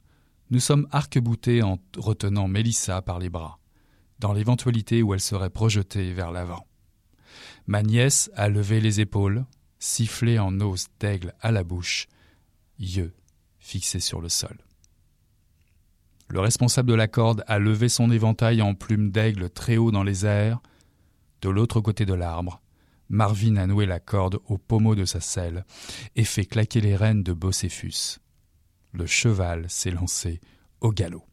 nous 0.51 0.61
sommes 0.61 0.89
arc-boutés 0.91 1.63
en 1.63 1.79
retenant 1.97 2.49
Mélissa 2.49 3.03
par 3.03 3.19
les 3.19 3.29
bras, 3.29 3.59
dans 4.19 4.33
l'éventualité 4.33 5.03
où 5.03 5.15
elle 5.15 5.21
serait 5.21 5.51
projetée 5.51 6.13
vers 6.13 6.33
l'avant. 6.33 6.67
Ma 7.67 7.83
nièce 7.83 8.31
a 8.35 8.49
levé 8.49 8.81
les 8.81 9.01
épaules, 9.01 9.45
sifflé 9.79 10.39
en 10.39 10.61
os 10.61 10.87
d'aigle 11.01 11.35
à 11.41 11.53
la 11.53 11.65
bouche, 11.65 12.07
yeux 12.79 13.13
fixés 13.59 14.01
sur 14.01 14.21
le 14.21 14.29
sol. 14.29 14.57
Le 16.29 16.41
responsable 16.41 16.91
de 16.91 16.95
la 16.95 17.09
corde 17.09 17.45
a 17.47 17.59
levé 17.59 17.89
son 17.89 18.11
éventail 18.11 18.63
en 18.63 18.75
plumes 18.75 19.11
d'aigle 19.11 19.51
très 19.51 19.77
haut 19.77 19.91
dans 19.91 20.03
les 20.03 20.27
airs. 20.27 20.61
De 21.41 21.49
l'autre 21.49 21.81
côté 21.81 22.05
de 22.05 22.15
l'arbre, 22.15 22.61
Marvin 23.09 23.57
a 23.57 23.67
noué 23.67 23.87
la 23.87 24.01
corde 24.01 24.39
au 24.47 24.59
pommeau 24.59 24.95
de 24.95 25.05
sa 25.05 25.21
selle 25.21 25.65
et 26.17 26.25
fait 26.25 26.45
claquer 26.45 26.81
les 26.81 26.97
rênes 26.97 27.23
de 27.23 27.33
Bocephus. 27.33 28.19
Le 28.93 29.07
cheval 29.07 29.67
s'est 29.69 29.91
lancé 29.91 30.41
au 30.81 30.93
galop. 30.93 31.25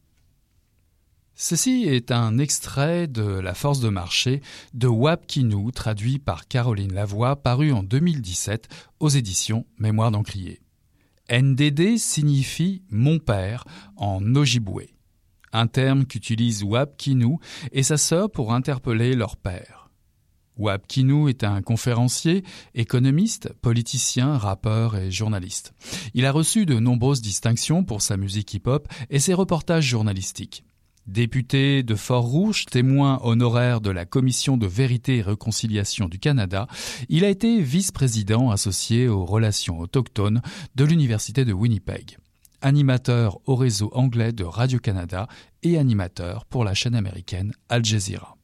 Ceci 1.38 1.84
est 1.86 2.12
un 2.12 2.38
extrait 2.38 3.08
de 3.08 3.22
La 3.22 3.52
force 3.52 3.80
de 3.80 3.90
marché 3.90 4.40
de 4.72 4.88
Wap 4.88 5.26
Kinou, 5.26 5.70
traduit 5.70 6.18
par 6.18 6.48
Caroline 6.48 6.94
Lavoie, 6.94 7.36
paru 7.36 7.72
en 7.72 7.82
2017 7.82 8.68
aux 9.00 9.10
éditions 9.10 9.66
Mémoire 9.78 10.10
d'Encrier. 10.10 10.62
NDD 11.30 11.98
signifie 11.98 12.82
mon 12.88 13.18
père 13.18 13.64
en 13.96 14.34
Ojibwe, 14.34 14.86
un 15.52 15.66
terme 15.66 16.06
qu'utilise 16.06 16.62
Wap 16.62 16.96
Kinou 16.96 17.38
et 17.70 17.82
sa 17.82 17.98
sœur 17.98 18.30
pour 18.30 18.54
interpeller 18.54 19.14
leur 19.14 19.36
père. 19.36 19.75
Wap 20.56 20.86
Kinou 20.86 21.28
est 21.28 21.44
un 21.44 21.60
conférencier, 21.62 22.42
économiste, 22.74 23.52
politicien, 23.60 24.38
rappeur 24.38 24.96
et 24.96 25.10
journaliste. 25.10 25.74
Il 26.14 26.24
a 26.24 26.32
reçu 26.32 26.66
de 26.66 26.78
nombreuses 26.78 27.20
distinctions 27.20 27.84
pour 27.84 28.02
sa 28.02 28.16
musique 28.16 28.54
hip-hop 28.54 28.88
et 29.10 29.18
ses 29.18 29.34
reportages 29.34 29.86
journalistiques. 29.86 30.64
Député 31.06 31.84
de 31.84 31.94
Fort-Rouge, 31.94 32.64
témoin 32.66 33.20
honoraire 33.22 33.80
de 33.80 33.90
la 33.90 34.04
Commission 34.04 34.56
de 34.56 34.66
vérité 34.66 35.18
et 35.18 35.22
réconciliation 35.22 36.08
du 36.08 36.18
Canada, 36.18 36.66
il 37.08 37.24
a 37.24 37.28
été 37.28 37.60
vice-président 37.60 38.50
associé 38.50 39.06
aux 39.06 39.24
relations 39.24 39.78
autochtones 39.78 40.42
de 40.74 40.84
l'Université 40.84 41.44
de 41.44 41.52
Winnipeg, 41.52 42.18
animateur 42.60 43.38
au 43.46 43.54
réseau 43.54 43.90
anglais 43.94 44.32
de 44.32 44.42
Radio-Canada 44.42 45.28
et 45.62 45.78
animateur 45.78 46.44
pour 46.44 46.64
la 46.64 46.74
chaîne 46.74 46.96
américaine 46.96 47.52
Al 47.68 47.84
Jazeera. 47.84 48.35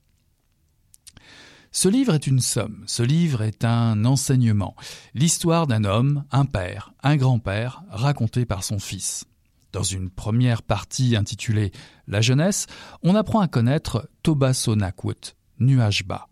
Ce 1.75 1.89
livre 1.89 2.13
est 2.15 2.27
une 2.27 2.41
somme, 2.41 2.85
ce 2.87 3.03
livre 3.03 3.41
est 3.41 3.65
un 3.65 4.05
enseignement, 4.05 4.77
l'histoire 5.15 5.67
d'un 5.67 5.85
homme, 5.85 6.27
un 6.31 6.45
père, 6.45 6.93
un 7.03 7.17
grand-père, 7.17 7.83
raconté 7.89 8.45
par 8.45 8.63
son 8.63 8.79
fils. 8.79 9.25
Dans 9.73 9.83
une 9.83 10.11
première 10.11 10.63
partie 10.63 11.17
intitulée 11.17 11.73
La 12.07 12.21
jeunesse, 12.21 12.67
on 13.03 13.15
apprend 13.15 13.41
à 13.41 13.49
connaître 13.49 14.11
Toba 14.23 14.53
Sonakwut, 14.53 15.35
Nuage 15.61 16.05
bas, 16.05 16.29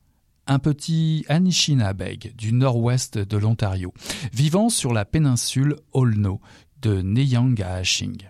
un 0.47 0.59
petit 0.59 1.25
Anishinabeg 1.31 2.37
du 2.37 2.53
nord-ouest 2.53 3.17
de 3.17 3.37
l'Ontario, 3.39 3.95
vivant 4.35 4.69
sur 4.69 4.93
la 4.93 5.07
péninsule 5.07 5.77
Olno 5.93 6.43
de 6.83 7.01
Neyangahashing. 7.01 8.29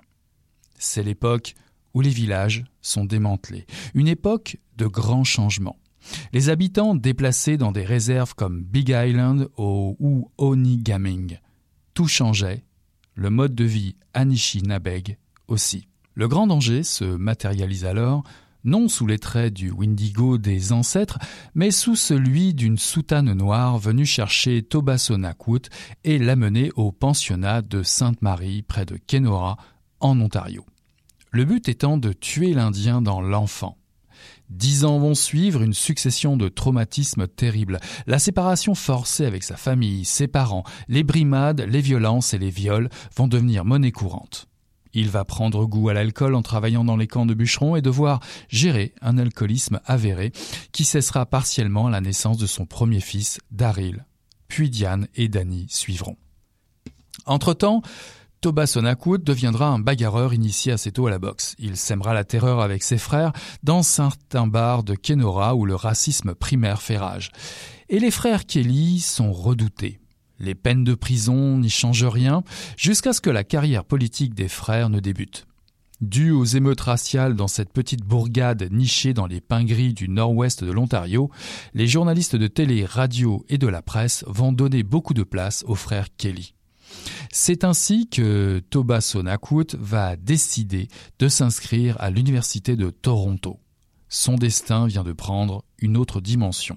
C'est 0.79 1.03
l'époque 1.03 1.57
où 1.93 2.03
les 2.03 2.11
villages 2.11 2.65
sont 2.83 3.05
démantelés, 3.05 3.67
une 3.95 4.07
époque 4.07 4.59
de 4.77 4.87
grands 4.87 5.25
changements. 5.25 5.81
Les 6.33 6.49
habitants 6.49 6.95
déplacés 6.95 7.57
dans 7.57 7.73
des 7.73 7.85
réserves 7.85 8.35
comme 8.35 8.63
Big 8.63 8.89
Island 8.89 9.49
ou 9.57 10.31
Onigaming. 10.39 11.39
Tout 11.95 12.09
changeait, 12.09 12.65
le 13.15 13.31
mode 13.31 13.55
de 13.55 13.65
vie 13.65 13.97
Anishinabeg 14.15 15.19
aussi. 15.49 15.87
Le 16.15 16.29
grand 16.29 16.47
danger 16.47 16.83
se 16.83 17.05
matérialise 17.05 17.85
alors 17.85 18.25
non 18.65 18.89
sous 18.89 19.07
les 19.07 19.19
traits 19.19 19.55
du 19.55 19.71
Windigo 19.71 20.39
des 20.39 20.73
ancêtres, 20.73 21.19
mais 21.55 21.71
sous 21.71 21.97
celui 21.97 22.55
d'une 22.55 22.79
soutane 22.79 23.33
noire 23.33 23.79
venue 23.79 24.07
chercher 24.07 24.63
Tobasonakwood 24.63 25.69
et 26.05 26.19
l'amener 26.19 26.71
au 26.77 26.93
pensionnat 26.93 27.63
de 27.63 27.83
Sainte-Marie 27.83 28.63
près 28.63 28.85
de 28.85 28.99
Kenora, 29.07 29.57
en 30.01 30.19
Ontario. 30.21 30.65
Le 31.31 31.45
but 31.45 31.69
étant 31.69 31.97
de 31.97 32.13
tuer 32.13 32.55
l'Indien 32.55 33.03
dans 33.03 33.21
l'enfant. 33.21 33.77
Dix 34.51 34.85
ans 34.85 34.99
vont 34.99 35.15
suivre 35.15 35.63
une 35.63 35.75
succession 35.75 36.37
de 36.37 36.49
traumatismes 36.49 37.29
terribles. 37.29 37.79
La 38.07 38.19
séparation 38.19 38.75
forcée 38.75 39.25
avec 39.25 39.45
sa 39.45 39.57
famille, 39.57 40.05
ses 40.05 40.27
parents, 40.27 40.65
les 40.89 41.05
brimades, 41.05 41.61
les 41.61 41.81
violences 41.81 42.35
et 42.35 42.39
les 42.39 42.51
viols 42.51 42.91
vont 43.17 43.29
devenir 43.29 43.65
monnaie 43.65 43.93
courante. 43.93 44.49
Il 44.93 45.09
va 45.09 45.25
prendre 45.25 45.67
goût 45.67 45.89
à 45.89 45.95
l'alcool 45.95 46.35
en 46.35 46.43
travaillant 46.43 46.85
dans 46.85 46.97
les 46.97 47.07
camps 47.07 47.27
de 47.27 47.35
bûcherons 47.35 47.77
et 47.77 47.83
devoir 47.83 48.19
gérer 48.49 48.93
un 49.01 49.19
alcoolisme 49.19 49.81
avéré 49.85 50.33
qui 50.73 50.85
cessera 50.85 51.27
partiellement 51.27 51.87
à 51.87 51.91
la 51.91 52.01
naissance 52.01 52.39
de 52.39 52.47
son 52.47 52.67
premier 52.67 53.01
fils, 53.01 53.39
Daryl. 53.53 54.05
Puis 54.49 54.69
Diane 54.69 55.07
et 55.15 55.29
Danny 55.29 55.67
suivront. 55.69 56.17
Entre-temps, 57.25 57.83
Toba 58.41 58.67
Sonakwood 58.67 59.23
deviendra 59.23 59.69
un 59.69 59.79
bagarreur 59.79 60.33
initié 60.33 60.73
assez 60.73 60.93
tôt 60.93 61.07
à 61.07 61.11
la 61.11 61.19
boxe. 61.19 61.55
Il 61.59 61.77
sèmera 61.77 62.15
la 62.15 62.25
terreur 62.25 62.61
avec 62.61 62.83
ses 62.83 62.97
frères 62.97 63.33
dans 63.63 63.83
certains 63.83 64.47
bars 64.47 64.83
de 64.83 64.95
Kenora 64.95 65.55
où 65.55 65.67
le 65.67 65.75
racisme 65.75 66.35
primaire 66.35 66.81
fait 66.81 66.97
rage. 66.97 67.33
Et 67.91 67.99
les 67.99 68.11
frères 68.11 68.47
Kelly 68.47 69.01
sont 69.01 69.31
redoutés. 69.31 70.01
Les 70.39 70.55
peines 70.55 70.85
de 70.85 70.95
prison 70.95 71.59
n'y 71.59 71.69
changent 71.69 72.07
rien 72.07 72.43
jusqu'à 72.79 73.13
ce 73.13 73.21
que 73.21 73.29
la 73.29 73.45
carrière 73.45 73.85
politique 73.85 74.33
des 74.33 74.49
frères 74.49 74.89
ne 74.89 75.01
débute. 75.01 75.47
Dû 76.01 76.31
aux 76.31 76.47
émeutes 76.47 76.81
raciales 76.81 77.37
dans 77.37 77.47
cette 77.47 77.75
petite 77.75 78.07
bourgade 78.07 78.73
nichée 78.73 79.13
dans 79.13 79.27
les 79.27 79.43
pins 79.43 79.65
gris 79.65 79.93
du 79.93 80.09
nord-ouest 80.09 80.65
de 80.65 80.73
l'Ontario, 80.73 81.31
les 81.75 81.87
journalistes 81.87 82.37
de 82.37 82.47
télé, 82.47 82.87
radio 82.87 83.45
et 83.51 83.59
de 83.59 83.67
la 83.67 83.83
presse 83.83 84.25
vont 84.27 84.51
donner 84.51 84.83
beaucoup 84.83 85.13
de 85.13 85.25
place 85.25 85.63
aux 85.69 85.75
frères 85.75 86.09
Kelly. 86.17 86.55
C'est 87.33 87.65
ainsi 87.65 88.09
que 88.09 88.63
Toba 88.71 89.01
Sonakwood 89.01 89.77
va 89.79 90.17
décider 90.17 90.89
de 91.19 91.29
s'inscrire 91.29 91.97
à 92.01 92.11
l'Université 92.11 92.77
de 92.77 92.91
Toronto. 92.91 93.61
Son 94.09 94.35
destin 94.35 94.87
vient 94.87 95.05
de 95.05 95.13
prendre 95.13 95.65
une 95.79 95.97
autre 95.97 96.21
dimension. 96.21 96.77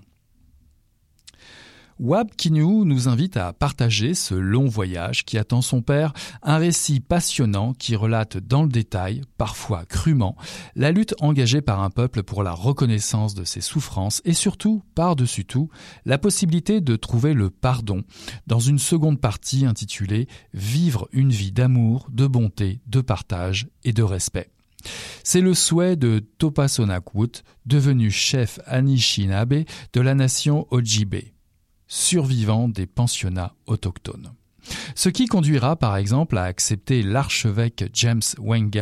Wab 2.04 2.32
Kinyu 2.36 2.84
nous 2.84 3.08
invite 3.08 3.38
à 3.38 3.54
partager 3.54 4.14
ce 4.14 4.36
long 4.36 4.68
voyage 4.68 5.24
qui 5.24 5.38
attend 5.38 5.62
son 5.62 5.82
père, 5.82 6.12
un 6.42 6.58
récit 6.58 7.00
passionnant 7.00 7.72
qui 7.72 7.96
relate 7.96 8.36
dans 8.36 8.64
le 8.64 8.68
détail, 8.68 9.22
parfois 9.38 9.86
crûment, 9.86 10.36
la 10.76 10.92
lutte 10.92 11.16
engagée 11.22 11.62
par 11.62 11.82
un 11.82 11.90
peuple 11.90 12.24
pour 12.24 12.44
la 12.44 12.52
reconnaissance 12.52 13.36
de 13.36 13.46
ses 13.46 13.62
souffrances 13.62 14.22
et 14.26 14.34
surtout, 14.34 14.84
par-dessus 14.96 15.46
tout, 15.46 15.70
la 16.04 16.18
possibilité 16.18 16.82
de 16.82 16.98
trouver 16.98 17.34
le 17.34 17.50
pardon 17.50 18.04
dans 18.48 18.60
une 18.60 18.80
seconde 18.80 19.22
partie 19.22 19.66
intitulée 19.66 20.28
Vivre 20.54 21.08
une 21.14 21.30
vie 21.30 21.54
d'amour, 21.54 22.10
de 22.12 22.28
bonté, 22.28 22.82
de 22.86 23.00
partage 23.00 23.70
et 23.86 23.94
de 23.94 24.04
respect. 24.04 24.50
C'est 25.24 25.40
le 25.40 25.54
souhait 25.54 25.96
de 25.96 26.20
Topa 26.38 26.68
Sonakwood, 26.68 27.38
devenu 27.66 28.12
chef 28.12 28.60
Anishinaabe 28.66 29.64
de 29.94 30.02
la 30.02 30.16
nation 30.16 30.68
Ojibwe 30.70 31.33
survivants 31.94 32.70
des 32.70 32.88
pensionnats 32.88 33.54
autochtones. 33.68 34.34
Ce 34.96 35.10
qui 35.10 35.28
conduira 35.28 35.76
par 35.76 35.96
exemple 35.96 36.40
à 36.40 36.44
accepter 36.44 37.04
l'archevêque 37.04 37.86
James 37.94 38.22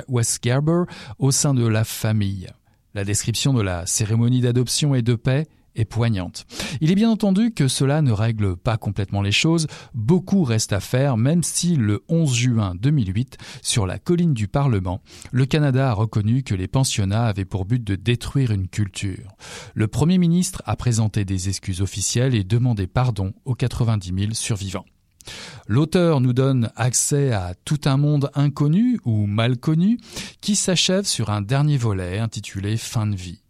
Westgarber 0.08 0.84
au 1.20 1.32
sein 1.32 1.54
de 1.54 1.68
la 1.68 1.84
famille. 1.84 2.48
La 2.94 3.04
description 3.04 3.54
de 3.54 3.62
la 3.62 3.86
cérémonie 3.86 4.40
d'adoption 4.40 4.96
et 4.96 5.02
de 5.02 5.16
paix 5.16 5.48
poignante. 5.86 6.46
Il 6.80 6.92
est 6.92 6.96
bien 6.96 7.10
entendu 7.10 7.52
que 7.52 7.68
cela 7.68 8.02
ne 8.02 8.12
règle 8.12 8.56
pas 8.56 8.78
complètement 8.78 9.22
les 9.22 9.32
choses, 9.32 9.68
beaucoup 9.94 10.44
reste 10.44 10.74
à 10.74 10.80
faire 10.80 11.18
même 11.18 11.44
si 11.44 11.76
le 11.76 12.04
11 12.10 12.34
juin 12.34 12.76
2008, 12.76 13.38
sur 13.62 13.86
la 13.86 14.00
colline 14.00 14.34
du 14.34 14.48
Parlement, 14.48 15.02
le 15.32 15.46
Canada 15.46 15.90
a 15.90 15.94
reconnu 15.94 16.44
que 16.44 16.56
les 16.56 16.68
pensionnats 16.68 17.26
avaient 17.26 17.46
pour 17.46 17.66
but 17.66 17.84
de 17.84 17.96
détruire 17.96 18.52
une 18.52 18.68
culture. 18.68 19.36
Le 19.74 19.88
Premier 19.88 20.18
ministre 20.18 20.62
a 20.66 20.76
présenté 20.76 21.26
des 21.26 21.50
excuses 21.50 21.82
officielles 21.82 22.36
et 22.36 22.44
demandé 22.44 22.88
pardon 22.88 23.34
aux 23.46 23.56
90 23.56 24.14
000 24.18 24.34
survivants. 24.34 24.86
L'auteur 25.68 26.20
nous 26.20 26.34
donne 26.34 26.72
accès 26.76 27.32
à 27.32 27.54
tout 27.66 27.82
un 27.86 27.98
monde 27.98 28.32
inconnu 28.34 29.00
ou 29.06 29.28
mal 29.28 29.58
connu 29.58 30.00
qui 30.42 30.56
s'achève 30.56 31.06
sur 31.06 31.30
un 31.30 31.42
dernier 31.42 31.78
volet 31.78 32.20
intitulé 32.20 32.78
Fin 32.78 33.08
de 33.08 33.16
vie. 33.16 33.42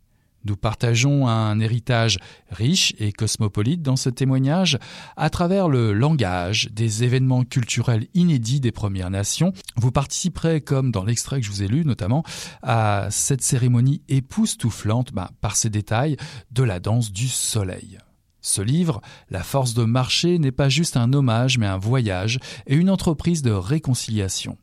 Nous 0.44 0.56
partageons 0.56 1.28
un 1.28 1.60
héritage 1.60 2.18
riche 2.50 2.96
et 2.98 3.12
cosmopolite 3.12 3.84
dans 3.84 3.96
ce 3.96 4.10
témoignage 4.10 4.80
à 5.16 5.30
travers 5.30 5.70
le 5.70 5.94
langage 5.94 6.70
des 6.72 7.04
événements 7.04 7.44
culturels 7.44 8.08
inédits 8.16 8.60
des 8.60 8.72
Premières 8.72 9.12
Nations. 9.12 9.54
Vous 9.76 9.92
participerez, 9.92 10.62
comme 10.62 10.92
dans 10.92 11.04
l'extrait 11.04 11.40
que 11.40 11.46
je 11.46 11.52
vous 11.52 11.64
ai 11.64 11.68
lu 11.68 11.86
notamment, 11.86 12.24
à 12.64 13.08
cette 13.12 13.44
cérémonie 13.44 14.02
époustouflante 14.10 15.14
bah, 15.14 15.32
par 15.42 15.56
ses 15.56 15.70
détails 15.70 16.18
de 16.52 16.64
la 16.64 16.80
danse 16.80 17.12
du 17.12 17.28
soleil. 17.28 18.00
Ce 18.42 18.62
livre, 18.64 19.02
La 19.30 19.44
force 19.44 19.76
de 19.76 19.84
marcher, 19.84 20.40
n'est 20.40 20.52
pas 20.52 20.70
juste 20.70 20.98
un 20.98 21.14
hommage 21.14 21.60
mais 21.60 21.68
un 21.68 21.78
voyage 21.78 22.40
et 22.66 22.76
une 22.76 22.90
entreprise 22.90 23.44
de 23.44 23.52
réconciliation, 23.52 24.58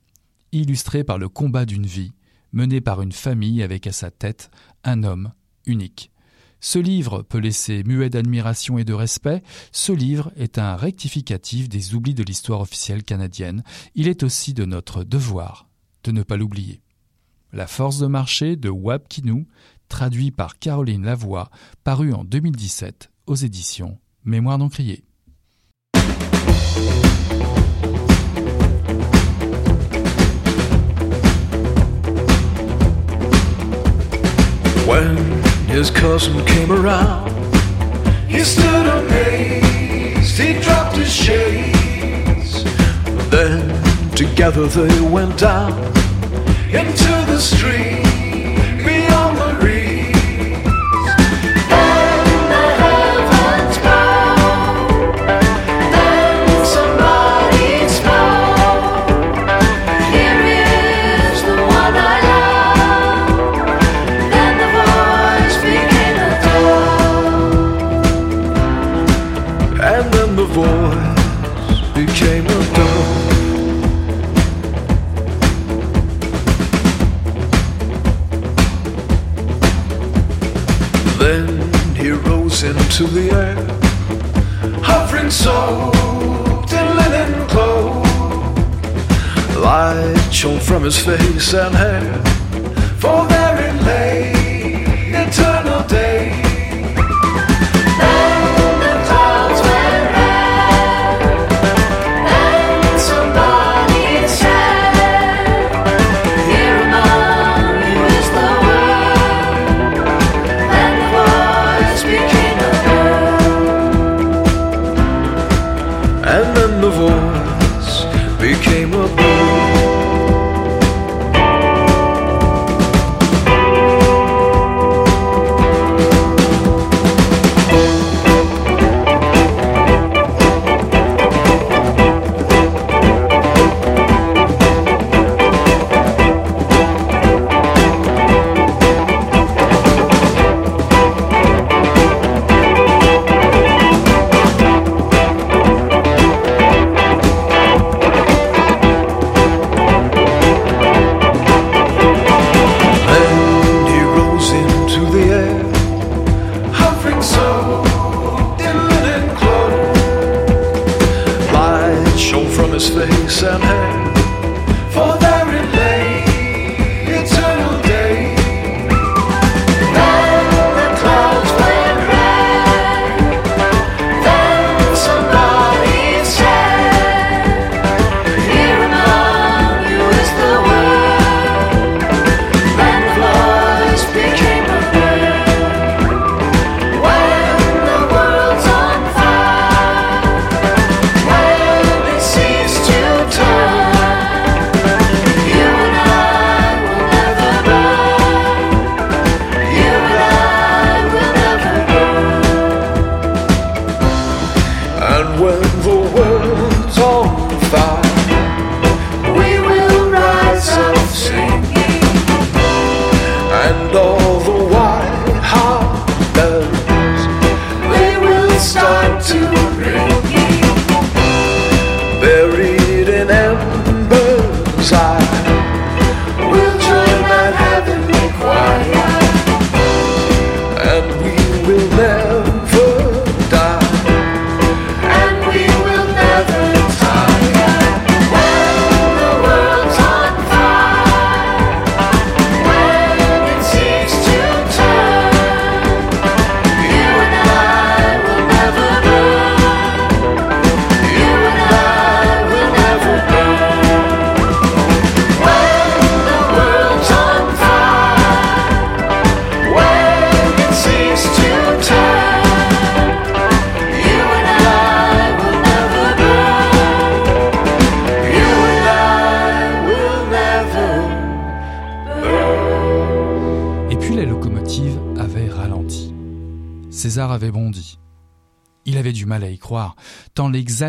illustré 0.50 1.04
par 1.04 1.18
le 1.18 1.28
combat 1.28 1.64
d'une 1.64 1.86
vie, 1.86 2.10
mené 2.52 2.80
par 2.80 3.00
une 3.02 3.12
famille 3.12 3.62
avec 3.62 3.86
à 3.86 3.92
sa 3.92 4.10
tête 4.10 4.50
un 4.82 5.04
homme 5.04 5.30
unique. 5.68 6.10
Ce 6.60 6.78
livre 6.78 7.22
peut 7.22 7.38
laisser 7.38 7.84
muet 7.84 8.10
d'admiration 8.10 8.78
et 8.78 8.84
de 8.84 8.92
respect. 8.92 9.42
Ce 9.70 9.92
livre 9.92 10.32
est 10.36 10.58
un 10.58 10.74
rectificatif 10.74 11.68
des 11.68 11.94
oublis 11.94 12.14
de 12.14 12.24
l'histoire 12.24 12.60
officielle 12.60 13.04
canadienne. 13.04 13.62
Il 13.94 14.08
est 14.08 14.24
aussi 14.24 14.54
de 14.54 14.64
notre 14.64 15.04
devoir 15.04 15.68
de 16.04 16.10
ne 16.10 16.22
pas 16.22 16.36
l'oublier. 16.36 16.80
La 17.52 17.66
force 17.66 17.98
de 17.98 18.06
marché 18.06 18.56
de 18.56 18.68
Wab 18.68 19.06
Kinou, 19.08 19.46
traduit 19.88 20.30
par 20.30 20.58
Caroline 20.58 21.04
Lavoie, 21.04 21.50
paru 21.84 22.12
en 22.12 22.24
2017 22.24 23.10
aux 23.26 23.36
éditions 23.36 23.98
Mémoire. 24.24 24.58
When 24.58 24.68
his 35.68 35.90
cousin 35.90 36.44
came 36.46 36.72
around, 36.72 37.30
he 38.26 38.40
stood 38.40 38.86
amazed. 38.86 40.38
He 40.38 40.58
dropped 40.60 40.96
his 40.96 41.12
shades. 41.12 42.64
Then 43.30 43.60
together 44.14 44.66
they 44.66 45.00
went 45.00 45.38
down 45.38 45.72
into 46.72 47.12
the 47.30 47.38
street 47.38 48.07
hovering 85.28 85.30
soaked 85.30 86.72
in 86.72 86.96
linen 86.96 87.48
clothes. 87.48 88.06
Light 89.56 90.28
shone 90.32 90.60
from 90.60 90.84
his 90.84 90.98
face 90.98 91.54
and 91.54 91.74
hair, 91.74 92.22
for 92.98 93.26
there 93.26 93.58
it 93.68 93.82
lay, 93.82 94.32
eternal 95.12 95.86
day. 95.88 96.47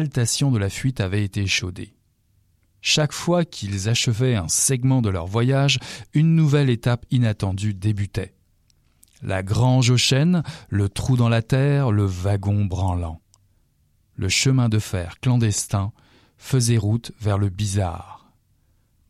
De 0.08 0.58
la 0.58 0.70
fuite 0.70 1.02
avait 1.02 1.24
été 1.24 1.41
échaudée. 1.41 1.93
Chaque 2.82 3.12
fois 3.12 3.43
qu'ils 3.43 3.89
achevaient 3.89 4.36
un 4.36 4.47
segment 4.47 5.02
de 5.02 5.10
leur 5.10 5.28
voyage, 5.28 5.80
une 6.14 6.36
nouvelle 6.36 6.70
étape 6.70 7.06
inattendue 7.12 7.74
débutait. 7.74 8.36
La 9.22 9.43
grange 9.43 9.89
aux 9.89 9.97
chênes, 9.97 10.43
le 10.70 10.88
trou 10.88 11.18
dans 11.18 11.28
la 11.28 11.41
terre, 11.41 11.91
le 11.91 12.06
wagon 12.06 12.66
branlant. 12.66 13.20
Le 14.16 14.30
chemin 14.30 14.70
de 14.70 14.80
fer 14.80 15.20
clandestin 15.20 15.91
faisait 16.38 16.78
route 16.78 17.12
vers 17.20 17.38
le 17.38 17.50
bizarre. 17.50 18.32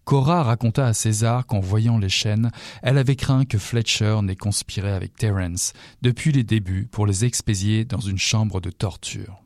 Cora 0.04 0.42
raconta 0.42 0.88
à 0.88 0.94
César 0.94 1.46
qu'en 1.46 1.60
voyant 1.60 2.00
les 2.00 2.10
chaînes, 2.10 2.50
elle 2.82 2.98
avait 2.98 3.16
craint 3.16 3.46
que 3.46 3.60
Fletcher 3.60 4.20
n'ait 4.24 4.36
conspiré 4.36 4.92
avec 4.92 5.16
Terence 5.16 5.74
depuis 6.02 6.32
les 6.32 6.44
débuts 6.44 6.88
pour 6.92 7.06
les 7.06 7.26
expédier 7.26 7.86
dans 7.86 8.00
une 8.00 8.18
chambre 8.18 8.60
de 8.60 8.72
torture. 8.72 9.44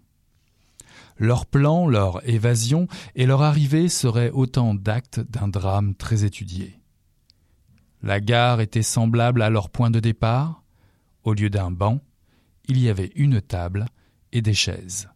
Leur 1.24 1.46
plan, 1.46 1.88
leur 1.88 2.28
évasion 2.28 2.90
et 3.16 3.26
leur 3.26 3.44
arrivée 3.44 3.88
seraient 3.88 4.32
autant 4.32 4.74
d'actes 4.74 5.22
d'un 5.22 5.48
drame 5.48 5.96
très 5.96 6.26
étudié. 6.26 6.82
La 8.02 8.20
gare 8.20 8.60
était 8.60 8.84
semblable 8.84 9.42
à 9.42 9.50
leur 9.50 9.70
point 9.70 9.90
de 9.90 10.02
départ. 10.02 10.66
Au 11.24 11.32
lieu 11.32 11.50
d'un 11.50 11.72
banc, 11.72 12.02
il 12.66 12.78
y 12.78 12.90
avait 12.90 13.14
une 13.16 13.40
table 13.40 13.86
et 14.34 14.42
des 14.42 14.54
chaises. 14.54 15.08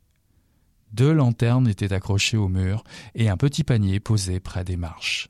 Deux 0.94 1.12
lanternes 1.12 1.68
étaient 1.68 1.92
accrochées 1.92 2.38
au 2.38 2.48
mur 2.48 2.86
et 3.14 3.28
un 3.28 3.36
petit 3.36 3.66
panier 3.66 4.00
posé 4.00 4.40
près 4.40 4.64
des 4.64 4.78
marches. 4.78 5.28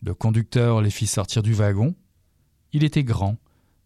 Le 0.00 0.14
conducteur 0.14 0.80
les 0.80 0.88
fit 0.88 1.06
sortir 1.06 1.42
du 1.42 1.52
wagon. 1.52 1.94
Il 2.72 2.84
était 2.84 3.04
grand, 3.04 3.36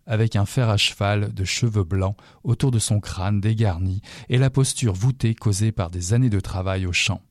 avec 0.06 0.36
un 0.36 0.46
fer 0.46 0.68
à 0.68 0.76
cheval 0.76 1.32
de 1.32 1.44
cheveux 1.44 1.84
blancs 1.84 2.16
autour 2.44 2.70
de 2.70 2.78
son 2.78 3.00
crâne 3.00 3.40
dégarni 3.40 4.02
et 4.28 4.38
la 4.38 4.50
posture 4.50 4.94
voûtée 4.94 5.34
causée 5.34 5.72
par 5.72 5.90
des 5.90 6.12
années 6.12 6.30
de 6.30 6.40
travail 6.40 6.86
au 6.86 6.92
champ. 6.92 7.22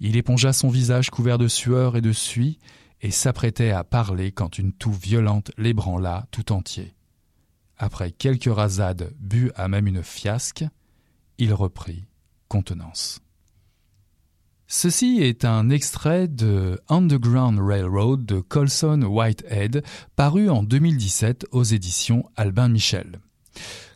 Il 0.00 0.16
épongea 0.16 0.52
son 0.52 0.68
visage 0.68 1.10
couvert 1.10 1.38
de 1.38 1.48
sueur 1.48 1.96
et 1.96 2.00
de 2.00 2.12
suie 2.12 2.58
et 3.00 3.10
s'apprêtait 3.10 3.70
à 3.70 3.84
parler 3.84 4.32
quand 4.32 4.58
une 4.58 4.72
toux 4.72 4.92
violente 4.92 5.50
l'ébranla 5.58 6.26
tout 6.30 6.52
entier. 6.52 6.94
Après 7.78 8.12
quelques 8.12 8.54
rasades 8.54 9.12
bues 9.18 9.50
à 9.56 9.68
même 9.68 9.86
une 9.86 10.02
fiasque, 10.02 10.64
il 11.38 11.52
reprit 11.52 12.04
contenance. 12.48 13.20
Ceci 14.74 15.18
est 15.20 15.44
un 15.44 15.68
extrait 15.68 16.28
de 16.28 16.80
Underground 16.88 17.60
Railroad 17.60 18.24
de 18.24 18.40
Colson 18.40 19.02
Whitehead, 19.02 19.84
paru 20.16 20.48
en 20.48 20.62
2017 20.62 21.44
aux 21.52 21.62
éditions 21.62 22.24
Albin 22.36 22.70
Michel. 22.70 23.20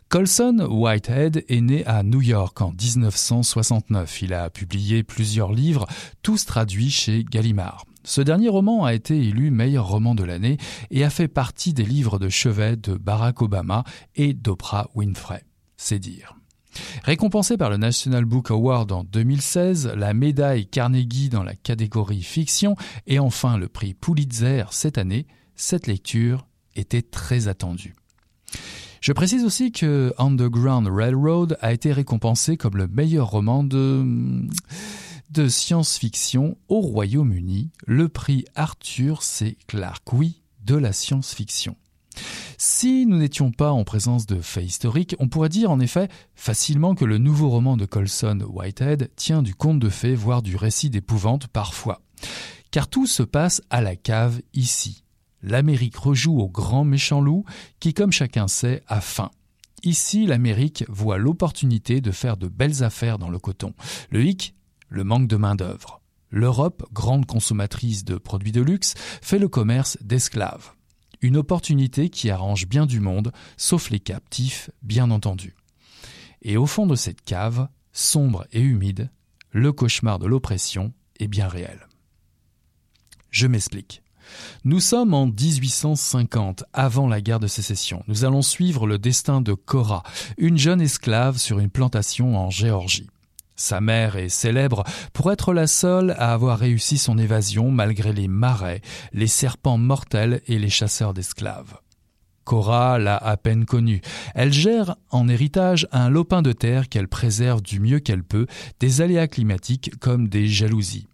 Colson 0.07 0.67
Whitehead 0.69 1.43
est 1.49 1.61
né 1.61 1.83
à 1.87 2.03
New 2.03 2.21
York 2.21 2.61
en 2.61 2.73
1969. 2.79 4.21
Il 4.21 4.35
a 4.35 4.51
publié 4.51 5.01
plusieurs 5.01 5.51
livres, 5.51 5.87
tous 6.21 6.45
traduits 6.45 6.91
chez 6.91 7.23
Gallimard. 7.23 7.85
Ce 8.03 8.21
dernier 8.21 8.49
roman 8.49 8.85
a 8.85 8.93
été 8.93 9.17
élu 9.17 9.49
meilleur 9.49 9.87
roman 9.87 10.13
de 10.13 10.23
l'année 10.23 10.57
et 10.91 11.03
a 11.03 11.09
fait 11.09 11.27
partie 11.27 11.73
des 11.73 11.85
livres 11.85 12.19
de 12.19 12.29
chevet 12.29 12.75
de 12.75 12.93
Barack 12.93 13.41
Obama 13.41 13.83
et 14.15 14.35
d'Oprah 14.35 14.91
Winfrey. 14.93 15.43
C'est 15.75 15.97
dire. 15.97 16.36
Récompensé 17.03 17.57
par 17.57 17.69
le 17.69 17.77
National 17.77 18.25
Book 18.25 18.51
Award 18.51 18.91
en 18.91 19.03
2016, 19.03 19.93
la 19.95 20.13
médaille 20.13 20.67
Carnegie 20.67 21.29
dans 21.29 21.43
la 21.43 21.55
catégorie 21.55 22.23
fiction 22.23 22.75
et 23.05 23.19
enfin 23.19 23.57
le 23.57 23.67
prix 23.67 23.93
Pulitzer 23.93 24.65
cette 24.71 24.97
année, 24.97 25.27
cette 25.55 25.87
lecture 25.87 26.47
était 26.75 27.01
très 27.01 27.47
attendue. 27.47 27.95
Je 29.01 29.13
précise 29.13 29.43
aussi 29.43 29.71
que 29.71 30.13
Underground 30.17 30.87
Railroad 30.87 31.57
a 31.61 31.71
été 31.71 31.93
récompensé 31.93 32.57
comme 32.57 32.77
le 32.77 32.87
meilleur 32.87 33.29
roman 33.29 33.63
de 33.63 34.03
de 35.29 35.49
science-fiction 35.49 36.57
au 36.69 36.79
Royaume-Uni, 36.79 37.71
le 37.85 38.07
prix 38.07 38.45
Arthur 38.55 39.23
C. 39.23 39.57
Clarke, 39.67 40.13
oui, 40.13 40.41
de 40.63 40.75
la 40.75 40.93
science-fiction. 40.93 41.75
Si 42.57 43.05
nous 43.05 43.17
n'étions 43.17 43.51
pas 43.51 43.71
en 43.71 43.83
présence 43.83 44.25
de 44.25 44.41
faits 44.41 44.65
historiques, 44.65 45.15
on 45.19 45.27
pourrait 45.27 45.49
dire 45.49 45.71
en 45.71 45.79
effet 45.79 46.09
facilement 46.35 46.95
que 46.95 47.05
le 47.05 47.17
nouveau 47.17 47.49
roman 47.49 47.77
de 47.77 47.85
Colson 47.85 48.39
Whitehead 48.47 49.11
tient 49.15 49.41
du 49.41 49.55
conte 49.55 49.79
de 49.79 49.89
fées, 49.89 50.15
voire 50.15 50.41
du 50.41 50.55
récit 50.55 50.89
d'épouvante 50.89 51.47
parfois. 51.47 52.01
Car 52.71 52.87
tout 52.87 53.07
se 53.07 53.23
passe 53.23 53.61
à 53.69 53.81
la 53.81 53.95
cave 53.95 54.41
ici. 54.53 55.03
L'Amérique 55.41 55.97
rejoue 55.97 56.39
au 56.39 56.49
grand 56.49 56.83
méchant 56.83 57.21
loup 57.21 57.45
qui, 57.79 57.93
comme 57.93 58.11
chacun 58.11 58.47
sait, 58.47 58.83
a 58.87 59.01
faim. 59.01 59.29
Ici, 59.83 60.25
l'Amérique 60.25 60.83
voit 60.89 61.17
l'opportunité 61.17 62.01
de 62.01 62.11
faire 62.11 62.37
de 62.37 62.47
belles 62.47 62.83
affaires 62.83 63.19
dans 63.19 63.29
le 63.29 63.39
coton. 63.39 63.73
Le 64.09 64.25
hic, 64.25 64.55
le 64.89 65.03
manque 65.03 65.27
de 65.27 65.35
main-d'œuvre. 65.35 66.01
L'Europe, 66.29 66.85
grande 66.91 67.25
consommatrice 67.25 68.03
de 68.03 68.15
produits 68.15 68.51
de 68.51 68.61
luxe, 68.61 68.95
fait 69.21 69.39
le 69.39 69.47
commerce 69.47 69.97
d'esclaves. 70.01 70.71
Une 71.21 71.37
opportunité 71.37 72.09
qui 72.09 72.29
arrange 72.29 72.67
bien 72.67 72.85
du 72.85 72.99
monde, 72.99 73.31
sauf 73.57 73.89
les 73.89 73.99
captifs, 73.99 74.69
bien 74.83 75.11
entendu. 75.11 75.55
Et 76.41 76.57
au 76.57 76.65
fond 76.65 76.85
de 76.85 76.95
cette 76.95 77.21
cave, 77.21 77.67
sombre 77.91 78.45
et 78.51 78.61
humide, 78.61 79.09
le 79.51 79.71
cauchemar 79.71 80.19
de 80.19 80.27
l'oppression 80.27 80.93
est 81.19 81.27
bien 81.27 81.47
réel. 81.47 81.87
Je 83.31 83.47
m'explique. 83.47 84.03
Nous 84.63 84.79
sommes 84.79 85.13
en 85.13 85.27
1850, 85.27 86.65
avant 86.73 87.07
la 87.07 87.21
guerre 87.21 87.39
de 87.39 87.47
sécession. 87.47 88.03
Nous 88.07 88.25
allons 88.25 88.41
suivre 88.41 88.85
le 88.85 88.99
destin 88.99 89.41
de 89.41 89.53
Cora, 89.53 90.03
une 90.37 90.57
jeune 90.57 90.81
esclave 90.81 91.37
sur 91.37 91.59
une 91.59 91.69
plantation 91.69 92.37
en 92.37 92.49
Géorgie. 92.49 93.07
Sa 93.59 93.81
mère 93.81 94.15
est 94.17 94.29
célèbre 94.29 94.83
pour 95.13 95.31
être 95.31 95.51
la 95.51 95.65
seule 95.65 96.11
à 96.11 96.31
avoir 96.31 96.59
réussi 96.59 96.99
son 96.99 97.17
évasion 97.17 97.71
malgré 97.71 98.13
les 98.13 98.27
marais, 98.27 98.81
les 99.13 99.27
serpents 99.27 99.79
mortels 99.79 100.41
et 100.47 100.59
les 100.59 100.69
chasseurs 100.69 101.15
d'esclaves. 101.15 101.79
Cora 102.43 102.99
l'a 102.99 103.17
à 103.17 103.35
peine 103.35 103.65
connue. 103.65 104.01
Elle 104.35 104.53
gère 104.53 104.95
en 105.09 105.27
héritage 105.27 105.87
un 105.91 106.09
lopin 106.09 106.43
de 106.43 106.53
terre 106.53 106.87
qu'elle 106.87 107.07
préserve 107.07 107.61
du 107.61 107.79
mieux 107.79 107.99
qu'elle 107.99 108.23
peut 108.23 108.45
des 108.79 109.01
aléas 109.01 109.27
climatiques 109.27 109.91
comme 109.99 110.29
des 110.29 110.47
jalousies. 110.47 111.07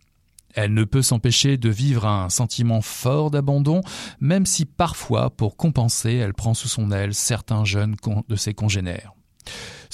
Elle 0.54 0.74
ne 0.74 0.84
peut 0.84 1.02
s'empêcher 1.02 1.58
de 1.58 1.70
vivre 1.70 2.06
un 2.06 2.30
sentiment 2.30 2.82
fort 2.82 3.32
d'abandon, 3.32 3.82
même 4.20 4.46
si 4.46 4.66
parfois, 4.66 5.32
pour 5.32 5.58
compenser, 5.58 6.14
elle 6.14 6.34
prend 6.34 6.54
sous 6.54 6.68
son 6.68 6.91
aile 6.91 7.16
certains 7.16 7.66
jeunes 7.66 7.96
de 8.28 8.36
ses 8.36 8.54
congénères. 8.54 9.14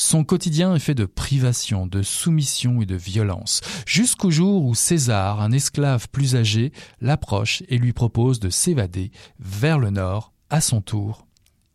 Son 0.02 0.24
quotidien 0.24 0.76
est 0.76 0.80
fait 0.80 0.95
de 0.95 1.04
privations, 1.04 1.86
de 1.86 2.04
soumission 2.04 2.82
et 2.82 2.86
de 2.86 2.95
violence, 2.95 3.60
jusqu'au 3.86 4.32
jour 4.32 4.64
où 4.64 4.74
César, 4.74 5.41
un 5.41 5.52
esclave 5.52 6.08
plus 6.08 6.38
âgé, 6.38 6.72
l'approche 7.02 7.64
et 7.68 7.78
lui 7.78 7.91
propose 7.91 8.39
de 8.39 8.50
s'évader 8.50 9.12
vers 9.39 9.78
le 9.78 9.89
nord, 9.89 10.32
à 10.50 10.62
son 10.62 10.80
tour, 10.80 11.28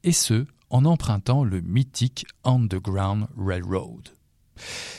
et 0.05 0.13
ce, 0.13 0.47
en 0.71 0.87
empruntant 0.87 1.45
le 1.45 1.61
mythique 1.61 2.25
Underground 2.45 3.27
Railroad. 3.37 4.09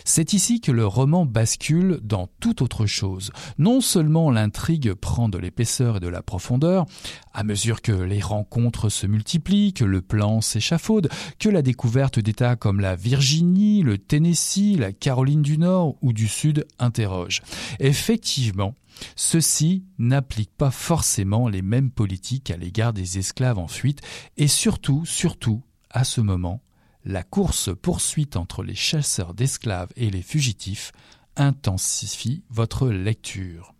C'est 0.04 0.34
ici 0.34 0.62
que 0.62 0.72
le 0.72 0.86
roman 0.86 1.26
bascule 1.26 2.00
dans 2.04 2.28
toute 2.40 2.62
autre 2.62 2.86
chose. 2.86 3.32
Non 3.58 3.82
seulement 3.82 4.32
l'intrigue 4.32 4.94
prend 4.94 5.30
de 5.30 5.38
l'épaisseur 5.38 5.98
et 5.98 6.00
de 6.00 6.08
la 6.08 6.22
profondeur, 6.22 6.86
à 7.34 7.44
mesure 7.44 7.82
que 7.82 7.92
les 7.92 8.22
rencontres 8.22 8.90
se 8.90 9.08
multiplient, 9.08 9.74
que 9.74 9.86
le 9.86 10.02
plan 10.02 10.42
s'échafaude, 10.42 11.10
que 11.40 11.50
la 11.50 11.62
découverte 11.62 12.20
d'États 12.20 12.56
comme 12.56 12.80
la 12.80 12.96
Virginie, 12.96 13.82
le 13.84 13.98
Tennessee, 13.98 14.78
la 14.78 14.92
Caroline 14.92 15.42
du 15.42 15.58
Nord 15.58 15.96
ou 16.02 16.14
du 16.14 16.28
Sud 16.28 16.66
interroge. 16.80 17.42
Effectivement, 17.80 18.74
Ceci 19.16 19.84
n'applique 19.98 20.56
pas 20.56 20.72
forcément 20.72 21.50
les 21.50 21.62
mêmes 21.62 21.92
politiques 21.92 22.52
à 22.52 22.58
l'égard 22.58 22.94
des 22.94 23.18
esclaves 23.18 23.60
en 23.60 23.68
fuite 23.68 24.02
et 24.38 24.48
surtout, 24.48 25.06
surtout, 25.06 25.64
à 25.90 26.04
ce 26.04 26.22
moment, 26.22 26.62
la 27.06 27.24
course-poursuite 27.24 28.36
entre 28.36 28.64
les 28.64 28.76
chasseurs 28.76 29.34
d'esclaves 29.34 29.90
et 29.96 30.10
les 30.10 30.22
fugitifs 30.22 30.92
intensifie 31.38 32.44
votre 32.50 32.90
lecture. 32.90 33.74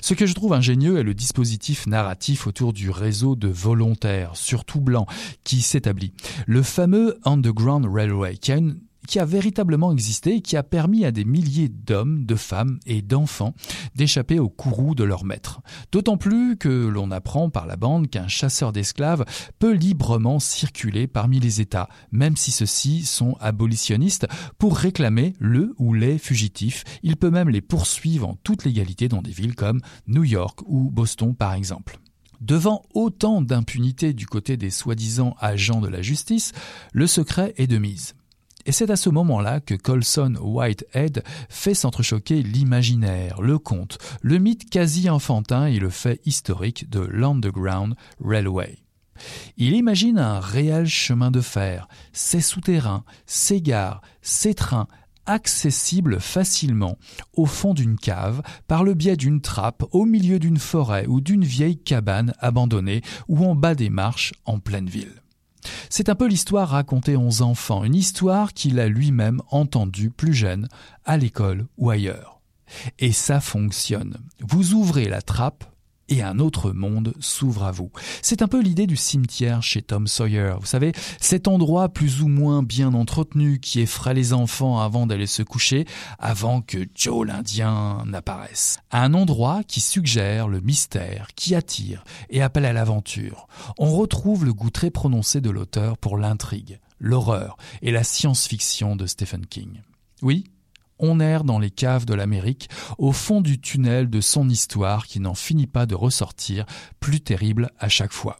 Ce 0.00 0.14
que 0.14 0.26
je 0.26 0.34
trouve 0.34 0.52
ingénieux 0.52 0.98
est 0.98 1.02
le 1.02 1.14
dispositif 1.14 1.86
narratif 1.86 2.46
autour 2.46 2.72
du 2.72 2.90
réseau 2.90 3.36
de 3.36 3.48
volontaires, 3.48 4.36
surtout 4.36 4.80
blancs, 4.80 5.08
qui 5.44 5.60
s'établit. 5.60 6.12
Le 6.46 6.62
fameux 6.62 7.18
Underground 7.24 7.86
Railway, 7.86 8.36
qui 8.36 8.52
qui 9.08 9.18
a 9.18 9.24
véritablement 9.24 9.90
existé 9.90 10.36
et 10.36 10.40
qui 10.42 10.56
a 10.56 10.62
permis 10.62 11.04
à 11.04 11.10
des 11.10 11.24
milliers 11.24 11.68
d'hommes, 11.68 12.26
de 12.26 12.34
femmes 12.36 12.78
et 12.86 13.02
d'enfants 13.02 13.54
d'échapper 13.96 14.38
au 14.38 14.50
courroux 14.50 14.94
de 14.94 15.02
leur 15.02 15.24
maître. 15.24 15.60
D'autant 15.90 16.18
plus 16.18 16.56
que 16.56 16.68
l'on 16.68 17.10
apprend 17.10 17.50
par 17.50 17.66
la 17.66 17.76
bande 17.76 18.08
qu'un 18.08 18.28
chasseur 18.28 18.72
d'esclaves 18.72 19.24
peut 19.58 19.72
librement 19.72 20.38
circuler 20.38 21.06
parmi 21.06 21.40
les 21.40 21.60
États, 21.60 21.88
même 22.12 22.36
si 22.36 22.52
ceux-ci 22.52 23.04
sont 23.04 23.36
abolitionnistes, 23.40 24.28
pour 24.58 24.76
réclamer 24.76 25.32
le 25.38 25.74
ou 25.78 25.94
les 25.94 26.18
fugitifs. 26.18 26.84
Il 27.02 27.16
peut 27.16 27.30
même 27.30 27.48
les 27.48 27.62
poursuivre 27.62 28.28
en 28.28 28.34
toute 28.34 28.64
légalité 28.64 29.08
dans 29.08 29.22
des 29.22 29.32
villes 29.32 29.54
comme 29.54 29.80
New 30.06 30.24
York 30.24 30.60
ou 30.66 30.90
Boston 30.90 31.34
par 31.34 31.54
exemple. 31.54 31.98
Devant 32.40 32.82
autant 32.94 33.40
d'impunité 33.40 34.12
du 34.12 34.26
côté 34.26 34.56
des 34.56 34.70
soi-disant 34.70 35.34
agents 35.40 35.80
de 35.80 35.88
la 35.88 36.02
justice, 36.02 36.52
le 36.92 37.06
secret 37.06 37.54
est 37.56 37.66
de 37.66 37.78
mise. 37.78 38.14
Et 38.68 38.72
c'est 38.72 38.90
à 38.90 38.96
ce 38.96 39.08
moment-là 39.08 39.60
que 39.60 39.74
Colson 39.74 40.34
Whitehead 40.42 41.24
fait 41.48 41.72
s'entrechoquer 41.72 42.42
l'imaginaire, 42.42 43.40
le 43.40 43.58
conte, 43.58 43.96
le 44.20 44.36
mythe 44.36 44.68
quasi 44.68 45.08
enfantin 45.08 45.64
et 45.64 45.78
le 45.78 45.88
fait 45.88 46.20
historique 46.26 46.90
de 46.90 47.00
l'Underground 47.00 47.94
Railway. 48.22 48.76
Il 49.56 49.72
imagine 49.72 50.18
un 50.18 50.38
réel 50.38 50.86
chemin 50.86 51.30
de 51.30 51.40
fer, 51.40 51.88
ses 52.12 52.42
souterrains, 52.42 53.04
ses 53.24 53.62
gares, 53.62 54.02
ses 54.20 54.52
trains, 54.52 54.88
accessibles 55.24 56.20
facilement 56.20 56.98
au 57.32 57.46
fond 57.46 57.72
d'une 57.72 57.96
cave 57.96 58.42
par 58.66 58.84
le 58.84 58.92
biais 58.92 59.16
d'une 59.16 59.40
trappe 59.40 59.82
au 59.92 60.04
milieu 60.04 60.38
d'une 60.38 60.58
forêt 60.58 61.06
ou 61.06 61.22
d'une 61.22 61.44
vieille 61.44 61.78
cabane 61.78 62.34
abandonnée 62.38 63.00
ou 63.28 63.46
en 63.46 63.54
bas 63.54 63.74
des 63.74 63.88
marches 63.88 64.34
en 64.44 64.58
pleine 64.58 64.90
ville. 64.90 65.22
C'est 65.90 66.08
un 66.08 66.14
peu 66.14 66.26
l'histoire 66.26 66.68
racontée 66.68 67.16
aux 67.16 67.42
enfants, 67.42 67.84
une 67.84 67.94
histoire 67.94 68.52
qu'il 68.52 68.80
a 68.80 68.88
lui-même 68.88 69.40
entendue 69.50 70.10
plus 70.10 70.34
jeune, 70.34 70.68
à 71.04 71.16
l'école 71.16 71.66
ou 71.76 71.90
ailleurs. 71.90 72.40
Et 72.98 73.12
ça 73.12 73.40
fonctionne. 73.40 74.18
Vous 74.40 74.74
ouvrez 74.74 75.08
la 75.08 75.22
trappe, 75.22 75.64
et 76.08 76.22
un 76.22 76.38
autre 76.38 76.72
monde 76.72 77.14
s'ouvre 77.20 77.64
à 77.64 77.72
vous. 77.72 77.90
C'est 78.22 78.42
un 78.42 78.48
peu 78.48 78.60
l'idée 78.60 78.86
du 78.86 78.96
cimetière 78.96 79.62
chez 79.62 79.82
Tom 79.82 80.06
Sawyer. 80.06 80.54
Vous 80.60 80.66
savez, 80.66 80.92
cet 81.20 81.48
endroit 81.48 81.88
plus 81.88 82.22
ou 82.22 82.28
moins 82.28 82.62
bien 82.62 82.94
entretenu 82.94 83.60
qui 83.60 83.80
effraie 83.80 84.14
les 84.14 84.32
enfants 84.32 84.80
avant 84.80 85.06
d'aller 85.06 85.26
se 85.26 85.42
coucher, 85.42 85.86
avant 86.18 86.60
que 86.60 86.78
Joe 86.94 87.26
l'Indien 87.26 88.04
n'apparaisse. 88.06 88.78
Un 88.90 89.14
endroit 89.14 89.62
qui 89.64 89.80
suggère 89.80 90.48
le 90.48 90.60
mystère, 90.60 91.28
qui 91.34 91.54
attire 91.54 92.04
et 92.30 92.42
appelle 92.42 92.64
à 92.64 92.72
l'aventure. 92.72 93.48
On 93.78 93.94
retrouve 93.94 94.44
le 94.44 94.54
goût 94.54 94.70
très 94.70 94.90
prononcé 94.90 95.40
de 95.40 95.50
l'auteur 95.50 95.98
pour 95.98 96.16
l'intrigue, 96.16 96.80
l'horreur 97.00 97.56
et 97.82 97.90
la 97.90 98.04
science-fiction 98.04 98.96
de 98.96 99.06
Stephen 99.06 99.46
King. 99.46 99.80
Oui, 100.22 100.44
on 100.98 101.20
erre 101.20 101.44
dans 101.44 101.58
les 101.58 101.70
caves 101.70 102.04
de 102.04 102.14
l'Amérique, 102.14 102.68
au 102.98 103.12
fond 103.12 103.40
du 103.40 103.60
tunnel 103.60 104.10
de 104.10 104.20
son 104.20 104.48
histoire 104.48 105.06
qui 105.06 105.20
n'en 105.20 105.34
finit 105.34 105.66
pas 105.66 105.86
de 105.86 105.94
ressortir, 105.94 106.66
plus 107.00 107.20
terrible 107.20 107.70
à 107.78 107.88
chaque 107.88 108.12
fois. 108.12 108.38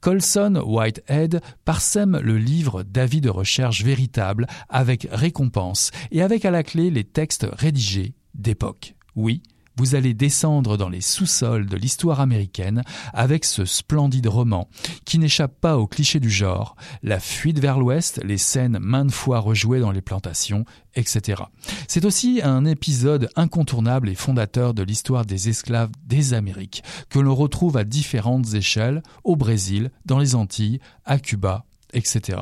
Colson 0.00 0.62
Whitehead 0.64 1.40
parsème 1.64 2.18
le 2.18 2.38
livre 2.38 2.82
d'avis 2.82 3.20
de 3.20 3.30
recherche 3.30 3.82
véritable 3.82 4.46
avec 4.68 5.06
récompense 5.10 5.90
et 6.10 6.22
avec 6.22 6.44
à 6.44 6.50
la 6.50 6.62
clé 6.62 6.90
les 6.90 7.04
textes 7.04 7.46
rédigés 7.52 8.14
d'époque. 8.34 8.94
Oui, 9.14 9.42
vous 9.78 9.94
allez 9.94 10.12
descendre 10.12 10.76
dans 10.76 10.88
les 10.88 11.00
sous-sols 11.00 11.66
de 11.66 11.76
l'histoire 11.76 12.20
américaine 12.20 12.82
avec 13.12 13.44
ce 13.44 13.64
splendide 13.64 14.26
roman 14.26 14.68
qui 15.04 15.20
n'échappe 15.20 15.60
pas 15.60 15.78
aux 15.78 15.86
clichés 15.86 16.18
du 16.18 16.30
genre, 16.30 16.74
la 17.04 17.20
fuite 17.20 17.60
vers 17.60 17.78
l'ouest, 17.78 18.20
les 18.24 18.38
scènes 18.38 18.78
maintes 18.80 19.12
fois 19.12 19.38
rejouées 19.38 19.78
dans 19.78 19.92
les 19.92 20.00
plantations, 20.00 20.64
etc. 20.96 21.42
C'est 21.86 22.04
aussi 22.04 22.40
un 22.42 22.64
épisode 22.64 23.30
incontournable 23.36 24.08
et 24.08 24.16
fondateur 24.16 24.74
de 24.74 24.82
l'histoire 24.82 25.24
des 25.24 25.48
esclaves 25.48 25.92
des 26.04 26.34
Amériques 26.34 26.82
que 27.08 27.20
l'on 27.20 27.36
retrouve 27.36 27.76
à 27.76 27.84
différentes 27.84 28.54
échelles 28.54 29.02
au 29.22 29.36
Brésil, 29.36 29.92
dans 30.06 30.18
les 30.18 30.34
Antilles, 30.34 30.80
à 31.04 31.20
Cuba, 31.20 31.64
etc. 31.92 32.38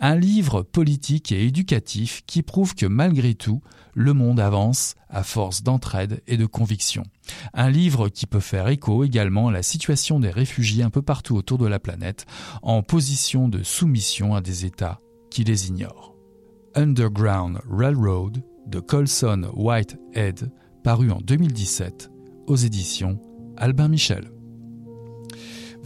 Un 0.00 0.16
livre 0.16 0.62
politique 0.62 1.32
et 1.32 1.46
éducatif 1.46 2.22
qui 2.26 2.42
prouve 2.42 2.74
que 2.74 2.86
malgré 2.86 3.34
tout, 3.34 3.62
le 3.94 4.12
monde 4.12 4.40
avance 4.40 4.94
à 5.08 5.22
force 5.22 5.62
d'entraide 5.62 6.22
et 6.26 6.36
de 6.36 6.46
conviction. 6.46 7.04
Un 7.52 7.70
livre 7.70 8.08
qui 8.08 8.26
peut 8.26 8.40
faire 8.40 8.68
écho 8.68 9.04
également 9.04 9.48
à 9.48 9.52
la 9.52 9.62
situation 9.62 10.20
des 10.20 10.30
réfugiés 10.30 10.82
un 10.82 10.90
peu 10.90 11.02
partout 11.02 11.36
autour 11.36 11.58
de 11.58 11.66
la 11.66 11.78
planète, 11.78 12.26
en 12.62 12.82
position 12.82 13.48
de 13.48 13.62
soumission 13.62 14.34
à 14.34 14.40
des 14.40 14.64
États 14.64 15.00
qui 15.30 15.44
les 15.44 15.68
ignorent. 15.68 16.14
Underground 16.74 17.60
Railroad 17.70 18.42
de 18.66 18.80
Colson 18.80 19.50
Whitehead, 19.54 20.50
paru 20.82 21.10
en 21.10 21.20
2017 21.20 22.10
aux 22.46 22.56
éditions 22.56 23.20
Albin 23.56 23.88
Michel. 23.88 24.33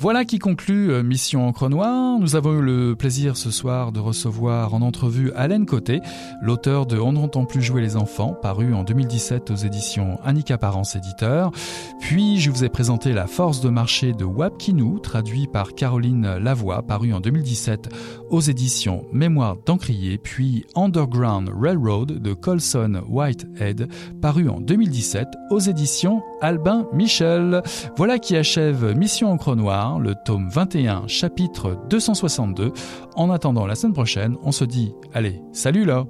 Voilà 0.01 0.25
qui 0.25 0.39
conclut 0.39 0.93
euh, 0.93 1.03
Mission 1.03 1.49
Encre 1.49 1.69
Noire. 1.69 2.21
Nous 2.21 2.37
avons 2.37 2.61
eu 2.61 2.63
le 2.63 2.95
plaisir 2.95 3.37
ce 3.37 3.51
soir 3.51 3.91
de 3.91 3.99
recevoir 3.99 4.73
en 4.73 4.81
entrevue 4.81 5.33
Alain 5.35 5.65
Côté, 5.65 6.01
l'auteur 6.41 6.87
de 6.87 7.01
On 7.01 7.15
n'entend 7.15 7.45
plus 7.47 7.63
jouer 7.63 7.81
les 7.81 7.97
enfants, 7.97 8.33
paru 8.33 8.75
en 8.75 8.85
2017 8.85 9.51
aux 9.51 9.57
éditions 9.57 10.21
Annika 10.25 10.57
Parence 10.57 10.95
éditeur. 10.95 11.51
Puis 11.99 12.39
je 12.39 12.49
vous 12.53 12.63
ai 12.63 12.69
présenté 12.69 13.13
La 13.13 13.27
force 13.27 13.61
de 13.61 13.71
marché 13.71 14.13
de 14.13 14.25
Wapkinou, 14.25 15.01
traduit 15.01 15.49
par 15.49 15.75
Caroline 15.75 16.37
Lavoie, 16.37 16.83
paru 16.83 17.13
en 17.13 17.19
2017 17.19 17.89
aux 18.31 18.41
éditions 18.41 19.05
Mémoire 19.13 19.57
d'Encrier, 19.65 20.19
puis 20.19 20.65
Underground 20.75 21.51
Railroad 21.55 22.13
de 22.13 22.33
Colson 22.35 23.03
Whitehead, 23.09 23.89
paru 24.21 24.49
en 24.49 24.61
2017 24.61 25.27
aux 25.51 25.59
éditions 25.59 26.23
Albin 26.41 26.87
Michel. 26.93 27.63
Voilà 27.97 28.19
qui 28.19 28.37
achève 28.37 28.97
Mission 28.97 29.33
Encre 29.33 29.57
Noire 29.57 29.99
le 29.99 30.15
tome 30.25 30.49
21, 30.49 31.07
chapitre 31.07 31.79
262. 31.89 32.73
En 33.17 33.31
attendant 33.31 33.67
la 33.67 33.75
semaine 33.75 33.95
prochaine, 33.95 34.37
on 34.43 34.53
se 34.53 34.65
dit, 34.65 34.93
allez, 35.15 35.41
salut 35.53 35.85
là 35.85 36.05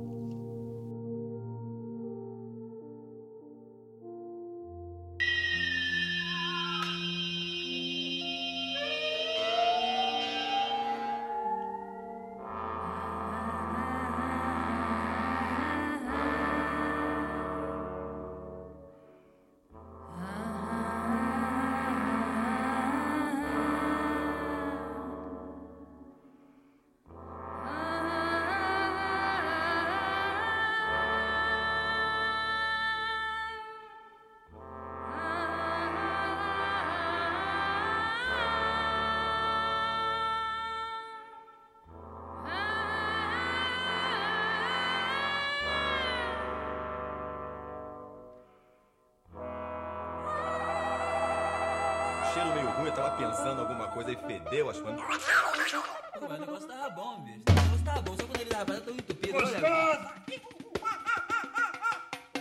pensando 53.18 53.60
alguma 53.60 53.88
coisa 53.88 54.12
e 54.12 54.16
fedeu 54.16 54.70
as 54.70 54.80
coisas. 54.80 55.00
Pô, 55.00 56.26
mas 56.28 56.38
o 56.38 56.40
negócio 56.40 56.68
tava 56.68 56.90
bom, 56.90 57.20
bicho. 57.22 57.42
O 57.48 57.52
negócio 57.52 57.84
tava 57.84 58.02
bom, 58.02 58.16
só 58.16 58.22
quando 58.26 58.40
ele 58.40 58.50
tava 58.50 58.80
tão 58.80 58.94
entupido. 58.94 59.36
Olha, 59.36 60.12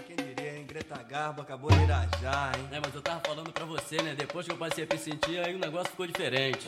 Quem 0.06 0.16
diria, 0.16 0.58
hein? 0.58 0.66
Greta 0.68 1.02
Garbo 1.04 1.42
acabou 1.42 1.72
de 1.72 1.84
irajar, 1.84 2.58
hein? 2.58 2.70
É, 2.72 2.80
mas 2.80 2.94
eu 2.94 3.02
tava 3.02 3.22
falando 3.26 3.52
pra 3.52 3.66
você, 3.66 4.02
né? 4.04 4.14
Depois 4.16 4.46
que 4.46 4.52
eu 4.52 4.58
passei 4.58 4.84
a 4.84 4.94
me 4.94 5.00
sentir, 5.00 5.40
aí 5.40 5.56
o 5.56 5.60
negócio 5.60 5.90
ficou 5.90 6.06
diferente. 6.06 6.66